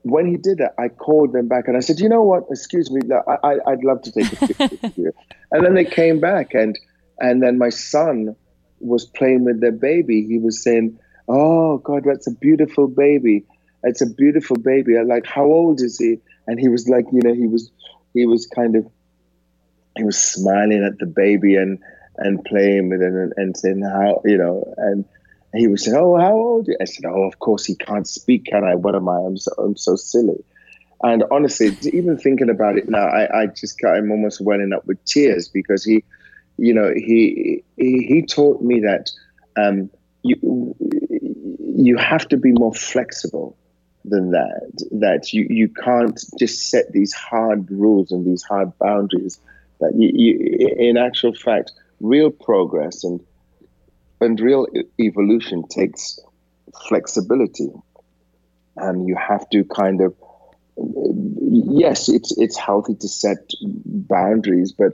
when 0.02 0.26
he 0.26 0.36
did 0.36 0.58
that, 0.58 0.72
I 0.78 0.88
called 0.88 1.32
them 1.32 1.48
back 1.48 1.66
and 1.66 1.76
I 1.76 1.80
said, 1.80 1.98
you 1.98 2.08
know 2.08 2.22
what? 2.22 2.44
Excuse 2.48 2.92
me, 2.92 3.00
I, 3.10 3.36
I 3.42 3.56
I'd 3.66 3.82
love 3.82 4.02
to 4.02 4.12
take 4.12 4.32
a 4.32 4.46
picture 4.46 4.78
with 4.82 4.98
you. 4.98 5.12
And 5.52 5.64
then 5.64 5.74
they 5.74 5.84
came 5.84 6.18
back 6.18 6.54
and 6.54 6.76
and 7.20 7.40
then 7.40 7.56
my 7.56 7.68
son 7.68 8.34
was 8.80 9.04
playing 9.04 9.44
with 9.44 9.60
their 9.60 9.72
baby, 9.72 10.26
he 10.26 10.38
was 10.38 10.62
saying, 10.62 10.98
"Oh 11.28 11.78
God, 11.78 12.04
that's 12.04 12.26
a 12.26 12.32
beautiful 12.32 12.88
baby. 12.88 13.44
It's 13.82 14.02
a 14.02 14.06
beautiful 14.10 14.56
baby." 14.56 14.98
I 14.98 15.02
like, 15.02 15.26
"How 15.26 15.44
old 15.44 15.80
is 15.80 15.98
he?" 15.98 16.18
And 16.46 16.58
he 16.60 16.68
was 16.68 16.88
like, 16.88 17.06
you 17.12 17.22
know, 17.22 17.34
he 17.34 17.46
was 17.46 17.70
he 18.14 18.26
was 18.26 18.46
kind 18.46 18.76
of 18.76 18.86
he 19.96 20.04
was 20.04 20.18
smiling 20.18 20.84
at 20.84 20.98
the 20.98 21.06
baby 21.06 21.56
and 21.56 21.78
and 22.18 22.44
playing 22.44 22.88
with 22.88 23.02
it 23.02 23.12
and, 23.12 23.32
and 23.36 23.56
saying 23.56 23.82
how 23.82 24.22
you 24.24 24.38
know 24.38 24.72
and 24.76 25.04
he 25.54 25.68
was 25.68 25.84
saying, 25.84 25.96
"Oh, 25.96 26.16
how 26.16 26.34
old?" 26.34 26.68
I 26.80 26.84
said, 26.84 27.04
"Oh, 27.06 27.24
of 27.24 27.38
course 27.38 27.64
he 27.64 27.76
can't 27.76 28.06
speak, 28.06 28.46
can 28.46 28.64
I? 28.64 28.74
What 28.74 28.94
am 28.94 29.08
I? 29.08 29.18
I'm 29.18 29.36
so 29.36 29.52
I'm 29.58 29.76
so 29.76 29.96
silly." 29.96 30.44
And 31.02 31.24
honestly, 31.30 31.76
even 31.92 32.18
thinking 32.18 32.50
about 32.50 32.78
it 32.78 32.88
now, 32.88 33.06
I, 33.06 33.42
I 33.42 33.46
just 33.46 33.78
I'm 33.84 34.10
almost 34.10 34.40
welling 34.40 34.72
up 34.72 34.86
with 34.86 35.02
tears 35.04 35.48
because 35.48 35.84
he 35.84 36.04
you 36.58 36.74
know, 36.74 36.92
he 36.94 37.64
he, 37.76 38.06
he 38.06 38.22
taught 38.22 38.62
me 38.62 38.80
that 38.80 39.10
um, 39.56 39.90
you 40.22 40.74
you 41.76 41.96
have 41.96 42.28
to 42.28 42.36
be 42.36 42.52
more 42.52 42.74
flexible 42.74 43.56
than 44.04 44.30
that. 44.30 44.86
That 44.92 45.32
you 45.32 45.46
you 45.48 45.68
can't 45.68 46.18
just 46.38 46.70
set 46.70 46.92
these 46.92 47.12
hard 47.12 47.70
rules 47.70 48.10
and 48.12 48.26
these 48.26 48.42
hard 48.42 48.76
boundaries. 48.78 49.38
That 49.80 49.92
you, 49.94 50.10
you 50.14 50.74
in 50.78 50.96
actual 50.96 51.34
fact, 51.34 51.72
real 52.00 52.30
progress 52.30 53.04
and 53.04 53.20
and 54.20 54.40
real 54.40 54.66
evolution 54.98 55.68
takes 55.68 56.18
flexibility, 56.88 57.70
and 58.76 59.06
you 59.06 59.16
have 59.16 59.48
to 59.50 59.64
kind 59.64 60.00
of 60.00 60.14
yes, 60.76 62.08
it's 62.08 62.36
it's 62.38 62.56
healthy 62.56 62.94
to 62.94 63.08
set 63.08 63.38
boundaries, 63.62 64.72
but 64.72 64.92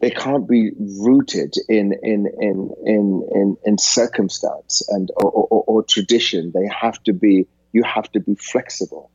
they 0.00 0.10
can't 0.10 0.48
be 0.48 0.72
rooted 0.78 1.54
in 1.68 1.94
in 2.02 2.26
in 2.40 2.70
in 2.84 3.28
in, 3.32 3.56
in 3.64 3.78
circumstance 3.78 4.86
and 4.88 5.10
or, 5.16 5.30
or, 5.30 5.64
or, 5.66 5.82
tradition. 5.82 6.52
They 6.54 6.68
have 6.68 7.02
to 7.04 7.12
be. 7.12 7.46
You 7.72 7.82
have 7.82 8.10
to 8.12 8.20
be 8.20 8.34
flexible 8.34 9.10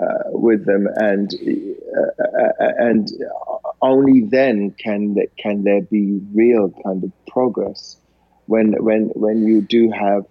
uh, 0.00 0.30
with 0.30 0.64
them, 0.64 0.86
and 0.96 1.32
uh, 1.34 2.22
uh 2.22 2.72
and 2.78 3.08
only 3.82 4.22
then 4.22 4.70
can 4.72 5.16
can 5.38 5.64
there 5.64 5.82
be 5.82 6.20
real 6.32 6.72
kind 6.84 7.04
of 7.04 7.12
progress. 7.26 7.96
When 8.46 8.72
when 8.82 9.10
when 9.14 9.46
you 9.46 9.60
do 9.60 9.90
have. 9.90 10.24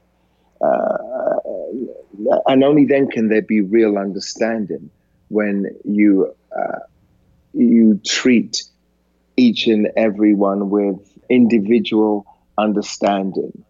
Uh, 0.59 1.38
and 2.47 2.63
only 2.63 2.86
then 2.86 3.07
can 3.07 3.30
there 3.30 3.43
be 3.43 3.61
real 3.61 3.99
understanding 3.99 4.89
when 5.28 5.67
you 5.86 6.34
uh, 6.51 6.80
you 7.53 8.01
treat 8.03 8.63
each 9.38 9.67
and 9.67 9.89
every 9.95 10.33
one 10.33 10.69
with 10.69 10.99
individual 11.29 12.25
understanding 12.57 13.63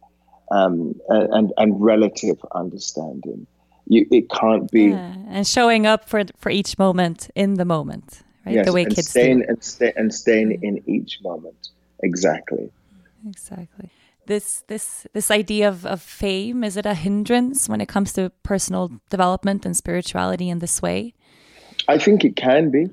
um, 0.49 0.95
and, 1.09 1.51
and 1.57 1.81
relative 1.81 2.37
understanding. 2.55 3.45
You, 3.85 4.05
it 4.11 4.29
can't 4.29 4.69
be 4.71 4.89
yeah, 4.89 5.15
and 5.29 5.47
showing 5.47 5.85
up 5.85 6.09
for 6.09 6.23
for 6.37 6.49
each 6.49 6.77
moment 6.77 7.29
in 7.35 7.53
the 7.53 7.63
moment, 7.63 8.21
right? 8.45 8.55
Yes, 8.55 8.65
the 8.65 8.73
way 8.73 8.83
and 8.83 8.93
kids 8.93 9.09
staying 9.09 9.39
do. 9.39 9.45
and, 9.47 9.63
stay, 9.63 9.93
and 9.95 10.13
staying 10.13 10.59
in 10.61 10.83
each 10.89 11.19
moment. 11.21 11.69
Exactly. 12.03 12.69
Exactly. 13.27 13.89
This 14.25 14.65
this 14.67 15.07
this 15.13 15.31
idea 15.31 15.69
of, 15.69 15.85
of 15.85 16.01
fame 16.01 16.65
is 16.65 16.75
it 16.75 16.85
a 16.85 16.93
hindrance 16.93 17.69
when 17.69 17.79
it 17.79 17.87
comes 17.87 18.11
to 18.13 18.29
personal 18.43 18.91
development 19.09 19.65
and 19.65 19.75
spirituality 19.75 20.49
in 20.49 20.59
this 20.59 20.81
way? 20.81 21.13
I 21.87 21.97
think 21.97 22.25
it 22.25 22.35
can 22.35 22.69
be. 22.69 22.89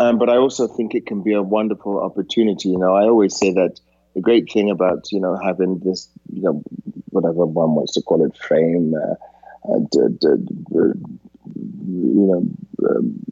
Um, 0.00 0.16
but 0.16 0.30
I 0.30 0.38
also 0.38 0.66
think 0.66 0.94
it 0.94 1.04
can 1.04 1.22
be 1.22 1.34
a 1.34 1.42
wonderful 1.42 2.00
opportunity. 2.00 2.70
You 2.70 2.78
know, 2.78 2.94
I 2.94 3.02
always 3.02 3.36
say 3.36 3.52
that 3.52 3.78
the 4.14 4.22
great 4.22 4.50
thing 4.50 4.70
about 4.70 5.12
you 5.12 5.20
know 5.20 5.36
having 5.36 5.78
this, 5.80 6.08
you 6.32 6.40
know, 6.40 6.62
whatever 7.10 7.44
one 7.44 7.74
wants 7.74 7.92
to 7.94 8.00
call 8.00 8.24
it, 8.24 8.34
fame, 8.38 8.94
uh, 8.94 9.16
uh, 9.70 9.78
you 10.74 12.24
know, 12.30 12.46
um, 12.88 13.22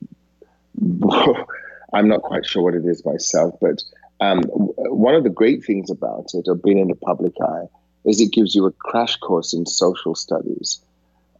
I'm 1.94 2.06
not 2.06 2.20
quite 2.20 2.44
sure 2.44 2.62
what 2.62 2.74
it 2.74 2.84
is 2.84 3.02
myself, 3.02 3.54
but 3.62 3.82
um, 4.20 4.42
one 4.42 5.14
of 5.14 5.24
the 5.24 5.30
great 5.30 5.64
things 5.64 5.90
about 5.90 6.26
it, 6.34 6.48
of 6.48 6.62
being 6.62 6.80
in 6.80 6.88
the 6.88 6.96
public 6.96 7.32
eye, 7.40 7.64
is 8.04 8.20
it 8.20 8.30
gives 8.30 8.54
you 8.54 8.66
a 8.66 8.72
crash 8.72 9.16
course 9.16 9.54
in 9.54 9.64
social 9.64 10.14
studies. 10.14 10.82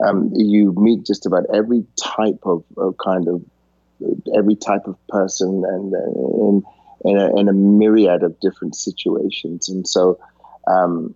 Um, 0.02 0.32
you 0.34 0.72
meet 0.72 1.04
just 1.04 1.26
about 1.26 1.44
every 1.52 1.84
type 2.00 2.38
of, 2.44 2.64
of 2.78 2.96
kind 2.96 3.28
of 3.28 3.42
every 4.36 4.56
type 4.56 4.86
of 4.86 4.96
person 5.08 5.64
and, 5.66 5.92
and 5.92 6.62
in 7.04 7.16
a, 7.16 7.36
in 7.38 7.48
a 7.48 7.52
myriad 7.52 8.22
of 8.22 8.38
different 8.40 8.74
situations. 8.74 9.68
And 9.68 9.86
so, 9.86 10.18
um, 10.66 11.14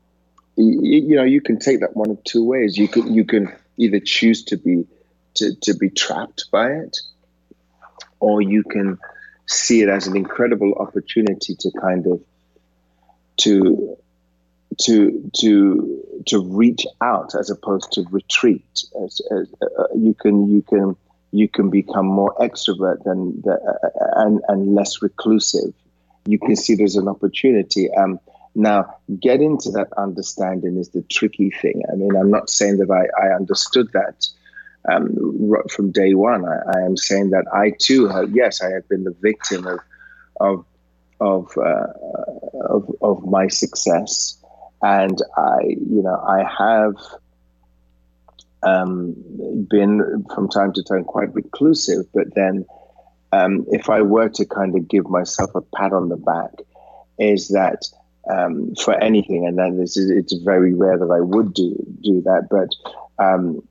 you, 0.57 1.09
you 1.09 1.17
know, 1.17 1.25
you 1.25 1.41
can 1.41 1.59
take 1.59 1.81
that 1.81 1.97
one 1.97 2.11
of 2.11 2.23
two 2.25 2.45
ways. 2.45 2.77
You 2.77 2.89
can 2.89 3.13
you 3.13 3.25
can 3.25 3.53
either 3.77 4.01
choose 4.01 4.45
to 4.45 4.57
be 4.57 4.85
to, 5.35 5.55
to 5.63 5.75
be 5.75 5.89
trapped 5.91 6.45
by 6.53 6.71
it, 6.71 6.99
or 8.21 8.43
you 8.43 8.63
can 8.63 8.99
see 9.47 9.83
it 9.83 9.89
as 9.89 10.07
an 10.07 10.17
incredible 10.17 10.75
opportunity 10.75 11.55
to 11.59 11.71
kind 11.81 12.07
of 12.07 12.21
to 13.39 13.97
to 14.81 15.31
to 15.39 16.23
to 16.27 16.45
reach 16.45 16.87
out 17.01 17.35
as 17.35 17.51
opposed 17.51 17.93
to 17.93 18.05
retreat. 18.11 18.85
As, 19.03 19.21
as, 19.31 19.49
uh, 19.63 19.85
you 19.97 20.15
can 20.15 20.49
you 20.49 20.63
can 20.63 20.97
you 21.33 21.49
can 21.49 21.71
become 21.71 22.07
more 22.07 22.35
extrovert 22.37 23.03
than 23.05 23.41
the, 23.43 23.55
uh, 23.55 24.21
and 24.23 24.41
and 24.49 24.75
less 24.75 25.03
reclusive. 25.03 25.73
You 26.27 26.39
can 26.39 26.55
see 26.55 26.75
there's 26.75 26.97
an 26.97 27.09
opportunity. 27.09 27.93
Um, 27.93 28.21
now, 28.55 28.95
get 29.19 29.41
into 29.41 29.71
that 29.71 29.89
understanding 29.97 30.77
is 30.77 30.91
the 30.91 31.03
tricky 31.11 31.51
thing. 31.51 31.83
I 31.91 31.97
mean, 31.97 32.15
I'm 32.15 32.31
not 32.31 32.51
saying 32.51 32.77
that 32.79 32.91
I, 32.91 33.27
I 33.27 33.35
understood 33.35 33.89
that 33.93 34.27
um, 34.91 35.55
from 35.71 35.91
day 35.91 36.15
one. 36.15 36.45
I, 36.45 36.59
I, 36.77 36.81
am 36.83 36.97
saying 36.97 37.31
that 37.31 37.47
I 37.53 37.73
too 37.79 38.09
have, 38.09 38.31
yes, 38.35 38.61
I 38.63 38.71
have 38.73 38.89
been 38.89 39.05
the 39.05 39.17
victim 39.21 39.67
of 39.67 39.81
of 40.41 40.65
of 41.21 41.51
uh, 41.57 41.87
of, 42.69 42.91
of 43.01 43.25
my 43.25 43.49
success, 43.49 44.37
and 44.83 45.19
I, 45.37 45.61
you 45.63 46.03
know, 46.03 46.23
I 46.27 46.45
have 46.45 46.95
um, 48.63 49.15
been 49.71 50.25
from 50.35 50.49
time 50.49 50.73
to 50.75 50.83
time 50.83 51.05
quite 51.05 51.35
reclusive. 51.35 52.07
But 52.13 52.35
then, 52.35 52.65
um, 53.33 53.67
if 53.71 53.91
I 53.91 54.03
were 54.03 54.29
to 54.31 54.45
kind 54.45 54.77
of 54.77 54.89
give 54.89 55.09
myself 55.09 55.55
a 55.55 55.63
pat 55.77 55.93
on 55.93 56.09
the 56.09 56.17
back, 56.17 56.53
is 57.19 57.49
that 57.49 57.85
um, 58.31 58.75
for 58.77 58.95
anything, 58.95 59.47
and 59.47 59.59
then 59.59 59.79
this 59.79 59.97
is, 59.97 60.11
it's 60.11 60.33
very 60.45 60.75
rare 60.75 60.99
that 60.99 61.11
I 61.11 61.21
would 61.21 61.55
do 61.55 61.75
do 62.03 62.23
that, 62.23 62.49
but 62.51 62.69
um, 63.25 63.67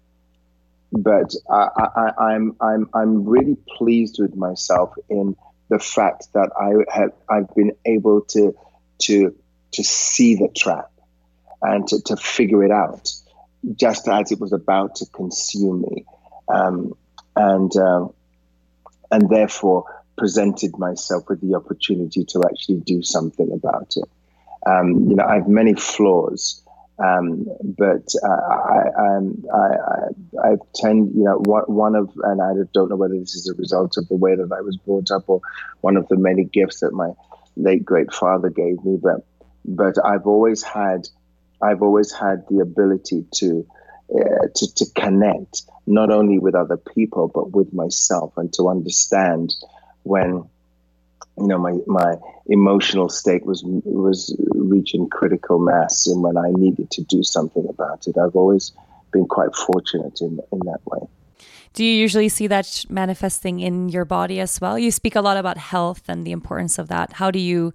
but 0.91 1.33
I, 1.49 1.69
I, 1.77 2.33
I'm 2.33 2.55
I'm 2.59 2.89
I'm 2.93 3.25
really 3.25 3.57
pleased 3.77 4.17
with 4.19 4.35
myself 4.35 4.93
in 5.09 5.35
the 5.69 5.79
fact 5.79 6.27
that 6.33 6.49
I 6.59 6.93
have 6.93 7.13
I've 7.29 7.53
been 7.55 7.71
able 7.85 8.21
to 8.21 8.55
to 9.03 9.35
to 9.71 9.83
see 9.83 10.35
the 10.35 10.49
trap 10.49 10.91
and 11.61 11.87
to, 11.87 12.01
to 12.01 12.17
figure 12.17 12.63
it 12.63 12.71
out 12.71 13.09
just 13.75 14.07
as 14.07 14.31
it 14.31 14.39
was 14.39 14.53
about 14.53 14.95
to 14.95 15.05
consume 15.07 15.81
me 15.81 16.05
um, 16.47 16.93
and 17.35 17.75
uh, 17.75 18.07
and 19.11 19.29
therefore 19.29 19.85
presented 20.17 20.77
myself 20.77 21.23
with 21.29 21.41
the 21.41 21.55
opportunity 21.55 22.23
to 22.25 22.41
actually 22.49 22.79
do 22.79 23.01
something 23.01 23.51
about 23.51 23.93
it. 23.95 24.09
Um, 24.65 25.09
you 25.09 25.15
know 25.15 25.25
I 25.25 25.35
have 25.35 25.47
many 25.47 25.73
flaws 25.73 26.61
um, 27.01 27.47
but 27.63 28.13
uh, 28.23 28.27
I, 28.27 28.83
I, 28.95 29.19
I, 29.53 30.49
I, 30.49 30.55
tend, 30.75 31.15
you 31.15 31.23
know, 31.23 31.37
one, 31.37 31.63
one 31.63 31.95
of, 31.95 32.11
and 32.23 32.39
I 32.41 32.51
don't 32.73 32.89
know 32.89 32.95
whether 32.95 33.17
this 33.17 33.33
is 33.33 33.49
a 33.49 33.55
result 33.55 33.97
of 33.97 34.07
the 34.07 34.15
way 34.15 34.35
that 34.35 34.51
I 34.51 34.61
was 34.61 34.77
brought 34.77 35.09
up 35.09 35.27
or 35.27 35.41
one 35.79 35.97
of 35.97 36.07
the 36.09 36.17
many 36.17 36.43
gifts 36.43 36.81
that 36.81 36.93
my 36.93 37.11
late 37.55 37.83
great 37.83 38.13
father 38.13 38.49
gave 38.49 38.83
me, 38.85 38.99
but, 39.01 39.25
but 39.65 39.95
I've 40.05 40.27
always 40.27 40.61
had, 40.61 41.07
I've 41.61 41.81
always 41.81 42.11
had 42.11 42.45
the 42.49 42.59
ability 42.59 43.25
to, 43.35 43.67
uh, 44.13 44.47
to, 44.55 44.75
to 44.75 44.85
connect 44.95 45.63
not 45.87 46.11
only 46.11 46.39
with 46.39 46.55
other 46.55 46.77
people 46.77 47.27
but 47.27 47.51
with 47.51 47.73
myself 47.73 48.33
and 48.37 48.51
to 48.53 48.69
understand 48.69 49.55
when 50.03 50.43
you 51.37 51.47
know 51.47 51.57
my 51.57 51.73
my 51.87 52.15
emotional 52.47 53.09
state 53.09 53.45
was 53.45 53.63
was 53.65 54.35
reaching 54.53 55.09
critical 55.09 55.59
mass 55.59 56.07
and 56.07 56.21
when 56.21 56.37
I 56.37 56.51
needed 56.51 56.91
to 56.91 57.03
do 57.03 57.23
something 57.23 57.65
about 57.69 58.07
it. 58.07 58.17
I've 58.17 58.35
always 58.35 58.71
been 59.11 59.25
quite 59.25 59.55
fortunate 59.55 60.21
in 60.21 60.39
in 60.51 60.59
that 60.65 60.79
way. 60.85 61.07
Do 61.73 61.85
you 61.85 61.93
usually 61.93 62.27
see 62.27 62.47
that 62.47 62.85
manifesting 62.89 63.61
in 63.61 63.87
your 63.87 64.03
body 64.03 64.41
as 64.41 64.59
well? 64.59 64.77
You 64.77 64.91
speak 64.91 65.15
a 65.15 65.21
lot 65.21 65.37
about 65.37 65.57
health 65.57 66.03
and 66.09 66.27
the 66.27 66.33
importance 66.33 66.77
of 66.77 66.89
that. 66.89 67.13
How 67.13 67.31
do 67.31 67.39
you 67.39 67.73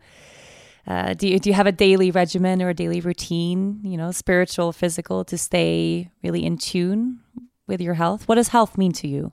uh, 0.87 1.15
do 1.15 1.29
you 1.29 1.39
do 1.39 1.51
you 1.51 1.55
have 1.55 1.67
a 1.67 1.73
daily 1.73 2.11
regimen 2.11 2.63
or 2.63 2.69
a 2.69 2.75
daily 2.75 3.01
routine 3.01 3.81
you 3.83 3.97
know 3.97 4.11
spiritual 4.11 4.73
physical 4.73 5.25
to 5.25 5.37
stay 5.37 6.11
really 6.23 6.45
in 6.45 6.57
tune 6.57 7.21
with 7.67 7.81
your 7.81 7.95
health 7.95 8.29
what 8.29 8.37
does 8.37 8.49
health 8.49 8.79
mean 8.79 8.93
to 8.93 9.09
you 9.09 9.33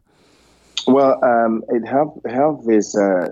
well 0.87 1.23
um, 1.23 1.63
it 1.69 1.85
health 1.87 2.19
health 2.25 2.69
is 2.69 2.95
uh, 2.95 3.29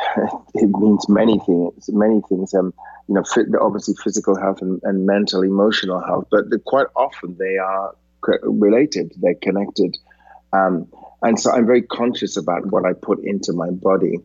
it 0.54 0.70
means 0.70 1.08
many 1.08 1.38
things. 1.40 1.90
Many 1.92 2.20
things. 2.28 2.54
Um, 2.54 2.72
you 3.08 3.14
know, 3.14 3.24
obviously 3.60 3.94
physical 4.02 4.36
health 4.36 4.62
and, 4.62 4.80
and 4.84 5.06
mental, 5.06 5.42
emotional 5.42 6.00
health, 6.00 6.26
but 6.30 6.44
quite 6.64 6.86
often 6.96 7.36
they 7.38 7.58
are 7.58 7.94
related. 8.42 9.12
They're 9.20 9.34
connected. 9.34 9.96
Um, 10.52 10.86
and 11.22 11.38
so 11.38 11.50
I'm 11.50 11.66
very 11.66 11.82
conscious 11.82 12.36
about 12.36 12.66
what 12.66 12.84
I 12.84 12.92
put 12.92 13.24
into 13.24 13.52
my 13.52 13.70
body. 13.70 14.18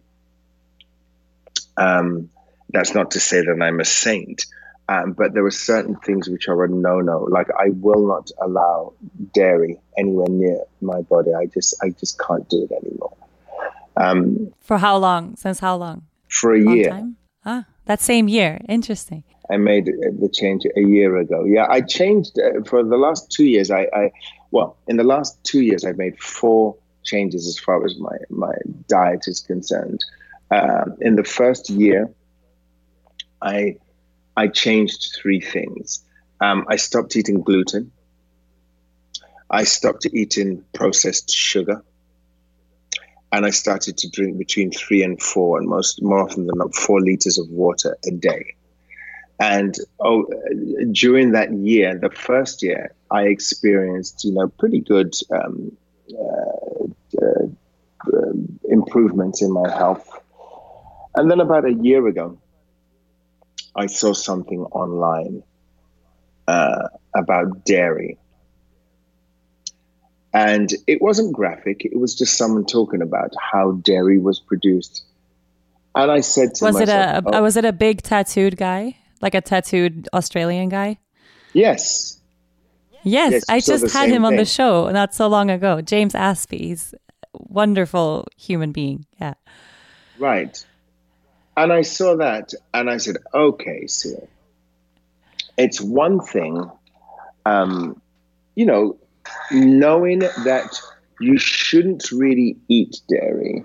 Um, 1.77 2.29
that's 2.69 2.93
not 2.93 3.11
to 3.11 3.19
say 3.19 3.41
that 3.41 3.61
I'm 3.61 3.79
a 3.79 3.85
saint, 3.85 4.45
um, 4.89 5.13
but 5.13 5.33
there 5.33 5.45
are 5.45 5.51
certain 5.51 5.95
things 5.97 6.29
which 6.29 6.47
are 6.47 6.63
a 6.63 6.69
no-no. 6.69 7.27
Like 7.29 7.47
I 7.57 7.69
will 7.69 8.07
not 8.07 8.31
allow 8.41 8.93
dairy 9.33 9.79
anywhere 9.97 10.27
near 10.29 10.59
my 10.81 11.01
body. 11.01 11.33
I 11.33 11.45
just, 11.45 11.75
I 11.83 11.89
just 11.89 12.19
can't 12.19 12.47
do 12.49 12.67
it 12.69 12.71
anymore. 12.71 13.15
Um, 13.95 14.53
for 14.61 14.77
how 14.77 14.97
long? 14.97 15.35
Since 15.35 15.59
how 15.59 15.75
long? 15.75 16.03
For 16.29 16.53
a 16.53 16.59
long 16.59 16.77
year. 16.77 16.89
Time? 16.89 17.17
Ah, 17.45 17.65
that 17.85 18.01
same 18.01 18.27
year. 18.27 18.59
Interesting. 18.69 19.23
I 19.49 19.57
made 19.57 19.85
the 19.85 20.29
change 20.31 20.65
a 20.65 20.81
year 20.81 21.17
ago. 21.17 21.45
Yeah, 21.45 21.67
I 21.69 21.81
changed 21.81 22.37
uh, 22.37 22.63
for 22.65 22.83
the 22.83 22.97
last 22.97 23.31
two 23.31 23.45
years. 23.45 23.71
I, 23.71 23.87
I, 23.93 24.11
well, 24.51 24.77
in 24.87 24.97
the 24.97 25.03
last 25.03 25.41
two 25.43 25.61
years, 25.61 25.85
I've 25.85 25.97
made 25.97 26.19
four 26.19 26.75
changes 27.03 27.47
as 27.47 27.57
far 27.57 27.85
as 27.85 27.97
my 27.97 28.17
my 28.29 28.53
diet 28.89 29.25
is 29.27 29.39
concerned. 29.39 30.03
Um, 30.51 30.97
in 31.01 31.15
the 31.15 31.23
first 31.23 31.69
year, 31.69 32.09
I 33.41 33.77
I 34.35 34.47
changed 34.47 35.15
three 35.19 35.41
things. 35.41 36.03
Um, 36.41 36.65
I 36.69 36.75
stopped 36.75 37.15
eating 37.15 37.41
gluten. 37.41 37.91
I 39.49 39.63
stopped 39.63 40.05
eating 40.13 40.63
processed 40.73 41.31
sugar 41.33 41.81
and 43.31 43.45
I 43.45 43.49
started 43.49 43.97
to 43.97 44.09
drink 44.09 44.37
between 44.37 44.71
three 44.71 45.03
and 45.03 45.21
four, 45.21 45.59
and 45.59 45.67
most 45.67 46.01
more 46.01 46.19
often 46.19 46.47
than 46.47 46.57
not, 46.57 46.75
four 46.75 47.01
liters 47.01 47.37
of 47.37 47.49
water 47.49 47.97
a 48.05 48.11
day. 48.11 48.55
And 49.39 49.75
oh, 49.99 50.25
during 50.91 51.33
that 51.33 51.53
year, 51.53 51.97
the 51.97 52.09
first 52.09 52.63
year, 52.63 52.93
I 53.11 53.23
experienced 53.23 54.23
you 54.23 54.33
know 54.33 54.47
pretty 54.47 54.79
good 54.79 55.13
um, 55.31 55.75
uh, 56.11 56.85
uh, 57.21 57.47
um, 58.13 58.59
improvements 58.69 59.41
in 59.41 59.51
my 59.51 59.69
health. 59.69 60.07
And 61.15 61.29
then 61.29 61.39
about 61.39 61.65
a 61.65 61.73
year 61.73 62.07
ago, 62.07 62.37
I 63.77 63.85
saw 63.85 64.13
something 64.13 64.61
online 64.63 65.43
uh, 66.47 66.87
about 67.15 67.63
dairy 67.65 68.17
and 70.37 70.69
it 70.85 71.01
wasn't 71.01 71.33
graphic, 71.33 71.83
it 71.83 71.97
was 71.97 72.13
just 72.13 72.37
someone 72.37 72.65
talking 72.65 73.01
about 73.01 73.33
how 73.39 73.71
dairy 73.71 74.19
was 74.19 74.39
produced. 74.39 75.03
And 75.95 76.11
I 76.11 76.19
said 76.19 76.53
to 76.55 76.65
was 76.65 76.75
myself, 76.75 77.17
it 77.17 77.33
a, 77.33 77.37
oh, 77.37 77.41
was 77.41 77.57
it 77.57 77.65
a 77.65 77.73
big 77.73 78.03
tattooed 78.03 78.55
guy, 78.55 78.97
like 79.19 79.33
a 79.33 79.41
tattooed 79.41 80.07
Australian 80.13 80.69
guy? 80.69 80.99
Yes. 81.53 82.21
Yes, 83.03 83.31
yes 83.31 83.45
I 83.49 83.61
just 83.61 83.91
had 83.91 84.09
him 84.09 84.25
on 84.25 84.35
the 84.35 84.45
show 84.45 84.91
not 84.91 85.15
so 85.15 85.27
long 85.27 85.49
ago. 85.49 85.81
James 85.81 86.13
Aspey, 86.13 86.59
he's 86.59 86.93
wonderful 87.33 88.27
human 88.37 88.71
being. 88.71 89.07
Yeah. 89.19 89.33
Right. 90.19 90.63
And 91.57 91.73
I 91.73 91.81
saw 91.81 92.15
that 92.17 92.53
and 92.71 92.87
I 92.87 92.97
said, 92.97 93.17
okay, 93.33 93.87
so 93.87 94.27
it's 95.57 95.81
one 95.81 96.21
thing, 96.21 96.69
um, 97.47 97.99
you 98.53 98.67
know, 98.67 98.97
knowing 99.51 100.19
that 100.19 100.79
you 101.19 101.39
shouldn't 101.39 102.11
really 102.11 102.57
eat 102.67 103.01
dairy, 103.09 103.63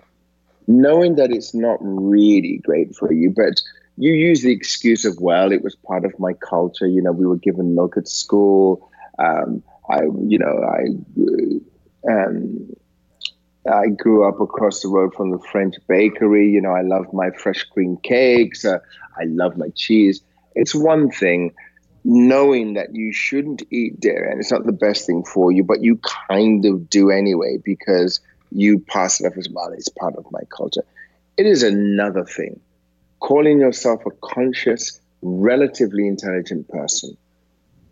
knowing 0.66 1.16
that 1.16 1.30
it's 1.30 1.53
not 1.53 1.78
really 1.82 2.62
great 2.64 2.97
for 2.97 3.12
you, 3.12 3.30
but 3.36 3.61
you 3.99 4.14
use 4.14 4.40
the 4.43 4.53
excuse 4.53 5.05
of, 5.05 5.20
well, 5.20 5.53
it 5.53 5.62
was 5.62 5.74
part 5.76 6.07
of 6.07 6.18
my 6.18 6.32
culture. 6.32 6.86
You 6.86 7.03
know, 7.03 7.12
we 7.12 7.26
were 7.26 7.36
given 7.36 7.74
milk 7.74 7.99
at 7.99 8.09
school. 8.09 8.90
Um, 9.18 9.62
I, 9.90 10.05
you 10.26 10.38
know, 10.38 10.64
I, 10.64 12.11
um, 12.11 12.74
I 13.70 13.88
grew 13.88 14.28
up 14.28 14.40
across 14.40 14.82
the 14.82 14.88
road 14.88 15.14
from 15.14 15.30
the 15.30 15.38
French 15.38 15.76
bakery. 15.88 16.50
You 16.50 16.60
know, 16.60 16.72
I 16.72 16.82
love 16.82 17.12
my 17.12 17.30
fresh 17.30 17.62
cream 17.64 17.96
cakes. 18.02 18.64
Uh, 18.64 18.78
I 19.18 19.24
love 19.24 19.56
my 19.56 19.68
cheese. 19.74 20.20
It's 20.54 20.74
one 20.74 21.10
thing 21.10 21.54
knowing 22.04 22.74
that 22.74 22.94
you 22.94 23.12
shouldn't 23.12 23.62
eat 23.70 24.00
dairy 24.00 24.30
and 24.30 24.40
it's 24.40 24.50
not 24.50 24.66
the 24.66 24.72
best 24.72 25.06
thing 25.06 25.24
for 25.24 25.52
you, 25.52 25.62
but 25.62 25.82
you 25.82 26.00
kind 26.28 26.64
of 26.64 26.90
do 26.90 27.10
anyway 27.10 27.58
because 27.64 28.20
you 28.50 28.80
pass 28.80 29.20
it 29.20 29.26
off 29.26 29.36
as 29.38 29.48
well. 29.48 29.72
It's 29.72 29.88
part 29.88 30.16
of 30.16 30.26
my 30.30 30.40
culture. 30.50 30.84
It 31.36 31.46
is 31.46 31.62
another 31.62 32.24
thing. 32.24 32.60
Calling 33.20 33.60
yourself 33.60 34.04
a 34.04 34.10
conscious, 34.10 35.00
relatively 35.22 36.08
intelligent 36.08 36.68
person, 36.68 37.16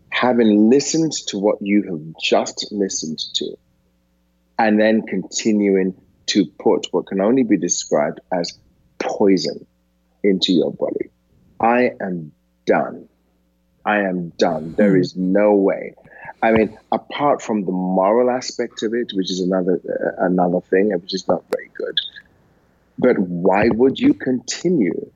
having 0.09 0.69
listened 0.69 1.13
to 1.27 1.39
what 1.39 1.61
you 1.61 1.83
have 1.83 2.01
just 2.21 2.67
listened 2.71 3.19
to, 3.35 3.55
and 4.61 4.79
then 4.79 5.01
continuing 5.07 5.91
to 6.27 6.45
put 6.59 6.85
what 6.91 7.07
can 7.07 7.19
only 7.19 7.41
be 7.41 7.57
described 7.57 8.19
as 8.31 8.59
poison 8.99 9.65
into 10.23 10.53
your 10.53 10.71
body. 10.71 11.09
I 11.59 11.91
am 11.99 12.31
done. 12.67 13.09
I 13.85 14.01
am 14.01 14.29
done. 14.37 14.75
There 14.77 14.95
is 14.95 15.15
no 15.15 15.55
way. 15.55 15.95
I 16.43 16.51
mean, 16.51 16.77
apart 16.91 17.41
from 17.41 17.65
the 17.65 17.71
moral 17.71 18.29
aspect 18.29 18.83
of 18.83 18.93
it, 18.93 19.11
which 19.15 19.31
is 19.31 19.39
another 19.39 19.81
uh, 19.83 20.25
another 20.25 20.61
thing, 20.69 20.91
which 21.01 21.15
is 21.15 21.27
not 21.27 21.43
very 21.51 21.71
good. 21.75 21.99
But 22.99 23.17
why 23.17 23.69
would 23.69 23.99
you 23.99 24.13
continue 24.13 25.11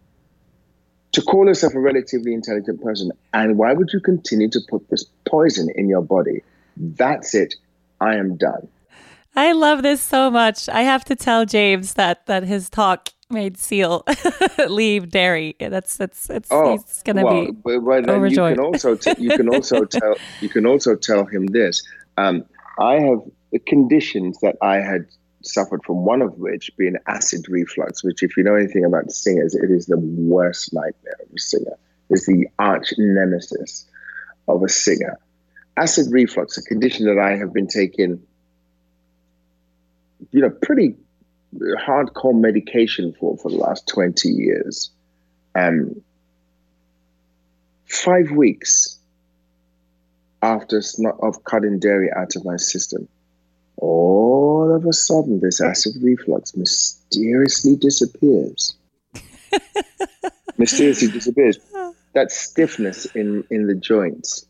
to 1.12 1.22
call 1.22 1.46
yourself 1.46 1.76
a 1.76 1.80
relatively 1.80 2.34
intelligent 2.34 2.82
person, 2.82 3.12
and 3.32 3.60
why 3.60 3.74
would 3.74 3.90
you 3.94 4.00
continue 4.00 4.50
to 4.50 4.60
put 4.68 4.90
this 4.90 5.06
poison 5.30 5.70
in 5.76 5.88
your 5.88 6.02
body? 6.02 6.42
That's 6.78 7.36
it. 7.36 7.54
I 8.02 8.16
am 8.16 8.38
done. 8.38 8.68
I 9.36 9.52
love 9.52 9.84
this 9.84 10.02
so 10.02 10.32
much. 10.32 10.70
I 10.70 10.82
have 10.82 11.06
to 11.06 11.16
tell 11.16 11.46
James 11.46 11.96
that 11.96 12.26
that 12.28 12.44
his 12.44 12.70
talk 12.70 13.10
made 13.30 13.58
Seal 13.58 14.06
leave 14.68 15.10
dairy. 15.10 15.56
That's 15.60 15.98
that's 15.98 16.30
it's 16.30 16.50
oh, 16.52 16.72
he's 16.72 17.04
gonna 17.04 17.24
well, 17.24 17.46
be 17.46 17.52
but, 17.52 18.10
overjoyed. 18.10 18.52
You 18.52 18.56
can 18.56 18.66
also 18.66 18.96
t- 18.96 19.16
you 19.18 19.30
can 19.32 19.50
also 19.50 19.84
tell 19.86 20.16
you 20.42 20.50
can 20.50 20.66
also 20.66 20.96
tell 20.96 21.26
him 21.26 21.48
this. 21.48 21.86
Um, 22.18 22.46
I 22.80 22.96
have 23.00 23.20
conditions 23.66 24.40
that 24.42 24.56
I 24.62 24.76
had 24.76 25.06
suffered 25.44 25.84
from. 25.84 26.06
One 26.06 26.22
of 26.22 26.38
which 26.38 26.72
being 26.78 26.96
acid 27.08 27.48
reflux, 27.50 28.04
which, 28.04 28.24
if 28.24 28.36
you 28.38 28.44
know 28.44 28.56
anything 28.56 28.86
about 28.86 29.12
singers, 29.12 29.56
it 29.56 29.72
is 29.72 29.86
the 29.86 29.98
worst 29.98 30.74
nightmare 30.74 31.16
of 31.22 31.36
a 31.36 31.40
singer. 31.40 31.78
It's 32.10 32.26
the 32.26 32.48
arch 32.60 32.94
nemesis 32.98 33.86
of 34.48 34.64
a 34.64 34.70
singer. 34.70 35.18
Acid 35.78 36.08
reflux, 36.12 36.58
a 36.58 36.64
condition 36.64 37.06
that 37.06 37.20
I 37.20 37.36
have 37.36 37.54
been 37.54 37.68
taking, 37.68 38.22
you 40.36 40.42
know, 40.42 40.50
pretty 40.50 40.98
hardcore 41.80 42.38
medication 42.38 43.16
for 43.18 43.38
for 43.38 43.50
the 43.50 43.56
last 43.56 43.88
20 43.88 44.28
years. 44.28 44.92
Um, 45.58 46.02
five 47.88 48.32
weeks 48.32 49.00
after 50.42 50.82
of 51.22 51.42
cutting 51.46 51.80
dairy 51.80 52.10
out 52.14 52.36
of 52.36 52.44
my 52.44 52.58
system, 52.58 53.08
all 53.78 54.76
of 54.76 54.86
a 54.86 54.92
sudden 54.92 55.40
this 55.40 55.62
acid 55.62 55.94
reflux 56.02 56.54
mysteriously 56.54 57.78
disappears. 57.78 58.76
mysteriously 60.58 61.08
disappears. 61.08 61.58
That 62.14 62.30
stiffness 62.30 63.06
in, 63.16 63.46
in 63.50 63.68
the 63.68 63.76
joints 63.76 64.46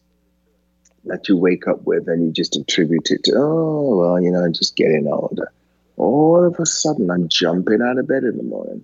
that 1.03 1.29
you 1.29 1.37
wake 1.37 1.67
up 1.67 1.83
with 1.83 2.07
and 2.07 2.25
you 2.25 2.31
just 2.31 2.55
attribute 2.55 3.11
it 3.11 3.23
to, 3.25 3.33
oh, 3.35 3.97
well, 3.97 4.19
you 4.19 4.31
know, 4.31 4.39
I'm 4.39 4.53
just 4.53 4.75
getting 4.75 5.07
older 5.07 5.51
all 5.97 6.45
of 6.45 6.59
a 6.59 6.65
sudden 6.65 7.09
I'm 7.09 7.27
jumping 7.27 7.81
out 7.81 7.97
of 7.97 8.07
bed 8.07 8.23
in 8.23 8.37
the 8.37 8.43
morning. 8.43 8.83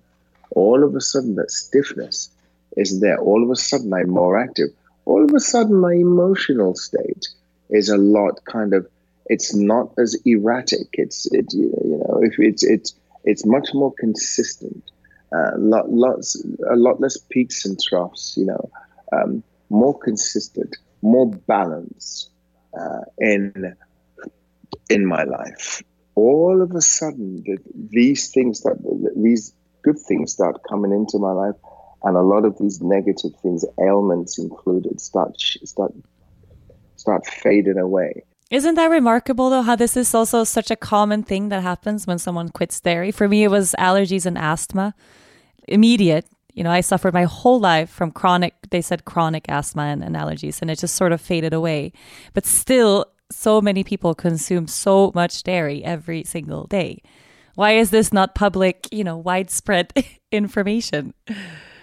All 0.50 0.84
of 0.84 0.94
a 0.94 1.00
sudden 1.00 1.34
that 1.36 1.50
stiffness 1.50 2.30
is 2.76 3.00
there. 3.00 3.18
All 3.18 3.42
of 3.42 3.50
a 3.50 3.56
sudden 3.56 3.92
I'm 3.92 4.10
more 4.10 4.38
active. 4.38 4.70
All 5.04 5.24
of 5.24 5.34
a 5.34 5.40
sudden 5.40 5.76
my 5.76 5.92
emotional 5.92 6.74
state 6.74 7.28
is 7.70 7.88
a 7.88 7.96
lot 7.96 8.44
kind 8.44 8.74
of 8.74 8.86
it's 9.26 9.54
not 9.54 9.92
as 9.98 10.20
erratic. 10.24 10.88
It's 10.94 11.26
it 11.32 11.52
you 11.52 11.72
know 12.06 12.20
if 12.22 12.34
it's 12.38 12.62
it's 12.62 12.94
it's 13.24 13.46
much 13.46 13.68
more 13.74 13.92
consistent. 13.98 14.82
Uh, 15.34 15.52
lot, 15.56 15.90
lots 15.90 16.44
a 16.70 16.76
lot 16.76 17.00
less 17.00 17.16
peaks 17.16 17.64
and 17.64 17.80
troughs. 17.80 18.34
You 18.36 18.46
know, 18.46 18.70
um, 19.12 19.42
more 19.70 19.98
consistent, 19.98 20.76
more 21.00 21.26
balance 21.26 22.28
uh, 22.78 23.00
in 23.18 23.74
in 24.90 25.06
my 25.06 25.24
life 25.24 25.82
all 26.14 26.60
of 26.62 26.72
a 26.72 26.80
sudden 26.80 27.44
these 27.90 28.30
things 28.30 28.62
that 28.62 28.76
these 29.16 29.54
good 29.82 29.98
things 29.98 30.32
start 30.32 30.60
coming 30.68 30.92
into 30.92 31.18
my 31.18 31.32
life 31.32 31.56
and 32.04 32.16
a 32.16 32.22
lot 32.22 32.44
of 32.44 32.58
these 32.58 32.80
negative 32.80 33.32
things 33.42 33.64
ailments 33.80 34.38
included 34.38 35.00
start 35.00 35.40
start 35.40 35.92
start 36.96 37.26
fading 37.26 37.78
away. 37.78 38.22
Isn't 38.50 38.74
that 38.74 38.90
remarkable 38.90 39.50
though 39.50 39.62
how 39.62 39.76
this 39.76 39.96
is 39.96 40.14
also 40.14 40.44
such 40.44 40.70
a 40.70 40.76
common 40.76 41.22
thing 41.22 41.48
that 41.48 41.62
happens 41.62 42.06
when 42.06 42.18
someone 42.18 42.50
quits 42.50 42.78
dairy 42.80 43.10
for 43.10 43.28
me 43.28 43.44
it 43.44 43.50
was 43.50 43.74
allergies 43.78 44.26
and 44.26 44.36
asthma. 44.36 44.94
Immediate 45.68 46.26
you 46.54 46.62
know 46.62 46.70
i 46.70 46.82
suffered 46.82 47.14
my 47.14 47.24
whole 47.24 47.58
life 47.58 47.88
from 47.88 48.10
chronic 48.10 48.54
they 48.68 48.82
said 48.82 49.06
chronic 49.06 49.46
asthma 49.48 49.84
and, 49.84 50.04
and 50.04 50.14
allergies 50.14 50.60
and 50.60 50.70
it 50.70 50.78
just 50.78 50.94
sort 50.94 51.12
of 51.12 51.20
faded 51.20 51.52
away. 51.54 51.92
But 52.34 52.44
still 52.44 53.06
so 53.32 53.60
many 53.60 53.84
people 53.84 54.14
consume 54.14 54.66
so 54.66 55.12
much 55.14 55.42
dairy 55.42 55.84
every 55.84 56.24
single 56.24 56.66
day. 56.66 57.02
Why 57.54 57.72
is 57.72 57.90
this 57.90 58.12
not 58.12 58.34
public, 58.34 58.88
you 58.90 59.04
know, 59.04 59.16
widespread 59.16 59.92
information? 60.32 61.14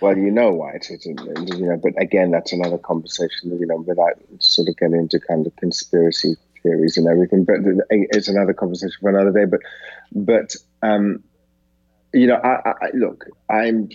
Well, 0.02 0.18
you 0.18 0.32
know 0.32 0.52
why 0.52 0.72
it 0.74 0.88
isn't, 0.90 1.58
you 1.58 1.66
know. 1.66 1.78
But 1.78 2.02
again, 2.02 2.32
that's 2.32 2.54
another 2.54 2.78
conversation, 2.78 3.58
you 3.60 3.68
know, 3.68 3.78
without 3.78 4.14
sort 4.40 4.70
of 4.70 4.78
getting 4.78 4.96
into 4.96 5.20
kind 5.20 5.46
of 5.46 5.56
conspiracy 5.58 6.36
theories 6.64 6.98
and 6.98 7.08
everything. 7.08 7.44
But 7.44 7.58
it's 7.90 8.28
another 8.28 8.54
conversation 8.54 8.96
for 9.02 9.10
another 9.10 9.32
day. 9.32 9.46
But, 9.46 9.60
but 10.14 10.56
um, 10.82 11.24
you 12.14 12.28
know, 12.28 12.36
I, 12.36 12.74
I 12.82 12.90
look, 12.94 13.26
I'm, 13.50 13.90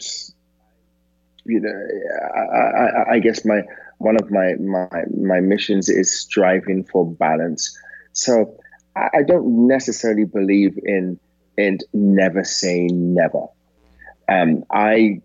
you 1.47 1.61
know, 1.61 1.87
I, 2.35 2.41
I, 2.41 3.13
I 3.15 3.19
guess 3.19 3.45
my 3.45 3.63
one 3.99 4.17
of 4.17 4.31
my 4.31 4.55
my 4.55 5.05
my 5.17 5.41
missions 5.41 5.89
is 5.89 6.21
striving 6.21 6.85
for 6.85 7.11
balance. 7.11 7.77
So 8.13 8.57
I, 8.97 9.23
don't 9.27 9.67
necessarily 9.67 10.25
believe 10.25 10.79
in 10.85 11.19
in 11.57 11.79
never 11.93 12.45
saying 12.45 13.15
never. 13.15 13.47
Um, 14.29 14.65
I, 14.71 15.21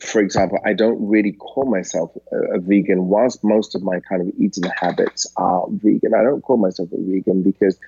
for 0.00 0.20
example, 0.20 0.58
I 0.64 0.72
don't 0.72 1.04
really 1.06 1.32
call 1.32 1.66
myself 1.66 2.16
a, 2.32 2.56
a, 2.56 2.60
vegan. 2.60 3.08
Whilst 3.08 3.42
most 3.44 3.74
of 3.74 3.82
my 3.82 4.00
kind 4.00 4.22
of 4.22 4.28
eating 4.38 4.70
habits 4.80 5.26
are 5.36 5.66
vegan, 5.68 6.14
I 6.14 6.22
don't 6.22 6.42
call 6.42 6.56
myself 6.56 6.90
a 6.92 6.96
vegan 6.96 7.42
because 7.42 7.78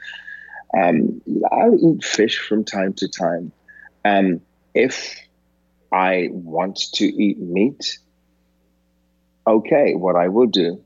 um, 0.77 1.21
I'll 1.51 1.75
eat 1.75 2.05
fish 2.05 2.39
from 2.39 2.65
time 2.65 2.93
to 2.95 3.09
time. 3.09 3.53
Um, 4.05 4.41
if 4.75 5.17
I 5.93 6.29
want 6.31 6.79
to 6.95 7.05
eat 7.05 7.39
meat, 7.41 7.99
okay, 9.47 9.95
what 9.95 10.17
I 10.17 10.29
will 10.29 10.47
do 10.47 10.83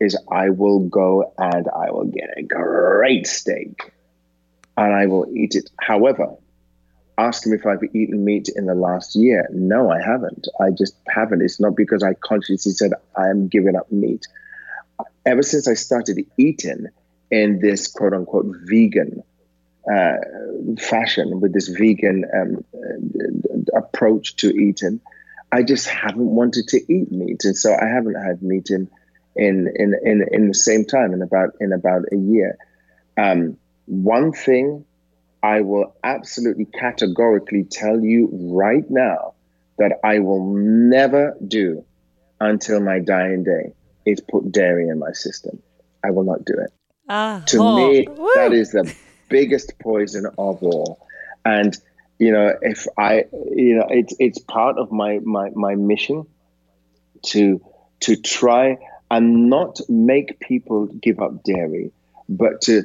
is 0.00 0.18
I 0.30 0.50
will 0.50 0.80
go 0.80 1.32
and 1.38 1.68
I 1.68 1.90
will 1.90 2.06
get 2.06 2.30
a 2.36 2.42
great 2.42 3.26
steak 3.26 3.92
and 4.76 4.94
I 4.94 5.06
will 5.06 5.26
eat 5.34 5.54
it. 5.54 5.70
However, 5.80 6.36
ask 7.18 7.46
me 7.46 7.56
if 7.56 7.66
I've 7.66 7.82
eaten 7.94 8.24
meat 8.24 8.48
in 8.54 8.66
the 8.66 8.74
last 8.74 9.16
year. 9.16 9.48
No, 9.52 9.90
I 9.90 10.00
haven't. 10.02 10.48
I 10.60 10.70
just 10.70 10.96
haven't. 11.08 11.42
It's 11.42 11.60
not 11.60 11.76
because 11.76 12.02
I 12.02 12.14
consciously 12.14 12.72
said 12.72 12.92
I 13.16 13.28
am 13.28 13.48
giving 13.48 13.76
up 13.76 13.90
meat. 13.90 14.26
Ever 15.24 15.42
since 15.42 15.66
I 15.66 15.74
started 15.74 16.24
eating 16.36 16.86
in 17.30 17.58
this 17.60 17.88
quote 17.88 18.12
unquote 18.12 18.54
vegan 18.64 19.22
fashion, 20.78 21.40
with 21.40 21.52
this 21.52 21.68
vegan 21.68 22.24
um, 22.34 22.64
uh, 22.74 23.78
approach 23.78 24.36
to 24.36 24.48
eating, 24.48 25.00
I 25.52 25.62
just 25.62 25.88
haven't 25.88 26.26
wanted 26.26 26.68
to 26.68 26.92
eat 26.92 27.12
meat, 27.12 27.44
and 27.44 27.56
so 27.56 27.72
I 27.74 27.86
haven't 27.86 28.14
had 28.14 28.42
meat 28.42 28.70
in 28.70 28.90
in 29.36 29.68
in 29.74 29.94
in, 30.02 30.26
in 30.30 30.48
the 30.48 30.54
same 30.54 30.84
time 30.84 31.12
in 31.12 31.22
about 31.22 31.50
in 31.60 31.72
about 31.72 32.02
a 32.12 32.16
year. 32.16 32.58
Um, 33.16 33.56
one 33.86 34.32
thing 34.32 34.84
I 35.42 35.60
will 35.60 35.94
absolutely 36.02 36.64
categorically 36.64 37.64
tell 37.64 38.00
you 38.00 38.28
right 38.32 38.84
now 38.90 39.34
that 39.78 40.00
I 40.02 40.18
will 40.18 40.54
never 40.54 41.36
do 41.46 41.84
until 42.40 42.80
my 42.80 42.98
dying 42.98 43.44
day 43.44 43.72
is 44.04 44.20
put 44.20 44.50
dairy 44.50 44.88
in 44.88 44.98
my 44.98 45.12
system. 45.12 45.62
I 46.04 46.10
will 46.10 46.24
not 46.24 46.44
do 46.44 46.54
it. 46.54 46.72
Ah, 47.08 47.42
to 47.46 47.58
oh, 47.58 47.76
me, 47.76 48.06
woo. 48.08 48.32
that 48.34 48.52
is 48.52 48.72
the 48.72 48.92
biggest 49.28 49.78
poison 49.78 50.26
of 50.26 50.62
all. 50.62 51.06
And 51.44 51.76
you 52.18 52.32
know, 52.32 52.54
if 52.62 52.86
I, 52.98 53.24
you 53.32 53.76
know, 53.76 53.86
it's 53.90 54.14
it's 54.18 54.38
part 54.38 54.78
of 54.78 54.90
my 54.90 55.18
my 55.22 55.50
my 55.54 55.74
mission 55.74 56.26
to 57.26 57.60
to 58.00 58.16
try 58.16 58.78
and 59.10 59.48
not 59.48 59.78
make 59.88 60.40
people 60.40 60.86
give 60.86 61.20
up 61.20 61.44
dairy, 61.44 61.92
but 62.28 62.62
to 62.62 62.84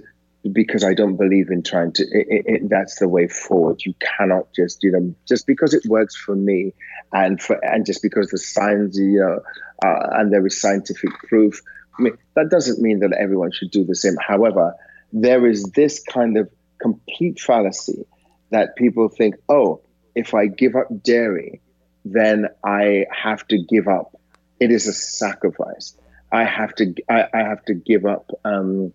because 0.52 0.84
I 0.84 0.94
don't 0.94 1.18
believe 1.18 1.50
in 1.50 1.64
trying 1.64 1.94
to. 1.94 2.04
It, 2.04 2.46
it, 2.46 2.70
that's 2.70 3.00
the 3.00 3.08
way 3.08 3.28
forward. 3.28 3.82
You 3.86 3.94
cannot 4.18 4.48
just, 4.56 4.84
you 4.84 4.92
know, 4.92 5.16
just 5.28 5.46
because 5.46 5.74
it 5.74 5.86
works 5.86 6.16
for 6.16 6.36
me, 6.36 6.74
and 7.14 7.42
for 7.42 7.64
and 7.64 7.86
just 7.86 8.02
because 8.02 8.30
the 8.30 8.38
science, 8.38 8.98
you 8.98 9.20
know, 9.20 9.39
uh, 9.86 10.08
and 10.14 10.32
there 10.34 10.46
is 10.46 10.60
scientific 10.60 11.12
proof. 11.28 11.62
I 11.98 12.04
mean, 12.04 12.18
that 12.36 12.50
doesn't 12.50 12.82
mean 12.82 13.00
that 13.00 13.14
everyone 13.14 13.52
should 13.52 13.72
do 13.72 13.84
the 13.84 13.96
same. 13.96 14.16
However, 14.20 14.76
there 15.14 15.45
is 15.47 15.64
this 15.76 16.01
kind 16.01 16.38
of 16.38 16.49
complete 16.82 17.39
fallacy 17.39 18.05
that 18.49 18.76
people 18.76 19.09
think, 19.09 19.36
oh, 19.49 19.82
if 20.16 20.34
I 20.34 20.47
give 20.47 20.76
up 20.76 20.88
dairy, 21.03 21.62
then 22.03 22.47
I 22.64 23.05
have 23.12 23.47
to 23.47 23.57
give 23.57 23.88
up. 23.88 24.20
It 24.59 24.72
is 24.72 24.88
a 24.88 24.93
sacrifice. 24.93 25.95
I 26.32 26.43
have 26.43 26.74
to. 26.76 26.93
I, 27.09 27.26
I 27.34 27.39
have 27.39 27.64
to 27.66 27.74
give 27.74 28.05
up. 28.05 28.32
Um, 28.45 28.93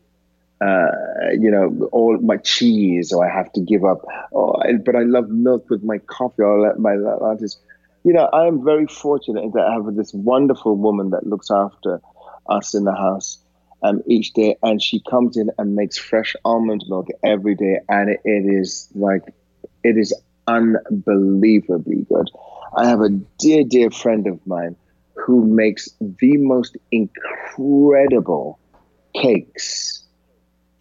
uh, 0.60 0.88
you 1.32 1.50
know, 1.50 1.88
all 1.92 2.16
my 2.18 2.38
cheese, 2.38 3.12
or 3.12 3.28
I 3.28 3.34
have 3.34 3.52
to 3.52 3.60
give 3.60 3.84
up. 3.84 4.06
Oh, 4.32 4.54
but 4.84 4.96
I 4.96 5.02
love 5.02 5.28
milk 5.28 5.68
with 5.68 5.82
my 5.82 5.98
coffee. 5.98 6.42
Or 6.42 6.74
my 6.76 6.94
artist. 6.94 7.60
You 8.04 8.12
know, 8.12 8.26
I 8.32 8.46
am 8.46 8.64
very 8.64 8.86
fortunate 8.86 9.52
that 9.52 9.66
I 9.66 9.74
have 9.74 9.94
this 9.96 10.14
wonderful 10.14 10.76
woman 10.76 11.10
that 11.10 11.26
looks 11.26 11.50
after 11.50 12.00
us 12.48 12.74
in 12.74 12.84
the 12.84 12.94
house 12.94 13.38
um, 13.82 14.02
each 14.06 14.32
day, 14.32 14.56
and 14.62 14.82
she 14.82 15.00
comes 15.08 15.36
in 15.36 15.50
and 15.58 15.74
makes 15.74 15.96
fresh 15.98 16.34
almond 16.44 16.84
milk 16.88 17.08
every 17.22 17.54
day, 17.54 17.78
and 17.88 18.10
it, 18.10 18.20
it 18.24 18.44
is 18.46 18.88
like 18.94 19.22
it 19.84 19.96
is 19.96 20.14
unbelievably 20.46 22.06
good. 22.08 22.30
I 22.76 22.86
have 22.86 23.00
a 23.00 23.10
dear, 23.38 23.64
dear 23.64 23.90
friend 23.90 24.26
of 24.26 24.44
mine 24.46 24.76
who 25.14 25.46
makes 25.46 25.88
the 26.00 26.36
most 26.36 26.76
incredible 26.90 28.58
cakes 29.14 30.04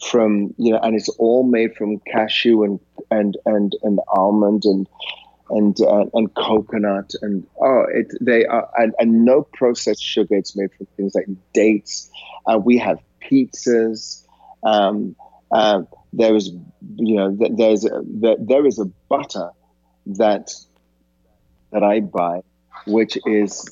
from 0.10 0.54
you 0.58 0.72
know, 0.72 0.80
and 0.80 0.96
it's 0.96 1.10
all 1.10 1.44
made 1.44 1.76
from 1.76 2.00
cashew 2.12 2.64
and 2.64 2.80
and 3.12 3.38
and 3.46 3.74
and 3.84 4.00
almond 4.10 4.66
and 4.66 4.88
and 5.50 5.80
uh, 5.82 6.06
and 6.14 6.34
coconut 6.36 7.14
and 7.22 7.46
oh 7.62 7.86
it 7.94 8.08
they 8.22 8.46
are 8.46 8.68
and, 8.78 8.94
and 9.00 9.26
no 9.26 9.44
processed 9.54 10.04
sugar. 10.04 10.36
It's 10.36 10.56
made 10.56 10.72
from 10.74 10.88
things 10.98 11.16
like 11.16 11.28
dates. 11.54 12.10
Uh, 12.46 12.58
we 12.58 12.78
have 12.78 13.00
pizzas. 13.22 14.26
Um, 14.64 15.16
uh, 15.52 15.84
there 16.14 16.36
is 16.36 16.50
you 16.96 17.16
know 17.16 17.38
there's 17.40 17.86
a, 17.86 18.02
there 18.40 18.66
is 18.66 18.80
a 18.80 18.86
butter 19.10 19.52
that 20.08 20.52
that 21.72 21.84
I 21.84 22.00
buy 22.00 22.42
which 22.88 23.18
is 23.26 23.68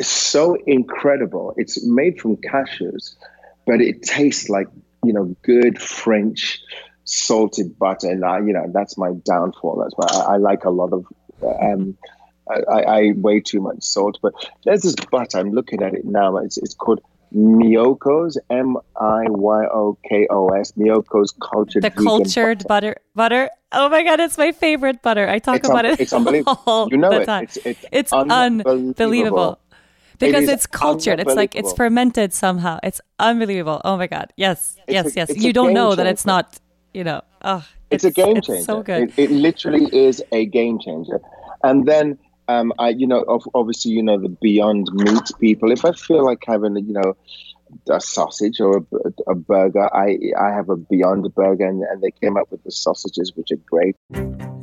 so 0.00 0.56
incredible. 0.66 1.54
It's 1.56 1.84
made 1.86 2.20
from 2.20 2.36
cashews 2.36 3.14
but 3.70 3.80
it 3.80 4.02
tastes 4.02 4.48
like 4.48 4.66
you 5.04 5.12
know 5.12 5.36
good 5.42 5.80
French 5.80 6.60
salted 7.10 7.78
butter, 7.78 8.08
and 8.08 8.24
I, 8.24 8.38
you 8.38 8.52
know, 8.52 8.66
that's 8.72 8.96
my 8.96 9.12
downfall. 9.24 9.82
That's 9.82 9.94
why 9.96 10.06
I, 10.22 10.34
I 10.34 10.36
like 10.36 10.64
a 10.64 10.70
lot 10.70 10.92
of. 10.92 11.06
Um, 11.42 11.96
I, 12.48 12.82
I 12.82 13.12
way 13.16 13.40
too 13.40 13.60
much 13.60 13.82
salt, 13.82 14.18
but 14.22 14.32
there's 14.64 14.82
this 14.82 14.94
butter. 15.10 15.38
I'm 15.38 15.52
looking 15.52 15.82
at 15.82 15.94
it 15.94 16.04
now. 16.04 16.36
It's 16.38 16.58
it's 16.58 16.74
called 16.74 17.00
Miyoko's 17.34 18.38
M 18.50 18.76
I 18.96 19.24
Y 19.28 19.64
O 19.66 19.96
K 20.08 20.26
O 20.30 20.48
S 20.48 20.72
Miyoko's 20.72 21.32
cultured 21.40 21.84
the 21.84 21.90
cultured 21.90 22.66
butter. 22.66 22.96
butter 23.14 23.46
butter. 23.46 23.50
Oh 23.72 23.88
my 23.88 24.02
god, 24.02 24.20
it's 24.20 24.36
my 24.36 24.52
favorite 24.52 25.00
butter. 25.02 25.28
I 25.28 25.38
talk 25.38 25.56
it's 25.56 25.68
about 25.68 25.84
un- 25.84 25.92
it. 25.92 26.00
It's 26.00 26.12
unbelievable. 26.12 26.88
you 26.90 26.98
know 26.98 27.12
it. 27.12 27.28
It's, 27.28 27.56
it's, 27.58 27.84
it's 27.92 28.12
unbelievable. 28.12 28.70
unbelievable. 28.70 29.60
Because 30.18 30.48
it 30.48 30.50
it's 30.50 30.66
cultured. 30.66 31.20
It's 31.20 31.34
like 31.34 31.54
it's 31.54 31.72
fermented 31.72 32.34
somehow. 32.34 32.78
It's 32.82 33.00
unbelievable. 33.18 33.80
Oh 33.84 33.96
my 33.96 34.06
god. 34.06 34.32
Yes. 34.36 34.76
Yes, 34.86 35.06
a, 35.06 35.20
yes. 35.20 35.36
You 35.36 35.52
don't 35.52 35.72
know 35.72 35.94
that 35.94 36.06
it's 36.06 36.26
not 36.26 36.58
you 36.94 37.04
know, 37.04 37.22
oh, 37.42 37.66
it's, 37.90 38.04
it's 38.04 38.18
a 38.18 38.22
game 38.22 38.40
changer. 38.40 38.62
so 38.62 38.82
good. 38.82 39.12
It, 39.16 39.18
it, 39.18 39.30
literally 39.30 39.86
is 39.96 40.22
a 40.32 40.46
game 40.46 40.78
changer. 40.78 41.20
And 41.62 41.86
then, 41.86 42.18
um, 42.48 42.72
I, 42.78 42.90
you 42.90 43.06
know, 43.06 43.24
obviously, 43.54 43.92
you 43.92 44.02
know, 44.02 44.18
the 44.18 44.28
Beyond 44.28 44.88
Meat 44.92 45.30
people. 45.38 45.70
If 45.70 45.84
I 45.84 45.92
feel 45.92 46.24
like 46.24 46.42
having, 46.46 46.76
you 46.76 46.92
know, 46.92 47.16
a 47.88 48.00
sausage 48.00 48.60
or 48.60 48.78
a, 48.78 49.30
a 49.30 49.34
burger, 49.34 49.94
I 49.94 50.18
I 50.38 50.50
have 50.50 50.68
a 50.68 50.76
Beyond 50.76 51.32
Burger, 51.34 51.66
and, 51.66 51.82
and 51.82 52.02
they 52.02 52.10
came 52.10 52.36
up 52.36 52.50
with 52.50 52.62
the 52.64 52.72
sausages, 52.72 53.32
which 53.36 53.50
are 53.52 53.62
great. 53.68 53.96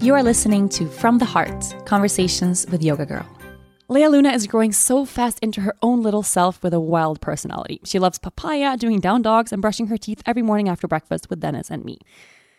You 0.01 0.13
are 0.13 0.23
listening 0.23 0.69
to 0.69 0.88
From 0.88 1.17
the 1.17 1.25
Heart 1.25 1.86
Conversations 1.86 2.65
with 2.69 2.84
Yoga 2.84 3.05
Girl. 3.05 3.36
Lea 3.89 4.09
Luna 4.09 4.33
is 4.33 4.47
growing 4.47 4.73
so 4.73 5.05
fast 5.05 5.39
into 5.39 5.61
her 5.61 5.73
own 5.81 6.01
little 6.01 6.21
self 6.21 6.61
with 6.61 6.73
a 6.73 6.79
wild 6.79 7.21
personality. 7.21 7.79
She 7.85 7.99
loves 7.99 8.19
papaya, 8.19 8.75
doing 8.75 8.99
down 8.99 9.21
dogs, 9.21 9.53
and 9.53 9.61
brushing 9.61 9.88
her 9.88 9.95
teeth 9.95 10.21
every 10.25 10.41
morning 10.41 10.67
after 10.67 10.89
breakfast 10.89 11.29
with 11.29 11.39
Dennis 11.39 11.71
and 11.71 11.85
me. 11.85 11.99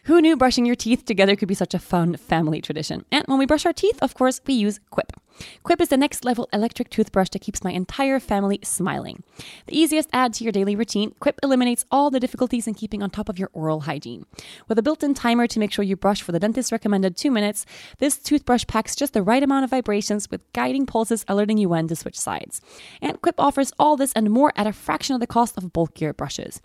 Who 0.04 0.22
knew 0.22 0.38
brushing 0.38 0.64
your 0.64 0.74
teeth 0.74 1.04
together 1.04 1.36
could 1.36 1.48
be 1.48 1.54
such 1.54 1.74
a 1.74 1.78
fun 1.78 2.16
family 2.16 2.62
tradition? 2.62 3.04
And 3.12 3.26
when 3.26 3.38
we 3.38 3.44
brush 3.44 3.66
our 3.66 3.74
teeth, 3.74 4.02
of 4.02 4.14
course, 4.14 4.40
we 4.46 4.54
use 4.54 4.80
Quip. 4.88 5.12
Quip 5.62 5.80
is 5.80 5.88
the 5.88 5.96
next 5.96 6.24
level 6.24 6.48
electric 6.52 6.90
toothbrush 6.90 7.28
that 7.30 7.40
keeps 7.40 7.64
my 7.64 7.72
entire 7.72 8.20
family 8.20 8.58
smiling. 8.62 9.22
The 9.66 9.78
easiest 9.78 10.08
add 10.12 10.34
to 10.34 10.44
your 10.44 10.52
daily 10.52 10.76
routine, 10.76 11.14
Quip 11.20 11.38
eliminates 11.42 11.84
all 11.90 12.10
the 12.10 12.20
difficulties 12.20 12.66
in 12.66 12.74
keeping 12.74 13.02
on 13.02 13.10
top 13.10 13.28
of 13.28 13.38
your 13.38 13.50
oral 13.52 13.80
hygiene. 13.80 14.26
With 14.68 14.78
a 14.78 14.82
built 14.82 15.02
in 15.02 15.14
timer 15.14 15.46
to 15.46 15.58
make 15.58 15.72
sure 15.72 15.84
you 15.84 15.96
brush 15.96 16.22
for 16.22 16.32
the 16.32 16.40
dentist's 16.40 16.72
recommended 16.72 17.16
two 17.16 17.30
minutes, 17.30 17.66
this 17.98 18.18
toothbrush 18.18 18.66
packs 18.66 18.96
just 18.96 19.12
the 19.12 19.22
right 19.22 19.42
amount 19.42 19.64
of 19.64 19.70
vibrations 19.70 20.30
with 20.30 20.40
guiding 20.52 20.86
pulses 20.86 21.24
alerting 21.28 21.58
you 21.58 21.68
when 21.68 21.88
to 21.88 21.96
switch 21.96 22.18
sides. 22.18 22.60
And 23.00 23.20
Quip 23.20 23.38
offers 23.38 23.72
all 23.78 23.96
this 23.96 24.12
and 24.12 24.30
more 24.30 24.52
at 24.56 24.66
a 24.66 24.72
fraction 24.72 25.14
of 25.14 25.20
the 25.20 25.26
cost 25.26 25.56
of 25.56 25.72
bulkier 25.72 26.12
brushes. 26.12 26.60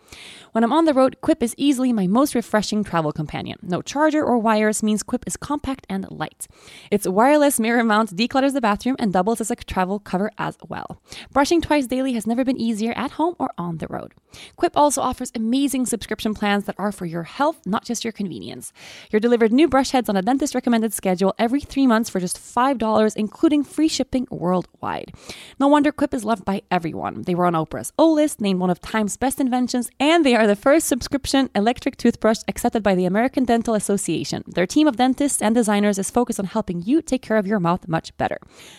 When 0.51 0.63
I'm 0.63 0.73
on 0.73 0.85
the 0.85 0.93
road, 0.93 1.17
Quip 1.21 1.43
is 1.43 1.55
easily 1.57 1.93
my 1.93 2.07
most 2.07 2.35
refreshing 2.35 2.83
travel 2.83 3.11
companion. 3.11 3.59
No 3.61 3.81
charger 3.81 4.23
or 4.23 4.37
wires 4.37 4.81
means 4.81 5.03
Quip 5.03 5.23
is 5.27 5.37
compact 5.37 5.85
and 5.89 6.09
light. 6.09 6.47
Its 6.89 7.07
wireless 7.07 7.59
mirror 7.59 7.83
mount 7.83 8.15
declutters 8.15 8.53
the 8.53 8.61
bathroom 8.63 8.95
and 8.97 9.13
doubles 9.13 9.39
as 9.39 9.51
a 9.51 9.55
travel 9.55 9.99
cover 9.99 10.31
as 10.39 10.57
well. 10.67 11.01
Brushing 11.31 11.61
twice 11.61 11.85
daily 11.85 12.13
has 12.13 12.25
never 12.25 12.43
been 12.43 12.59
easier 12.59 12.93
at 12.95 13.11
home 13.11 13.35
or 13.37 13.51
on 13.57 13.77
the 13.77 13.87
road. 13.87 14.13
Quip 14.55 14.75
also 14.75 15.01
offers 15.01 15.31
amazing 15.35 15.85
subscription 15.85 16.33
plans 16.33 16.65
that 16.65 16.75
are 16.79 16.91
for 16.91 17.05
your 17.05 17.23
health, 17.23 17.59
not 17.65 17.85
just 17.85 18.03
your 18.03 18.11
convenience. 18.11 18.73
You're 19.11 19.19
delivered 19.19 19.53
new 19.53 19.67
brush 19.67 19.91
heads 19.91 20.09
on 20.09 20.17
a 20.17 20.21
dentist 20.21 20.55
recommended 20.55 20.93
schedule 20.93 21.35
every 21.37 21.61
three 21.61 21.85
months 21.85 22.09
for 22.09 22.19
just 22.19 22.37
$5, 22.37 23.15
including 23.15 23.63
free 23.63 23.87
shipping 23.87 24.27
worldwide. 24.31 25.13
No 25.59 25.67
wonder 25.67 25.91
Quip 25.91 26.13
is 26.13 26.25
loved 26.25 26.45
by 26.45 26.63
everyone. 26.71 27.23
They 27.23 27.35
were 27.35 27.45
on 27.45 27.53
Oprah's 27.53 27.93
O 27.99 28.11
list, 28.11 28.41
named 28.41 28.59
one 28.59 28.69
of 28.69 28.81
Time's 28.81 29.17
best 29.17 29.39
inventions, 29.39 29.89
and 29.99 30.25
they 30.25 30.35
are 30.35 30.47
the 30.47 30.55
first 30.55 30.87
subscription 30.87 31.49
electric 31.53 31.97
toothbrush 31.97 32.39
accepted 32.47 32.81
by 32.81 32.95
the 32.95 33.05
American 33.05 33.45
Dental 33.45 33.75
Association. 33.75 34.43
Their 34.47 34.67
team 34.67 34.87
of 34.87 34.95
dentists 34.95 35.41
and 35.41 35.53
designers 35.53 35.99
is 35.99 36.09
focused 36.09 36.39
on 36.39 36.45
helping 36.45 36.81
you 36.81 37.01
take 37.01 37.21
care 37.21 37.37
of 37.37 37.47
your 37.47 37.59
mouth 37.59 37.87
much 37.87 38.15
better. 38.17 38.37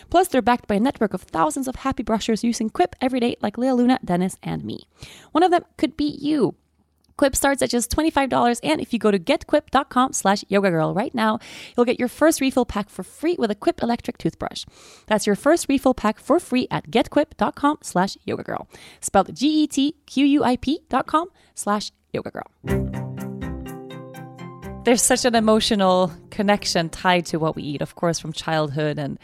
Plus, 0.09 0.27
they're 0.27 0.41
backed 0.41 0.67
by 0.67 0.75
a 0.75 0.79
network 0.79 1.13
of 1.13 1.21
thousands 1.21 1.67
of 1.67 1.77
happy 1.77 2.03
brushers 2.03 2.43
using 2.43 2.69
Quip 2.69 2.95
every 3.01 3.19
day, 3.19 3.35
like 3.41 3.57
Lea 3.57 3.71
Luna, 3.71 3.99
Dennis, 4.03 4.37
and 4.43 4.63
me. 4.63 4.87
One 5.31 5.43
of 5.43 5.51
them 5.51 5.65
could 5.77 5.97
be 5.97 6.05
you. 6.05 6.55
Quip 7.17 7.35
starts 7.35 7.61
at 7.61 7.69
just 7.69 7.89
$25, 7.91 8.59
and 8.61 8.81
if 8.81 8.91
you 8.91 8.99
go 8.99 9.09
to 9.09 9.17
getquip.com 9.17 10.11
slash 10.11 10.43
yoga 10.49 10.69
girl 10.69 10.93
right 10.93 11.15
now, 11.15 11.39
you'll 11.75 11.85
get 11.85 11.97
your 11.97 12.09
first 12.09 12.41
refill 12.41 12.65
pack 12.65 12.89
for 12.89 13.03
free 13.03 13.37
with 13.39 13.49
a 13.49 13.55
Quip 13.55 13.81
electric 13.81 14.17
toothbrush. 14.17 14.65
That's 15.07 15.25
your 15.25 15.37
first 15.37 15.69
refill 15.69 15.93
pack 15.93 16.19
for 16.19 16.39
free 16.39 16.67
at 16.69 16.91
getquip.com 16.91 17.77
slash 17.81 18.17
yoga 18.25 18.43
girl. 18.43 18.67
Spelled 18.99 19.33
G-E-T-Q-U-I-P 19.33 20.79
dot 20.89 21.07
com 21.07 21.29
slash 21.53 21.91
yoga 22.11 22.31
girl 22.31 23.05
there's 24.85 25.01
such 25.01 25.25
an 25.25 25.33
emotional 25.35 26.13
connection 26.29 26.89
tied 26.89 27.25
to 27.25 27.37
what 27.37 27.55
we 27.55 27.63
eat, 27.63 27.81
of 27.81 27.95
course, 27.95 28.19
from 28.19 28.31
childhood 28.31 28.99
and 28.99 29.19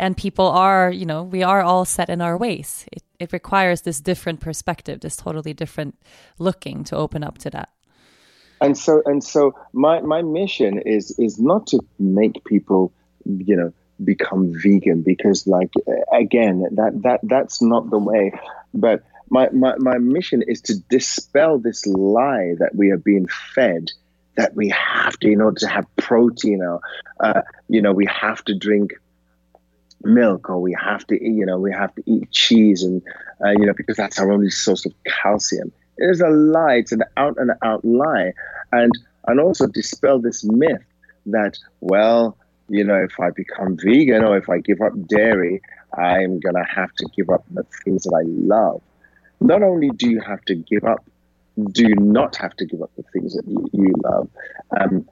and 0.00 0.16
people 0.16 0.46
are, 0.46 0.90
you 0.90 1.04
know, 1.04 1.22
we 1.22 1.42
are 1.42 1.62
all 1.62 1.84
set 1.84 2.08
in 2.08 2.20
our 2.20 2.36
ways. 2.36 2.86
It 2.90 3.02
it 3.18 3.32
requires 3.32 3.82
this 3.82 4.00
different 4.00 4.40
perspective, 4.40 5.00
this 5.00 5.16
totally 5.16 5.52
different 5.52 5.94
looking 6.38 6.84
to 6.84 6.96
open 6.96 7.22
up 7.22 7.36
to 7.38 7.50
that. 7.50 7.68
And 8.60 8.76
so 8.76 9.02
and 9.04 9.22
so 9.22 9.54
my 9.72 10.00
my 10.00 10.22
mission 10.22 10.80
is 10.80 11.16
is 11.18 11.38
not 11.38 11.66
to 11.68 11.80
make 11.98 12.42
people, 12.44 12.92
you 13.24 13.56
know, 13.56 13.72
become 14.02 14.52
vegan 14.62 15.02
because 15.02 15.46
like 15.46 15.72
again 16.12 16.64
that 16.76 17.02
that 17.02 17.20
that's 17.22 17.60
not 17.60 17.90
the 17.90 17.98
way 17.98 18.32
but 18.72 19.02
my, 19.32 19.48
my, 19.50 19.76
my 19.78 19.98
mission 19.98 20.42
is 20.42 20.60
to 20.62 20.74
dispel 20.88 21.58
this 21.58 21.86
lie 21.86 22.54
that 22.58 22.74
we 22.74 22.90
are 22.90 22.96
being 22.96 23.28
fed 23.54 23.90
that 24.36 24.54
we 24.54 24.70
have 24.70 25.18
to, 25.18 25.30
in 25.30 25.40
order 25.40 25.58
to 25.60 25.68
have 25.68 25.86
protein, 25.96 26.62
or 26.62 26.80
uh, 27.20 27.42
you 27.68 27.82
know, 27.82 27.92
we 27.92 28.06
have 28.06 28.42
to 28.44 28.54
drink 28.54 28.92
milk, 30.02 30.48
or 30.48 30.60
we 30.60 30.76
have 30.80 31.06
to, 31.08 31.14
eat, 31.14 31.34
you 31.34 31.46
know, 31.46 31.58
we 31.58 31.72
have 31.72 31.94
to 31.94 32.02
eat 32.06 32.30
cheese, 32.30 32.82
and 32.82 33.02
uh, 33.44 33.50
you 33.50 33.66
know, 33.66 33.74
because 33.74 33.96
that's 33.96 34.18
our 34.18 34.30
only 34.32 34.50
source 34.50 34.86
of 34.86 34.92
calcium. 35.04 35.72
It 35.98 36.10
is 36.10 36.20
a 36.20 36.28
lie. 36.28 36.76
It's 36.76 36.92
an 36.92 37.02
out 37.16 37.36
and 37.38 37.52
out 37.62 37.84
lie, 37.84 38.32
and 38.72 38.92
and 39.26 39.40
also 39.40 39.66
dispel 39.66 40.18
this 40.18 40.44
myth 40.44 40.84
that 41.26 41.58
well, 41.80 42.36
you 42.68 42.84
know, 42.84 42.96
if 43.02 43.18
I 43.20 43.30
become 43.30 43.76
vegan 43.76 44.24
or 44.24 44.36
if 44.36 44.48
I 44.48 44.58
give 44.58 44.80
up 44.80 44.92
dairy, 45.06 45.60
I'm 45.96 46.40
gonna 46.40 46.64
have 46.64 46.92
to 46.94 47.06
give 47.16 47.30
up 47.30 47.44
the 47.50 47.64
things 47.84 48.04
that 48.04 48.14
I 48.14 48.24
love. 48.26 48.82
Not 49.40 49.62
only 49.62 49.90
do 49.90 50.08
you 50.08 50.20
have 50.20 50.44
to 50.46 50.54
give 50.54 50.84
up 50.84 51.04
do 51.72 51.94
not 51.94 52.36
have 52.36 52.54
to 52.56 52.64
give 52.64 52.82
up 52.82 52.90
the 52.96 53.04
things 53.12 53.34
that 53.34 53.46
you, 53.46 53.68
you 53.72 53.94
love. 54.04 54.28
Um, 54.78 55.08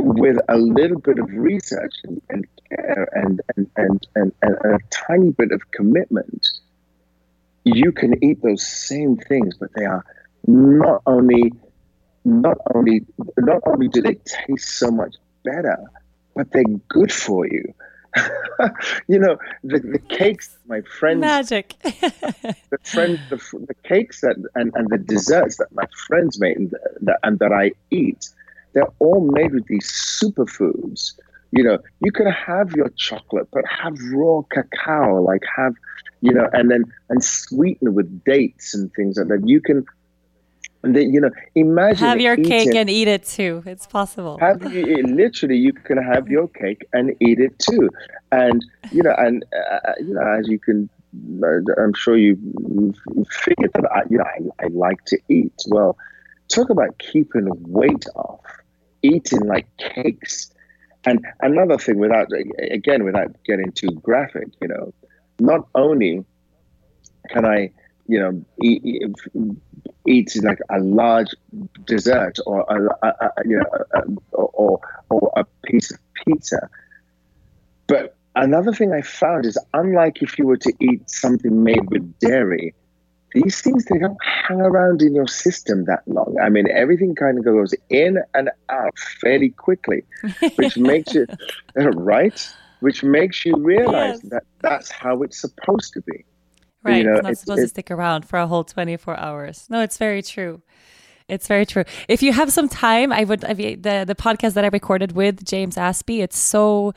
with 0.00 0.38
a 0.48 0.56
little 0.56 0.98
bit 0.98 1.18
of 1.18 1.28
research 1.30 1.94
and, 2.04 2.22
and 2.30 2.46
care 2.68 3.08
and, 3.12 3.40
and, 3.56 3.70
and, 3.76 4.06
and, 4.14 4.32
and 4.42 4.74
a 4.74 4.78
tiny 4.90 5.30
bit 5.30 5.52
of 5.52 5.60
commitment, 5.72 6.46
you 7.64 7.92
can 7.92 8.22
eat 8.24 8.42
those 8.42 8.66
same 8.66 9.16
things, 9.16 9.56
but 9.58 9.70
they 9.74 9.84
are 9.84 10.04
not 10.46 11.02
only 11.06 11.52
not 12.24 12.58
only 12.74 13.04
not 13.38 13.60
only 13.66 13.88
do 13.88 14.00
they 14.00 14.14
taste 14.14 14.68
so 14.78 14.90
much 14.90 15.16
better, 15.44 15.76
but 16.34 16.50
they're 16.52 16.64
good 16.88 17.12
for 17.12 17.46
you. 17.46 17.74
you 19.08 19.18
know, 19.18 19.38
the, 19.64 19.78
the 19.78 19.98
cakes 19.98 20.56
my 20.66 20.82
friends 20.82 21.20
magic. 21.20 21.74
the 21.82 22.78
friends 22.82 23.18
the, 23.30 23.36
the 23.66 23.74
cakes 23.82 24.20
that 24.20 24.36
and, 24.54 24.72
and 24.74 24.88
the 24.90 24.98
desserts 24.98 25.56
that 25.56 25.72
my 25.72 25.86
friends 26.06 26.38
make 26.38 26.56
and 26.56 26.74
that, 27.00 27.18
and 27.22 27.38
that 27.38 27.52
I 27.52 27.72
eat, 27.90 28.28
they're 28.72 28.92
all 28.98 29.20
made 29.32 29.52
with 29.52 29.66
these 29.66 29.90
superfoods. 30.22 31.12
You 31.50 31.64
know, 31.64 31.78
you 32.00 32.12
can 32.12 32.26
have 32.26 32.72
your 32.72 32.88
chocolate, 32.96 33.48
but 33.52 33.64
have 33.68 33.94
raw 34.12 34.42
cacao, 34.50 35.20
like 35.22 35.42
have, 35.56 35.74
you 36.20 36.32
know, 36.32 36.48
and 36.52 36.70
then 36.70 36.84
and 37.10 37.22
sweeten 37.22 37.94
with 37.94 38.24
dates 38.24 38.74
and 38.74 38.92
things 38.94 39.18
like 39.18 39.28
that. 39.28 39.46
You 39.46 39.60
can 39.60 39.84
and 40.84 40.96
then, 40.96 41.12
you 41.12 41.20
know, 41.20 41.30
imagine 41.54 41.98
have 41.98 42.20
your 42.20 42.36
cake 42.36 42.74
and 42.74 42.90
eat 42.90 43.06
it 43.06 43.24
too. 43.24 43.62
It's 43.66 43.86
possible. 43.86 44.38
Have 44.38 44.72
you, 44.72 45.02
literally, 45.06 45.56
you 45.56 45.72
can 45.72 45.96
have 45.96 46.28
your 46.28 46.48
cake 46.48 46.84
and 46.92 47.14
eat 47.20 47.38
it 47.38 47.56
too, 47.58 47.88
and 48.32 48.64
you 48.90 49.02
know, 49.02 49.14
and 49.16 49.44
uh, 49.54 49.88
uh 49.88 49.92
you 50.00 50.14
know, 50.14 50.22
as 50.22 50.48
you 50.48 50.58
can, 50.58 50.88
uh, 51.42 51.80
I'm 51.80 51.94
sure 51.94 52.16
you 52.16 52.36
figured 53.30 53.70
that 53.74 53.88
I, 53.92 54.02
you 54.10 54.18
know, 54.18 54.24
I, 54.24 54.64
I 54.64 54.68
like 54.68 55.04
to 55.06 55.18
eat. 55.28 55.54
Well, 55.68 55.96
talk 56.48 56.70
about 56.70 56.98
keeping 56.98 57.48
weight 57.68 58.06
off, 58.16 58.40
eating 59.02 59.40
like 59.46 59.66
cakes, 59.78 60.50
and 61.04 61.24
another 61.40 61.78
thing, 61.78 61.98
without 61.98 62.28
again, 62.58 63.04
without 63.04 63.30
getting 63.44 63.72
too 63.72 63.90
graphic, 64.02 64.48
you 64.60 64.68
know, 64.68 64.92
not 65.40 65.68
only 65.74 66.24
can 67.30 67.44
I 67.44 67.72
you 68.06 68.18
know, 68.18 68.44
eat, 68.62 68.82
eat, 70.06 70.36
like 70.42 70.58
a 70.70 70.80
large 70.80 71.30
dessert 71.86 72.36
or 72.46 72.60
a, 72.68 73.06
a, 73.06 73.08
a 73.08 73.30
you 73.46 73.56
know, 73.58 73.64
a, 73.94 74.36
or 74.36 74.80
or 75.08 75.32
a 75.36 75.44
piece 75.64 75.90
of 75.90 75.98
pizza. 76.14 76.68
But 77.86 78.16
another 78.34 78.72
thing 78.72 78.92
I 78.92 79.02
found 79.02 79.46
is, 79.46 79.58
unlike 79.72 80.22
if 80.22 80.38
you 80.38 80.46
were 80.46 80.56
to 80.58 80.72
eat 80.80 81.08
something 81.08 81.62
made 81.62 81.88
with 81.90 82.18
dairy, 82.18 82.74
these 83.34 83.60
things 83.60 83.84
they 83.86 83.98
don't 83.98 84.18
hang 84.22 84.60
around 84.60 85.02
in 85.02 85.14
your 85.14 85.26
system 85.26 85.84
that 85.86 86.02
long. 86.06 86.36
I 86.42 86.48
mean, 86.48 86.68
everything 86.70 87.14
kind 87.14 87.38
of 87.38 87.44
goes 87.44 87.74
in 87.88 88.18
and 88.34 88.50
out 88.68 88.98
fairly 89.20 89.50
quickly, 89.50 90.02
which 90.56 90.76
makes 90.76 91.14
it 91.14 91.30
right. 91.76 92.54
Which 92.80 93.04
makes 93.04 93.44
you 93.44 93.54
realize 93.56 94.20
yes. 94.22 94.30
that 94.32 94.42
that's 94.60 94.90
how 94.90 95.22
it's 95.22 95.40
supposed 95.40 95.92
to 95.94 96.02
be. 96.02 96.24
Right. 96.82 96.96
You 96.96 97.04
know, 97.04 97.14
it's 97.14 97.22
not 97.22 97.38
supposed 97.38 97.62
to 97.62 97.68
stick 97.68 97.90
around 97.92 98.26
for 98.26 98.40
a 98.40 98.46
whole 98.46 98.64
24 98.64 99.16
hours. 99.16 99.66
No, 99.70 99.82
it's 99.82 99.98
very 99.98 100.20
true. 100.20 100.62
It's 101.28 101.46
very 101.46 101.64
true. 101.64 101.84
If 102.08 102.22
you 102.22 102.32
have 102.32 102.52
some 102.52 102.68
time, 102.68 103.12
I 103.12 103.22
would 103.22 103.44
I 103.44 103.54
mean, 103.54 103.82
the 103.82 104.04
the 104.06 104.16
podcast 104.16 104.54
that 104.54 104.64
I 104.64 104.68
recorded 104.68 105.12
with 105.12 105.44
James 105.44 105.76
Aspey. 105.76 106.22
It's 106.22 106.38
so 106.38 106.92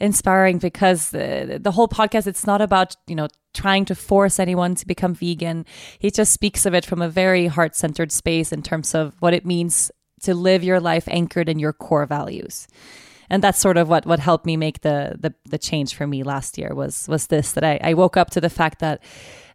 inspiring 0.00 0.58
because 0.58 1.10
the, 1.10 1.58
the 1.60 1.72
whole 1.72 1.88
podcast 1.88 2.26
it's 2.26 2.46
not 2.46 2.60
about 2.60 2.96
you 3.06 3.14
know 3.14 3.28
trying 3.52 3.84
to 3.84 3.94
force 3.94 4.38
anyone 4.38 4.74
to 4.76 4.86
become 4.86 5.14
vegan. 5.14 5.66
He 5.98 6.10
just 6.10 6.32
speaks 6.32 6.66
of 6.66 6.74
it 6.74 6.84
from 6.84 7.02
a 7.02 7.08
very 7.08 7.48
heart 7.48 7.74
centered 7.74 8.12
space 8.12 8.52
in 8.52 8.62
terms 8.62 8.94
of 8.94 9.14
what 9.20 9.34
it 9.34 9.44
means 9.44 9.90
to 10.22 10.34
live 10.34 10.62
your 10.62 10.80
life 10.80 11.04
anchored 11.08 11.48
in 11.48 11.58
your 11.58 11.72
core 11.72 12.06
values 12.06 12.68
and 13.30 13.42
that's 13.42 13.58
sort 13.58 13.76
of 13.76 13.88
what 13.88 14.04
what 14.04 14.18
helped 14.18 14.44
me 14.44 14.56
make 14.56 14.80
the 14.82 15.16
the, 15.18 15.32
the 15.48 15.56
change 15.56 15.94
for 15.94 16.06
me 16.06 16.22
last 16.22 16.58
year 16.58 16.74
was 16.74 17.08
was 17.08 17.28
this 17.28 17.52
that 17.52 17.64
I, 17.64 17.78
I 17.82 17.94
woke 17.94 18.16
up 18.16 18.30
to 18.30 18.40
the 18.40 18.50
fact 18.50 18.80
that 18.80 19.00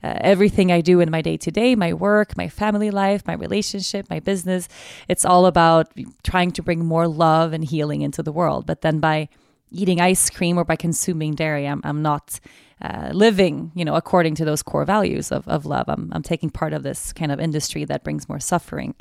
uh, 0.04 0.18
everything 0.22 0.72
I 0.72 0.82
do 0.82 1.00
in 1.00 1.10
my 1.10 1.22
day 1.22 1.36
to 1.38 1.52
day, 1.52 1.76
my 1.76 1.92
work, 1.92 2.38
my 2.38 2.48
family 2.48 2.92
life, 2.92 3.26
my 3.26 3.34
relationship, 3.34 4.08
my 4.08 4.20
business, 4.20 4.68
it's 5.08 5.26
all 5.26 5.48
about 5.48 5.92
trying 6.24 6.52
to 6.52 6.62
bring 6.62 6.86
more 6.86 7.08
love 7.08 7.54
and 7.54 7.66
healing 7.66 8.02
into 8.02 8.22
the 8.22 8.32
world. 8.32 8.68
But 8.68 8.82
then 8.82 9.00
by 9.00 9.30
eating 9.76 10.00
ice 10.02 10.30
cream 10.30 10.58
or 10.58 10.64
by 10.64 10.76
consuming 10.76 11.36
dairy, 11.36 11.68
I'm, 11.68 11.82
I'm 11.84 12.02
not 12.02 12.40
uh, 12.82 13.10
living, 13.14 13.72
you 13.76 13.86
know, 13.86 13.96
according 13.96 14.36
to 14.36 14.46
those 14.46 14.62
core 14.64 14.86
values 14.86 15.32
of, 15.32 15.48
of 15.48 15.66
love. 15.66 15.86
I'm, 15.88 16.12
I'm 16.14 16.24
taking 16.24 16.50
part 16.50 16.74
of 16.74 16.84
this 16.84 17.14
kind 17.14 17.32
of 17.32 17.40
industry 17.40 17.86
that 17.86 18.04
brings 18.04 18.28
more 18.28 18.40
suffering. 18.40 18.96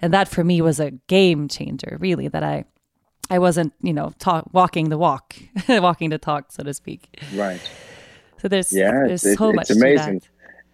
And 0.00 0.12
that 0.12 0.28
for 0.28 0.44
me 0.44 0.60
was 0.60 0.80
a 0.80 0.92
game 1.08 1.48
changer, 1.48 1.96
really, 2.00 2.28
that 2.28 2.42
I, 2.42 2.64
I 3.30 3.38
wasn't, 3.38 3.72
you 3.80 3.92
know, 3.92 4.12
talk, 4.18 4.48
walking 4.52 4.88
the 4.88 4.98
walk, 4.98 5.36
walking 5.68 6.10
the 6.10 6.18
talk, 6.18 6.52
so 6.52 6.62
to 6.62 6.74
speak. 6.74 7.18
Right. 7.34 7.60
So 8.38 8.48
there's 8.48 8.72
yeah, 8.72 8.90
there's 9.06 9.24
it's, 9.24 9.38
so 9.38 9.48
it's 9.48 9.56
much. 9.56 9.70
It's 9.70 9.80
amazing. 9.80 10.20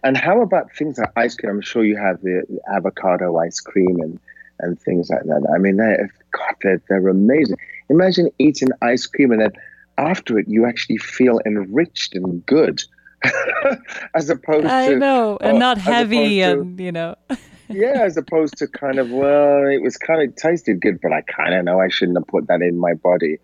And 0.03 0.17
how 0.17 0.41
about 0.41 0.73
things 0.75 0.97
like 0.97 1.11
ice 1.15 1.35
cream? 1.35 1.53
I'm 1.53 1.61
sure 1.61 1.85
you 1.85 1.95
have 1.95 2.21
the 2.21 2.43
avocado 2.67 3.37
ice 3.37 3.59
cream 3.59 4.01
and 4.01 4.19
and 4.61 4.79
things 4.79 5.09
like 5.09 5.23
that. 5.23 5.47
I 5.53 5.57
mean, 5.57 5.77
they 5.77 5.97
God, 6.31 6.55
they're, 6.61 6.81
they're 6.89 7.07
amazing. 7.07 7.57
Imagine 7.89 8.29
eating 8.39 8.69
ice 8.81 9.05
cream 9.05 9.31
and 9.31 9.41
then 9.41 9.51
after 9.97 10.39
it, 10.39 10.47
you 10.47 10.65
actually 10.65 10.97
feel 10.97 11.39
enriched 11.45 12.15
and 12.15 12.45
good, 12.45 12.83
as 14.15 14.29
opposed 14.29 14.65
I 14.65 14.89
to 14.89 14.95
I 14.95 14.97
know, 14.97 15.37
and 15.41 15.57
uh, 15.57 15.59
not 15.59 15.77
heavy, 15.77 16.41
and 16.41 16.79
you 16.79 16.91
know. 16.91 17.15
yeah, 17.69 18.01
as 18.03 18.17
opposed 18.17 18.57
to 18.57 18.67
kind 18.67 18.99
of, 18.99 19.11
well, 19.11 19.67
it 19.67 19.81
was 19.81 19.97
kind 19.97 20.27
of 20.27 20.35
tasted 20.35 20.81
good, 20.81 20.99
but 21.01 21.13
I 21.13 21.21
kind 21.21 21.53
of 21.53 21.63
know 21.65 21.79
I 21.79 21.89
shouldn't 21.89 22.17
have 22.17 22.27
put 22.27 22.47
that 22.47 22.61
in 22.61 22.77
my 22.77 22.93
body. 22.93 23.37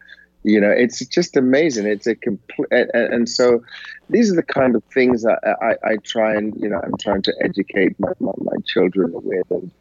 You 0.44 0.62
know, 0.62 0.70
it's 0.70 1.06
just 1.06 1.36
amazing. 1.36 1.86
It's 1.86 2.08
a 2.08 2.16
complete, 2.16 2.68
and, 2.72 2.90
and, 2.94 3.30
so 3.30 3.62
these 4.10 4.32
are 4.32 4.36
the 4.36 4.44
kind 4.44 4.76
of 4.76 4.84
things 4.94 5.24
that 5.24 5.40
I, 5.62 5.76
I 5.86 5.98
try 5.98 6.36
and, 6.36 6.56
you 6.56 6.70
know, 6.70 6.80
I'm 6.82 6.96
trying 6.98 7.22
to 7.24 7.34
educate 7.42 8.00
my, 8.00 8.12
my, 8.20 8.32
my 8.38 8.56
children 8.66 9.12
with 9.14 9.52
and, 9.52 9.72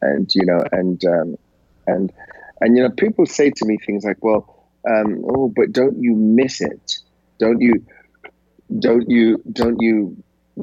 and, 0.00 0.32
you 0.34 0.44
know, 0.44 0.62
and, 0.72 1.04
um, 1.04 1.36
and, 1.86 2.12
and, 2.60 2.76
you 2.76 2.82
know, 2.82 2.90
people 2.90 3.26
say 3.26 3.50
to 3.50 3.64
me 3.64 3.78
things 3.78 4.04
like, 4.04 4.22
well, 4.22 4.66
um, 4.88 5.24
oh, 5.28 5.48
but 5.48 5.72
don't 5.72 6.00
you 6.00 6.14
miss 6.14 6.60
it? 6.60 6.98
Don't 7.38 7.60
you, 7.60 7.84
don't 8.78 9.08
you, 9.08 9.42
don't 9.52 9.80
you, 9.80 10.16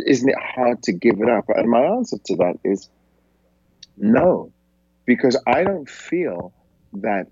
isn't 0.05 0.29
it 0.29 0.37
hard 0.39 0.83
to 0.83 0.93
give 0.93 1.21
it 1.21 1.29
up? 1.29 1.45
And 1.49 1.69
my 1.69 1.83
answer 1.83 2.17
to 2.25 2.35
that 2.37 2.59
is, 2.63 2.89
no, 3.97 4.51
because 5.05 5.37
I 5.47 5.63
don't 5.63 5.89
feel 5.89 6.53
that 6.93 7.27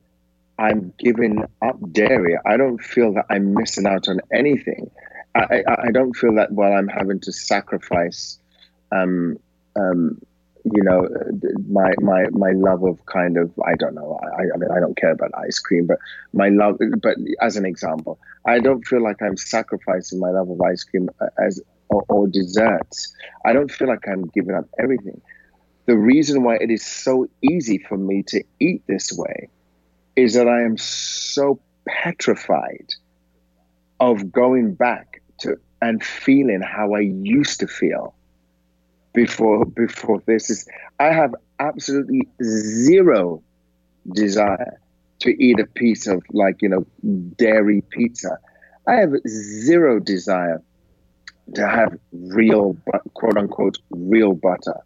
I'm 0.57 0.93
giving 0.99 1.43
up 1.61 1.77
dairy. 1.91 2.37
I 2.45 2.57
don't 2.57 2.81
feel 2.81 3.13
that 3.13 3.25
I'm 3.29 3.53
missing 3.53 3.85
out 3.85 4.07
on 4.07 4.19
anything. 4.31 4.89
I, 5.35 5.63
I, 5.67 5.81
I 5.87 5.91
don't 5.91 6.15
feel 6.15 6.35
that 6.35 6.51
while 6.51 6.73
I'm 6.73 6.87
having 6.87 7.19
to 7.21 7.31
sacrifice, 7.31 8.37
um, 8.91 9.39
um, 9.75 10.21
you 10.65 10.83
know, 10.83 11.07
my 11.69 11.91
my 11.99 12.25
my 12.31 12.51
love 12.51 12.83
of 12.83 13.05
kind 13.05 13.37
of 13.37 13.51
I 13.65 13.75
don't 13.75 13.95
know. 13.95 14.19
I, 14.23 14.43
I 14.53 14.57
mean 14.57 14.71
I 14.71 14.79
don't 14.79 14.95
care 14.95 15.11
about 15.11 15.31
ice 15.37 15.59
cream, 15.59 15.87
but 15.87 15.97
my 16.31 16.49
love. 16.49 16.79
But 17.01 17.17
as 17.41 17.57
an 17.57 17.65
example, 17.65 18.19
I 18.47 18.59
don't 18.59 18.85
feel 18.85 19.03
like 19.03 19.21
I'm 19.21 19.37
sacrificing 19.37 20.19
my 20.19 20.29
love 20.29 20.49
of 20.49 20.61
ice 20.61 20.83
cream 20.83 21.09
as 21.37 21.61
or, 21.89 22.03
or 22.07 22.27
desserts. 22.27 23.13
I 23.45 23.53
don't 23.53 23.71
feel 23.71 23.87
like 23.87 24.07
I'm 24.07 24.27
giving 24.27 24.55
up 24.55 24.69
everything 24.79 25.21
the 25.85 25.97
reason 25.97 26.43
why 26.43 26.55
it 26.55 26.71
is 26.71 26.85
so 26.85 27.27
easy 27.41 27.77
for 27.77 27.97
me 27.97 28.23
to 28.27 28.43
eat 28.59 28.83
this 28.87 29.11
way 29.11 29.49
is 30.15 30.33
that 30.35 30.47
I 30.47 30.61
am 30.63 30.77
so 30.77 31.59
petrified 31.87 32.93
of 33.99 34.31
going 34.31 34.75
back 34.75 35.21
to 35.39 35.57
and 35.81 36.03
feeling 36.03 36.61
how 36.61 36.93
I 36.93 36.99
used 36.99 37.59
to 37.59 37.67
feel 37.67 38.15
before 39.13 39.65
before 39.65 40.21
this 40.25 40.49
is 40.49 40.67
I 40.99 41.13
have 41.13 41.35
absolutely 41.59 42.27
zero 42.43 43.41
desire 44.13 44.79
to 45.19 45.43
eat 45.43 45.59
a 45.59 45.65
piece 45.65 46.07
of 46.07 46.21
like 46.31 46.61
you 46.61 46.69
know 46.69 46.85
dairy 47.37 47.81
pizza. 47.89 48.37
I 48.87 48.95
have 48.95 49.13
zero 49.27 49.99
desire 49.99 50.61
to 51.55 51.67
have 51.67 51.97
real 52.11 52.77
quote 53.13 53.37
unquote 53.37 53.77
real 53.91 54.33
butter. 54.33 54.79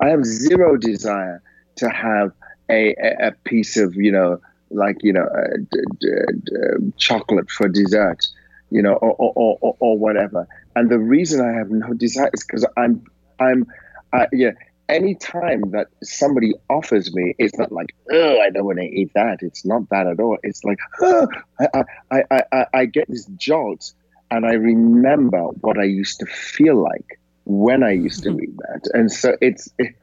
I 0.00 0.08
have 0.08 0.24
zero 0.24 0.76
desire 0.76 1.42
to 1.76 1.88
have 1.88 2.32
a, 2.70 2.94
a, 3.20 3.32
piece 3.44 3.76
of, 3.76 3.94
you 3.94 4.12
know, 4.12 4.40
like, 4.70 4.96
you 5.02 5.12
know, 5.12 5.24
uh, 5.24 5.56
d- 6.00 6.92
chocolate 6.98 7.50
for 7.50 7.68
dessert, 7.68 8.26
you 8.70 8.82
know, 8.82 8.94
or, 8.94 9.14
or, 9.18 9.58
or, 9.60 9.76
or, 9.80 9.98
whatever. 9.98 10.46
And 10.76 10.90
the 10.90 10.98
reason 10.98 11.40
I 11.40 11.56
have 11.56 11.70
no 11.70 11.94
desire 11.94 12.30
is 12.34 12.44
because 12.44 12.66
I'm, 12.76 13.04
I'm, 13.40 13.66
uh, 14.12 14.26
yeah, 14.32 14.52
any 14.88 15.14
time 15.14 15.70
that 15.72 15.88
somebody 16.02 16.54
offers 16.70 17.14
me, 17.14 17.34
it's 17.38 17.58
not 17.58 17.70
like, 17.70 17.94
oh, 18.10 18.40
I 18.40 18.50
don't 18.50 18.64
want 18.64 18.78
to 18.78 18.84
eat 18.84 19.12
that. 19.14 19.38
It's 19.42 19.64
not 19.66 19.88
that 19.90 20.06
at 20.06 20.18
all. 20.18 20.38
It's 20.42 20.64
like, 20.64 20.78
oh, 21.00 21.28
I, 21.60 21.84
I, 22.10 22.22
I, 22.30 22.42
I, 22.52 22.66
I 22.74 22.84
get 22.86 23.08
this 23.08 23.26
jolt 23.36 23.92
and 24.30 24.46
I 24.46 24.52
remember 24.52 25.40
what 25.40 25.78
I 25.78 25.84
used 25.84 26.20
to 26.20 26.26
feel 26.26 26.76
like 26.82 27.18
when 27.44 27.82
I 27.82 27.92
used 27.92 28.24
to 28.24 28.32
read 28.32 28.56
that, 28.58 28.90
and 28.92 29.10
so 29.10 29.34
it's 29.40 29.70
it, 29.78 29.94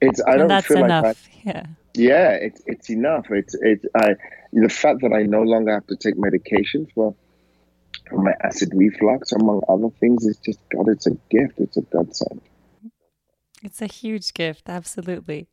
it's 0.00 0.22
I 0.24 0.36
don't 0.36 0.48
that's 0.48 0.66
feel 0.66 0.84
enough. 0.84 1.04
like 1.04 1.16
I, 1.16 1.40
yeah 1.44 1.66
yeah 1.94 2.30
it's 2.30 2.62
it's 2.66 2.90
enough. 2.90 3.26
It's 3.30 3.54
it's 3.60 3.84
I 3.96 4.14
the 4.52 4.68
fact 4.68 5.00
that 5.02 5.12
I 5.12 5.24
no 5.24 5.42
longer 5.42 5.74
have 5.74 5.86
to 5.88 5.96
take 5.96 6.16
medication 6.16 6.86
for 6.94 7.14
for 8.08 8.22
my 8.22 8.32
acid 8.42 8.70
reflux, 8.74 9.32
among 9.32 9.62
other 9.68 9.90
things, 9.98 10.24
is 10.24 10.36
just 10.38 10.60
God. 10.72 10.88
It's 10.88 11.06
a 11.06 11.16
gift. 11.30 11.58
It's 11.58 11.76
a 11.76 11.82
godsend. 11.82 12.40
It's 13.64 13.80
a 13.80 13.86
huge 13.86 14.34
gift, 14.34 14.68
absolutely. 14.68 15.48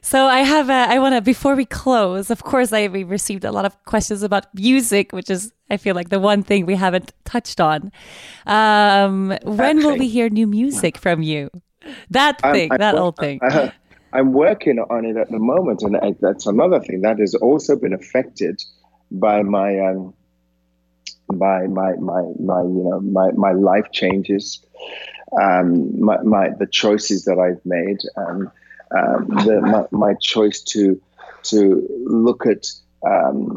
So 0.00 0.26
I 0.26 0.40
have 0.40 0.70
a, 0.70 0.94
I 0.94 0.98
want 0.98 1.14
to 1.14 1.20
before 1.20 1.54
we 1.54 1.66
close. 1.66 2.30
Of 2.30 2.42
course, 2.42 2.72
I 2.72 2.88
we 2.88 3.04
received 3.04 3.44
a 3.44 3.52
lot 3.52 3.66
of 3.66 3.84
questions 3.84 4.22
about 4.22 4.46
music, 4.54 5.12
which 5.12 5.28
is 5.28 5.52
I 5.68 5.76
feel 5.76 5.94
like 5.94 6.08
the 6.08 6.20
one 6.20 6.42
thing 6.42 6.64
we 6.64 6.74
haven't 6.74 7.12
touched 7.24 7.60
on. 7.60 7.92
Um, 8.46 9.36
when 9.42 9.78
will 9.78 9.98
we 9.98 10.08
hear 10.08 10.30
new 10.30 10.46
music 10.46 10.96
from 10.96 11.22
you? 11.22 11.50
That 12.10 12.40
thing, 12.40 12.72
I'm, 12.72 12.78
that 12.78 12.94
I'm, 12.94 13.02
old 13.02 13.16
thing. 13.16 13.40
I, 13.42 13.72
I'm 14.12 14.32
working 14.32 14.78
on 14.78 15.04
it 15.04 15.16
at 15.18 15.30
the 15.30 15.38
moment, 15.38 15.82
and 15.82 15.96
I, 15.96 16.14
that's 16.20 16.46
another 16.46 16.80
thing 16.80 17.02
that 17.02 17.18
has 17.18 17.34
also 17.34 17.76
been 17.76 17.92
affected 17.92 18.62
by 19.10 19.42
my 19.42 19.78
um, 19.80 20.14
by 21.34 21.66
my 21.66 21.92
my 21.96 22.22
my 22.40 22.62
you 22.62 22.84
know 22.88 23.00
my 23.00 23.32
my 23.32 23.52
life 23.52 23.90
changes, 23.92 24.64
um, 25.40 26.00
my, 26.00 26.20
my 26.22 26.50
the 26.50 26.66
choices 26.66 27.24
that 27.24 27.38
I've 27.38 27.64
made, 27.64 27.98
um, 28.16 28.50
the, 28.90 29.60
my, 29.60 30.08
my 30.08 30.14
choice 30.14 30.60
to 30.62 31.00
to 31.44 31.86
look 32.04 32.46
at 32.46 32.66
um, 33.06 33.48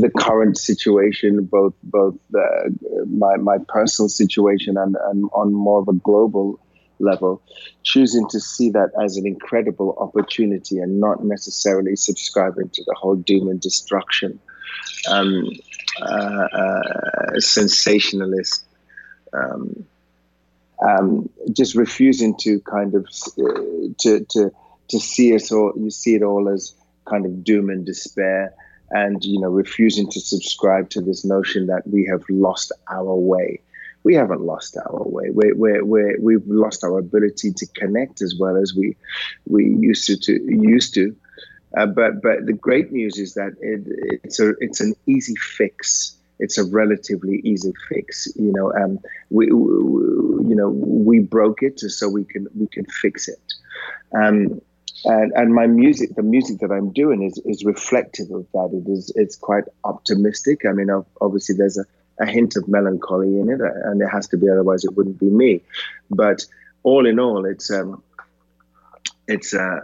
the 0.00 0.10
current 0.16 0.58
situation, 0.58 1.44
both 1.44 1.74
both 1.82 2.16
the, 2.30 3.06
my 3.08 3.36
my 3.36 3.58
personal 3.68 4.08
situation 4.08 4.76
and, 4.76 4.96
and 5.08 5.30
on 5.32 5.52
more 5.52 5.80
of 5.80 5.88
a 5.88 5.92
global 5.92 6.58
level, 6.98 7.42
choosing 7.82 8.28
to 8.28 8.40
see 8.40 8.70
that 8.70 8.90
as 9.02 9.16
an 9.16 9.26
incredible 9.26 9.96
opportunity 9.98 10.78
and 10.78 11.00
not 11.00 11.24
necessarily 11.24 11.96
subscribing 11.96 12.68
to 12.70 12.84
the 12.86 12.94
whole 12.94 13.16
doom 13.16 13.48
and 13.48 13.60
destruction, 13.60 14.38
um, 15.10 15.48
uh, 16.02 16.46
uh, 16.52 17.40
sensationalist. 17.40 18.64
Um, 19.32 19.86
um, 20.86 21.28
just 21.52 21.74
refusing 21.74 22.36
to 22.38 22.60
kind 22.60 22.94
of 22.94 23.06
uh, 23.38 23.92
to 23.98 24.24
to 24.30 24.50
to 24.88 24.98
see 24.98 25.32
it 25.32 25.50
all 25.52 25.72
you 25.76 25.90
see 25.90 26.14
it 26.14 26.22
all 26.22 26.48
as 26.48 26.74
kind 27.08 27.26
of 27.26 27.44
doom 27.44 27.70
and 27.70 27.86
despair 27.86 28.54
and 28.90 29.24
you 29.24 29.40
know 29.40 29.48
refusing 29.48 30.10
to 30.10 30.20
subscribe 30.20 30.90
to 30.90 31.00
this 31.00 31.24
notion 31.24 31.66
that 31.66 31.86
we 31.86 32.06
have 32.06 32.22
lost 32.28 32.72
our 32.88 33.14
way 33.14 33.60
we 34.02 34.14
haven't 34.14 34.40
lost 34.40 34.76
our 34.76 35.02
way. 35.06 35.30
We're, 35.30 35.54
we're, 35.54 35.84
we're, 35.84 36.20
we've 36.20 36.46
lost 36.46 36.84
our 36.84 36.98
ability 36.98 37.52
to 37.52 37.66
connect 37.74 38.22
as 38.22 38.34
well 38.38 38.56
as 38.56 38.74
we 38.74 38.96
we 39.46 39.64
used 39.66 40.06
to, 40.06 40.16
to 40.16 40.32
used 40.32 40.94
to. 40.94 41.14
Uh, 41.76 41.86
but 41.86 42.22
but 42.22 42.46
the 42.46 42.52
great 42.52 42.90
news 42.92 43.18
is 43.18 43.34
that 43.34 43.52
it, 43.60 44.20
it's 44.24 44.40
a 44.40 44.54
it's 44.60 44.80
an 44.80 44.94
easy 45.06 45.34
fix. 45.36 46.16
It's 46.40 46.58
a 46.58 46.64
relatively 46.64 47.40
easy 47.44 47.72
fix. 47.88 48.28
You 48.36 48.52
know, 48.52 48.72
um, 48.72 48.98
we, 49.30 49.46
we 49.46 50.48
you 50.48 50.56
know 50.56 50.70
we 50.70 51.20
broke 51.20 51.62
it 51.62 51.80
so 51.80 52.08
we 52.08 52.24
can 52.24 52.48
we 52.58 52.66
can 52.66 52.84
fix 52.86 53.28
it. 53.28 53.40
Um, 54.12 54.60
and 55.04 55.32
and 55.34 55.54
my 55.54 55.66
music, 55.66 56.14
the 56.16 56.22
music 56.22 56.58
that 56.60 56.72
I'm 56.72 56.92
doing 56.92 57.22
is 57.22 57.38
is 57.44 57.64
reflective 57.64 58.30
of 58.30 58.46
that. 58.52 58.70
It 58.72 58.90
is 58.90 59.12
it's 59.14 59.36
quite 59.36 59.64
optimistic. 59.84 60.66
I 60.66 60.72
mean, 60.72 60.88
obviously 61.20 61.54
there's 61.56 61.78
a 61.78 61.84
a 62.20 62.26
hint 62.26 62.56
of 62.56 62.68
melancholy 62.68 63.38
in 63.40 63.48
it, 63.48 63.60
and 63.60 64.00
it 64.00 64.08
has 64.08 64.28
to 64.28 64.36
be, 64.36 64.48
otherwise 64.48 64.84
it 64.84 64.96
wouldn't 64.96 65.18
be 65.18 65.30
me. 65.30 65.62
But 66.10 66.44
all 66.82 67.06
in 67.06 67.18
all, 67.18 67.46
it's 67.46 67.70
um, 67.70 68.02
it's 69.26 69.54
uh, 69.54 69.80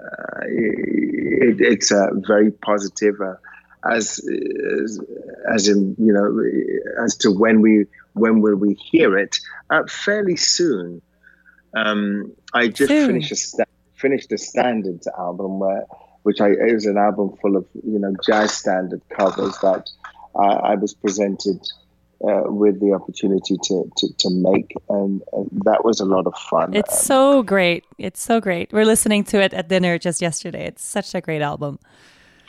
it, 0.46 1.60
it's 1.60 1.90
a 1.90 2.04
uh, 2.04 2.10
very 2.26 2.50
positive. 2.50 3.20
Uh, 3.20 3.36
as, 3.92 4.20
as 4.82 5.00
as 5.52 5.68
in 5.68 5.94
you 5.98 6.12
know 6.12 7.04
as 7.04 7.16
to 7.16 7.30
when 7.30 7.60
we 7.60 7.86
when 8.14 8.40
will 8.40 8.56
we 8.56 8.74
hear 8.74 9.18
it 9.18 9.38
uh, 9.70 9.82
fairly 9.88 10.36
soon 10.36 11.02
um, 11.74 12.32
I 12.54 12.68
just 12.68 12.88
soon. 12.88 13.08
finished 13.08 13.32
a 13.32 13.36
sta- 13.36 13.64
finished 13.94 14.32
a 14.32 14.38
standards 14.38 15.08
album 15.18 15.58
where 15.58 15.84
which 16.22 16.40
I 16.40 16.48
it 16.50 16.74
was 16.74 16.86
an 16.86 16.98
album 16.98 17.36
full 17.40 17.56
of 17.56 17.66
you 17.84 17.98
know 17.98 18.14
jazz 18.26 18.52
standard 18.52 19.02
covers 19.10 19.56
that 19.58 19.88
I, 20.34 20.46
I 20.46 20.74
was 20.74 20.94
presented 20.94 21.60
uh, 22.24 22.44
with 22.46 22.80
the 22.80 22.92
opportunity 22.92 23.56
to, 23.62 23.90
to, 23.96 24.08
to 24.18 24.30
make. 24.30 24.72
And, 24.88 25.22
and, 25.32 25.50
that 25.64 25.84
was 25.84 26.00
a 26.00 26.04
lot 26.04 26.26
of 26.26 26.34
fun. 26.34 26.74
It's 26.74 26.94
um, 26.94 27.04
so 27.04 27.42
great. 27.42 27.84
It's 27.98 28.22
so 28.22 28.40
great. 28.40 28.72
We're 28.72 28.86
listening 28.86 29.24
to 29.24 29.42
it 29.42 29.52
at 29.52 29.68
dinner 29.68 29.98
just 29.98 30.22
yesterday. 30.22 30.66
It's 30.66 30.82
such 30.82 31.14
a 31.14 31.20
great 31.20 31.42
album. 31.42 31.78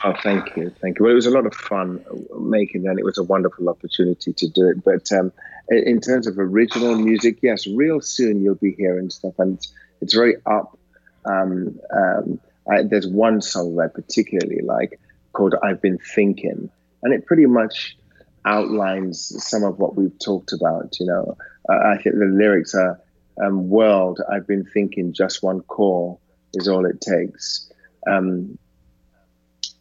Oh, 0.04 0.14
thank 0.22 0.56
you. 0.56 0.70
Thank 0.80 0.98
you. 0.98 1.04
Well, 1.04 1.12
it 1.12 1.16
was 1.16 1.26
a 1.26 1.30
lot 1.30 1.46
of 1.46 1.54
fun 1.54 2.04
making 2.38 2.82
that. 2.84 2.98
It 2.98 3.04
was 3.04 3.18
a 3.18 3.24
wonderful 3.24 3.68
opportunity 3.68 4.32
to 4.32 4.48
do 4.48 4.68
it. 4.68 4.84
But 4.84 5.10
um, 5.12 5.32
in 5.68 6.00
terms 6.00 6.26
of 6.26 6.38
original 6.38 6.96
music, 6.96 7.38
yes, 7.42 7.66
real 7.66 8.00
soon 8.00 8.40
you'll 8.40 8.54
be 8.54 8.72
hearing 8.72 9.10
stuff. 9.10 9.34
And 9.38 9.56
it's, 9.56 9.72
it's 10.00 10.14
very 10.14 10.36
up. 10.46 10.78
Um, 11.24 11.78
um, 11.94 12.40
I, 12.70 12.82
there's 12.82 13.08
one 13.08 13.40
song 13.40 13.76
that 13.76 13.82
I 13.82 13.88
particularly 13.88 14.62
like 14.62 15.00
called 15.32 15.54
I've 15.62 15.82
Been 15.82 15.98
Thinking. 15.98 16.70
And 17.02 17.14
it 17.14 17.26
pretty 17.26 17.46
much 17.46 17.96
outlines 18.44 19.32
some 19.44 19.62
of 19.62 19.78
what 19.78 19.96
we've 19.96 20.18
talked 20.18 20.52
about. 20.52 20.98
You 20.98 21.06
know, 21.06 21.36
uh, 21.68 21.78
I 21.88 22.00
think 22.02 22.16
the 22.16 22.24
lyrics 22.24 22.74
are 22.74 23.00
um, 23.42 23.68
"World, 23.68 24.20
I've 24.30 24.46
been 24.46 24.64
thinking 24.64 25.12
just 25.12 25.42
one 25.42 25.60
call 25.62 26.20
is 26.54 26.66
all 26.66 26.86
it 26.86 27.00
takes," 27.00 27.70
um, 28.06 28.58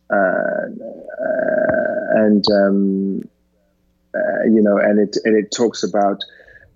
and 0.10 0.82
um, 2.52 3.22
uh, 4.16 4.44
you 4.46 4.62
know, 4.62 4.78
and 4.78 5.00
it 5.00 5.18
and 5.24 5.38
it 5.38 5.52
talks 5.56 5.84
about 5.84 6.24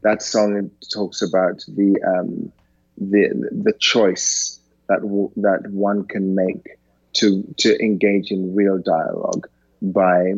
that 0.03 0.21
song. 0.21 0.57
It 0.57 0.85
talks 0.93 1.21
about 1.21 1.63
the 1.67 1.95
um, 2.07 2.51
the 2.97 3.29
the 3.63 3.73
choice 3.79 4.59
that 4.89 5.01
w- 5.01 5.31
that 5.37 5.69
one 5.71 6.05
can 6.05 6.35
make 6.35 6.77
to 7.13 7.43
to 7.57 7.77
engage 7.83 8.31
in 8.31 8.55
real 8.55 8.77
dialogue 8.77 9.47
by 9.81 10.33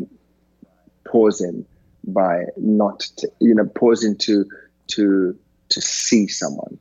pausing 1.06 1.64
by 2.06 2.44
not 2.56 3.06
you 3.40 3.54
know 3.54 3.66
pausing 3.74 4.16
to 4.18 4.44
to 4.88 5.36
to 5.68 5.80
see 5.80 6.26
someone 6.26 6.78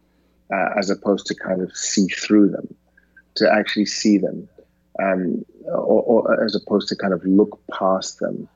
uh, 0.53 0.69
as 0.77 0.89
opposed 0.89 1.25
to 1.27 1.35
kind 1.35 1.61
of 1.61 1.75
see 1.75 2.07
through 2.07 2.49
them 2.49 2.67
to 3.35 3.51
actually 3.51 3.85
see 3.85 4.17
them 4.17 4.47
um, 5.01 5.43
or, 5.65 6.25
or, 6.27 6.43
as 6.43 6.55
opposed 6.55 6.87
to 6.89 6.95
kind 6.95 7.13
of 7.13 7.23
look 7.25 7.59
past 7.71 8.19
them 8.19 8.47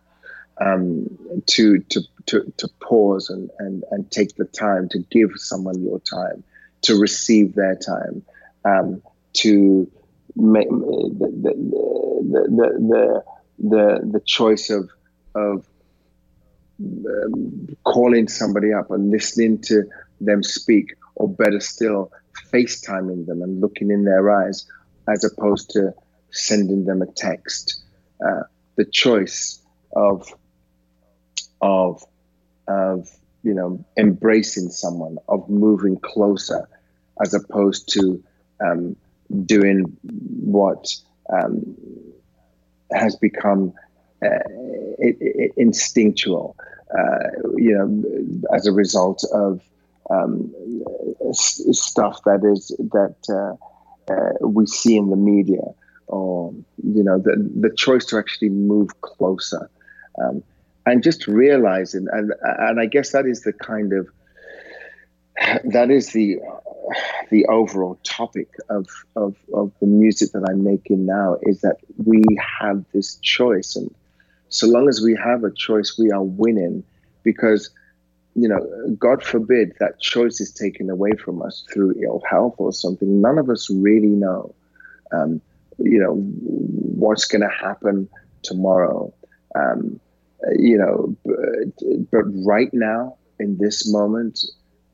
um, 0.59 1.07
to, 1.47 1.79
to 1.79 2.01
to 2.25 2.53
to 2.57 2.67
pause 2.81 3.29
and, 3.29 3.49
and 3.59 3.83
and 3.91 4.11
take 4.11 4.35
the 4.35 4.45
time 4.45 4.89
to 4.89 4.99
give 5.11 5.31
someone 5.35 5.81
your 5.83 5.99
time 5.99 6.43
to 6.81 6.99
receive 6.99 7.55
their 7.55 7.75
time 7.75 8.23
um, 8.65 9.01
to 9.33 9.89
make 10.35 10.69
the 10.69 11.31
the, 11.41 11.53
the 12.31 12.69
the 12.79 13.23
the 13.59 14.11
the 14.11 14.19
choice 14.25 14.69
of 14.69 14.89
of 15.35 15.65
um, 16.79 17.75
calling 17.83 18.27
somebody 18.27 18.73
up 18.73 18.91
and 18.91 19.09
listening 19.09 19.59
to 19.59 19.83
them 20.21 20.43
speak, 20.43 20.95
or 21.15 21.27
better 21.27 21.59
still, 21.59 22.11
FaceTiming 22.51 23.25
them 23.25 23.41
and 23.41 23.61
looking 23.61 23.91
in 23.91 24.03
their 24.03 24.29
eyes, 24.29 24.65
as 25.07 25.23
opposed 25.23 25.71
to 25.71 25.93
sending 26.31 26.85
them 26.85 27.01
a 27.01 27.07
text. 27.07 27.83
Uh, 28.25 28.43
the 28.75 28.85
choice 28.85 29.59
of 29.95 30.27
of 31.61 32.03
of 32.67 33.09
you 33.43 33.53
know 33.53 33.83
embracing 33.97 34.69
someone, 34.69 35.17
of 35.27 35.49
moving 35.49 35.97
closer, 35.99 36.67
as 37.21 37.33
opposed 37.33 37.91
to 37.93 38.23
um, 38.61 38.95
doing 39.45 39.97
what 40.03 40.87
um, 41.31 41.75
has 42.91 43.15
become 43.15 43.73
uh, 44.23 44.39
instinctual, 45.57 46.55
uh, 46.97 47.29
you 47.55 47.73
know, 47.75 48.55
as 48.55 48.65
a 48.65 48.71
result 48.71 49.23
of 49.33 49.61
um, 50.09 50.53
stuff 51.31 52.21
that 52.25 52.43
is 52.43 52.67
that 52.91 53.15
uh, 53.29 54.11
uh, 54.11 54.47
we 54.47 54.65
see 54.65 54.95
in 54.95 55.09
the 55.09 55.15
media, 55.15 55.61
or 56.07 56.53
you 56.83 57.03
know, 57.03 57.19
the 57.19 57.35
the 57.59 57.73
choice 57.75 58.05
to 58.05 58.17
actually 58.17 58.49
move 58.49 58.89
closer, 59.01 59.69
um, 60.21 60.43
and 60.85 61.03
just 61.03 61.27
realizing, 61.27 62.07
and 62.11 62.33
and 62.43 62.79
I 62.79 62.85
guess 62.85 63.11
that 63.11 63.25
is 63.25 63.41
the 63.41 63.53
kind 63.53 63.93
of 63.93 64.07
that 65.65 65.91
is 65.91 66.13
the 66.13 66.39
the 67.29 67.45
overall 67.47 67.99
topic 68.03 68.47
of, 68.69 68.87
of, 69.15 69.35
of 69.53 69.71
the 69.81 69.87
music 69.87 70.31
that 70.31 70.47
I'm 70.49 70.63
making 70.63 71.05
now 71.05 71.37
is 71.43 71.61
that 71.61 71.77
we 72.05 72.23
have 72.59 72.83
this 72.93 73.15
choice. 73.17 73.75
And 73.75 73.93
so 74.49 74.67
long 74.67 74.87
as 74.87 75.01
we 75.01 75.15
have 75.21 75.43
a 75.43 75.51
choice, 75.51 75.97
we 75.97 76.11
are 76.11 76.23
winning 76.23 76.83
because, 77.23 77.69
you 78.35 78.47
know, 78.47 78.95
God 78.97 79.23
forbid 79.23 79.73
that 79.79 79.99
choice 79.99 80.39
is 80.39 80.51
taken 80.51 80.89
away 80.89 81.11
from 81.23 81.41
us 81.41 81.65
through 81.73 82.01
ill 82.01 82.21
health 82.29 82.55
or 82.57 82.71
something. 82.71 83.21
None 83.21 83.37
of 83.37 83.49
us 83.49 83.69
really 83.69 84.07
know, 84.07 84.55
um, 85.11 85.41
you 85.79 85.99
know, 85.99 86.15
what's 86.15 87.25
going 87.25 87.41
to 87.41 87.49
happen 87.49 88.09
tomorrow. 88.43 89.13
Um, 89.55 89.99
you 90.57 90.77
know, 90.77 91.15
but, 91.25 92.11
but, 92.11 92.23
right 92.45 92.71
now, 92.73 93.17
in 93.39 93.57
this 93.57 93.91
moment, 93.91 94.39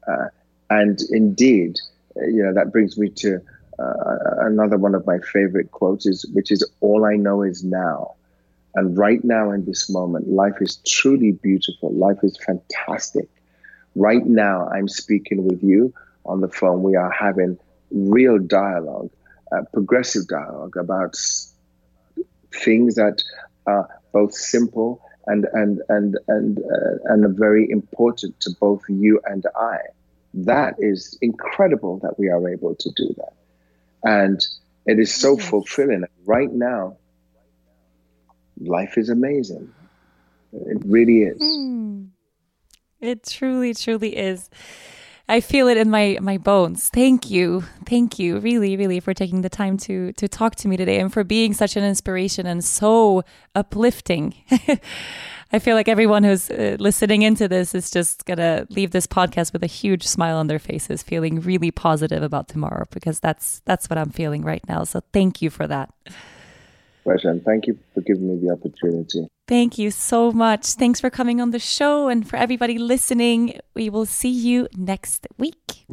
uh, 0.07 0.27
and 0.69 0.99
indeed, 1.10 1.77
you 2.15 2.43
know, 2.43 2.53
that 2.53 2.72
brings 2.72 2.97
me 2.97 3.10
to 3.10 3.41
uh, 3.80 4.03
another 4.39 4.77
one 4.77 4.95
of 4.95 5.05
my 5.05 5.19
favorite 5.19 5.72
quotes 5.72 6.05
is, 6.05 6.26
which 6.34 6.51
is, 6.51 6.68
"All 6.80 7.05
I 7.05 7.15
know 7.15 7.41
is 7.41 7.64
now." 7.64 8.15
And 8.76 8.97
right 8.97 9.23
now, 9.23 9.51
in 9.51 9.65
this 9.65 9.89
moment, 9.89 10.30
life 10.30 10.55
is 10.61 10.77
truly 10.88 11.31
beautiful. 11.31 11.93
Life 11.93 12.19
is 12.23 12.38
fantastic. 12.38 13.27
Right 13.95 14.26
now, 14.26 14.68
I'm 14.69 14.88
speaking 14.88 15.45
with 15.45 15.61
you 15.61 15.93
on 16.26 16.41
the 16.41 16.47
phone. 16.47 16.81
We 16.81 16.95
are 16.95 17.11
having 17.11 17.57
real 17.91 18.39
dialogue, 18.39 19.11
uh, 19.53 19.61
progressive 19.73 20.27
dialogue 20.27 20.75
about 20.77 21.15
things 22.51 22.95
that 22.95 23.21
are 23.65 23.88
both 24.11 24.34
simple 24.34 25.01
and 25.27 25.45
and 25.53 25.81
and 25.89 26.17
and 26.27 26.59
uh, 26.59 26.95
and 27.05 27.25
are 27.25 27.34
very 27.34 27.69
important 27.69 28.39
to 28.41 28.51
both 28.59 28.81
you 28.89 29.19
and 29.25 29.45
I. 29.55 29.77
That 30.34 30.75
is 30.80 31.17
incredible 31.21 31.99
that 31.99 32.19
we 32.19 32.30
are 32.30 32.49
able 32.49 32.75
to 32.75 32.89
do 32.95 33.13
that, 33.17 33.34
and 34.03 34.45
it 34.85 34.99
is 34.99 35.13
so 35.13 35.38
fulfilling. 35.38 36.03
Right 36.25 36.51
now, 36.51 36.97
life 38.59 38.97
is 38.97 39.09
amazing. 39.09 39.71
It 40.51 40.81
really 40.85 41.23
is. 41.23 41.41
Mm. 41.41 42.09
It 42.99 43.23
truly, 43.23 43.73
truly 43.73 44.15
is. 44.15 44.49
I 45.30 45.40
feel 45.40 45.68
it 45.68 45.78
in 45.78 45.90
my 45.90 46.18
my 46.22 46.38
bones. 46.38 46.90
Thank 46.90 47.30
you, 47.30 47.64
thank 47.86 48.20
you, 48.20 48.40
really, 48.40 48.76
really, 48.76 49.00
for 49.00 49.14
taking 49.14 49.41
the 49.41 49.50
time 49.50 49.78
to 49.80 50.12
to 50.14 50.28
talk 50.28 50.56
to 50.58 50.68
me 50.68 50.76
today 50.78 51.00
and 51.00 51.12
for 51.12 51.24
being 51.24 51.54
such 51.54 51.78
an 51.78 51.84
inspiration 51.84 52.45
and 52.45 52.64
so 52.64 53.24
uplifting. 53.56 54.36
I 55.56 55.60
feel 55.60 55.76
like 55.76 55.88
everyone 55.88 56.24
who's 56.24 56.50
uh, 56.50 56.78
listening 56.80 57.22
into 57.22 57.48
this 57.48 57.76
is 57.76 57.91
just 57.91 58.26
gonna 58.26 58.66
leave 58.70 58.91
this 58.91 59.08
podcast 59.08 59.54
with 59.54 59.64
a 59.64 59.68
huge 59.68 60.04
smile 60.06 60.38
on 60.38 60.48
their 60.48 60.60
faces, 60.60 61.04
feeling 61.04 61.40
really 61.40 61.72
positive 61.72 62.24
about 62.24 62.50
tomorrow 62.50 62.86
because 62.91 63.20
that's 63.20 63.62
that's 63.66 63.90
what 63.90 63.98
I'm 63.98 64.10
feeling 64.10 64.44
right 64.44 64.64
now. 64.68 64.84
So 64.84 65.02
thank 65.14 65.41
you 65.41 65.50
for 65.50 65.68
that. 65.68 65.94
Pleasure, 67.03 67.30
and 67.30 67.43
thank 67.43 67.67
you 67.67 67.77
for 67.93 68.01
giving 68.01 68.27
me 68.27 68.45
the 68.45 68.53
opportunity. 68.53 69.27
Thank 69.47 69.77
you 69.77 69.91
so 69.91 70.31
much. 70.31 70.65
Thanks 70.67 71.01
for 71.01 71.09
coming 71.09 71.41
on 71.41 71.51
the 71.51 71.59
show. 71.59 72.07
And 72.07 72.27
for 72.27 72.38
everybody 72.38 72.77
listening, 72.77 73.59
we 73.73 73.89
will 73.89 74.05
see 74.05 74.30
you 74.30 74.69
next 74.77 75.27
week. 75.38 75.85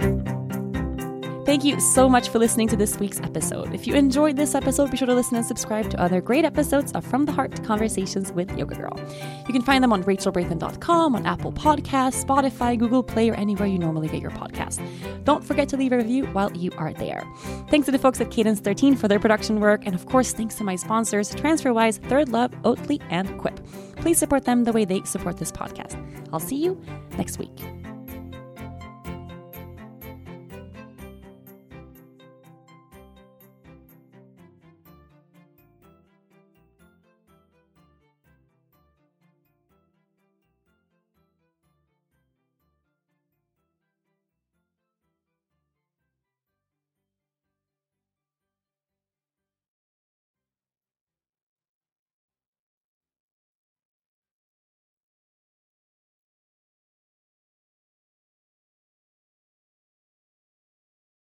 Thank 1.51 1.65
you 1.65 1.81
so 1.81 2.09
much 2.09 2.29
for 2.29 2.39
listening 2.39 2.69
to 2.69 2.77
this 2.77 3.01
week's 3.01 3.19
episode. 3.23 3.75
If 3.75 3.85
you 3.85 3.97
enjoyed 3.97 4.37
this 4.37 4.55
episode, 4.55 4.89
be 4.93 4.97
sure 4.97 5.09
to 5.09 5.15
listen 5.17 5.35
and 5.35 5.45
subscribe 5.45 5.91
to 5.91 6.01
other 6.01 6.21
great 6.21 6.45
episodes 6.45 6.93
of 6.93 7.05
From 7.05 7.25
the 7.25 7.33
Heart 7.33 7.65
Conversations 7.65 8.31
with 8.31 8.57
Yoga 8.57 8.77
Girl. 8.77 8.97
You 9.49 9.53
can 9.53 9.63
find 9.63 9.83
them 9.83 9.93
on 9.93 10.05
rachelbrathen.com, 10.05 11.17
on 11.17 11.27
Apple 11.27 11.51
Podcasts, 11.51 12.25
Spotify, 12.25 12.79
Google 12.79 13.03
Play, 13.03 13.31
or 13.31 13.35
anywhere 13.35 13.67
you 13.67 13.81
normally 13.81 14.07
get 14.07 14.23
your 14.23 14.31
podcast. 14.31 14.81
Don't 15.25 15.43
forget 15.43 15.69
to 15.71 15.77
leave 15.77 15.91
a 15.91 15.97
review 15.97 16.27
while 16.27 16.57
you 16.57 16.71
are 16.77 16.93
there. 16.93 17.25
Thanks 17.69 17.87
to 17.87 17.91
the 17.91 17.99
folks 17.99 18.21
at 18.21 18.31
Cadence 18.31 18.61
13 18.61 18.95
for 18.95 19.09
their 19.09 19.19
production 19.19 19.59
work, 19.59 19.83
and 19.87 19.95
of 19.97 20.07
course, 20.07 20.33
thanks 20.33 20.55
to 20.55 20.63
my 20.63 20.77
sponsors, 20.77 21.35
TransferWise, 21.35 21.99
ThirdLove, 21.99 22.63
Oatly, 22.63 23.03
and 23.11 23.37
Quip. 23.41 23.59
Please 23.97 24.19
support 24.19 24.45
them 24.45 24.63
the 24.63 24.73
way 24.73 24.85
they 24.85 25.03
support 25.03 25.39
this 25.39 25.51
podcast. 25.51 26.01
I'll 26.33 26.39
see 26.39 26.63
you 26.63 26.81
next 27.19 27.41
week. 27.41 27.61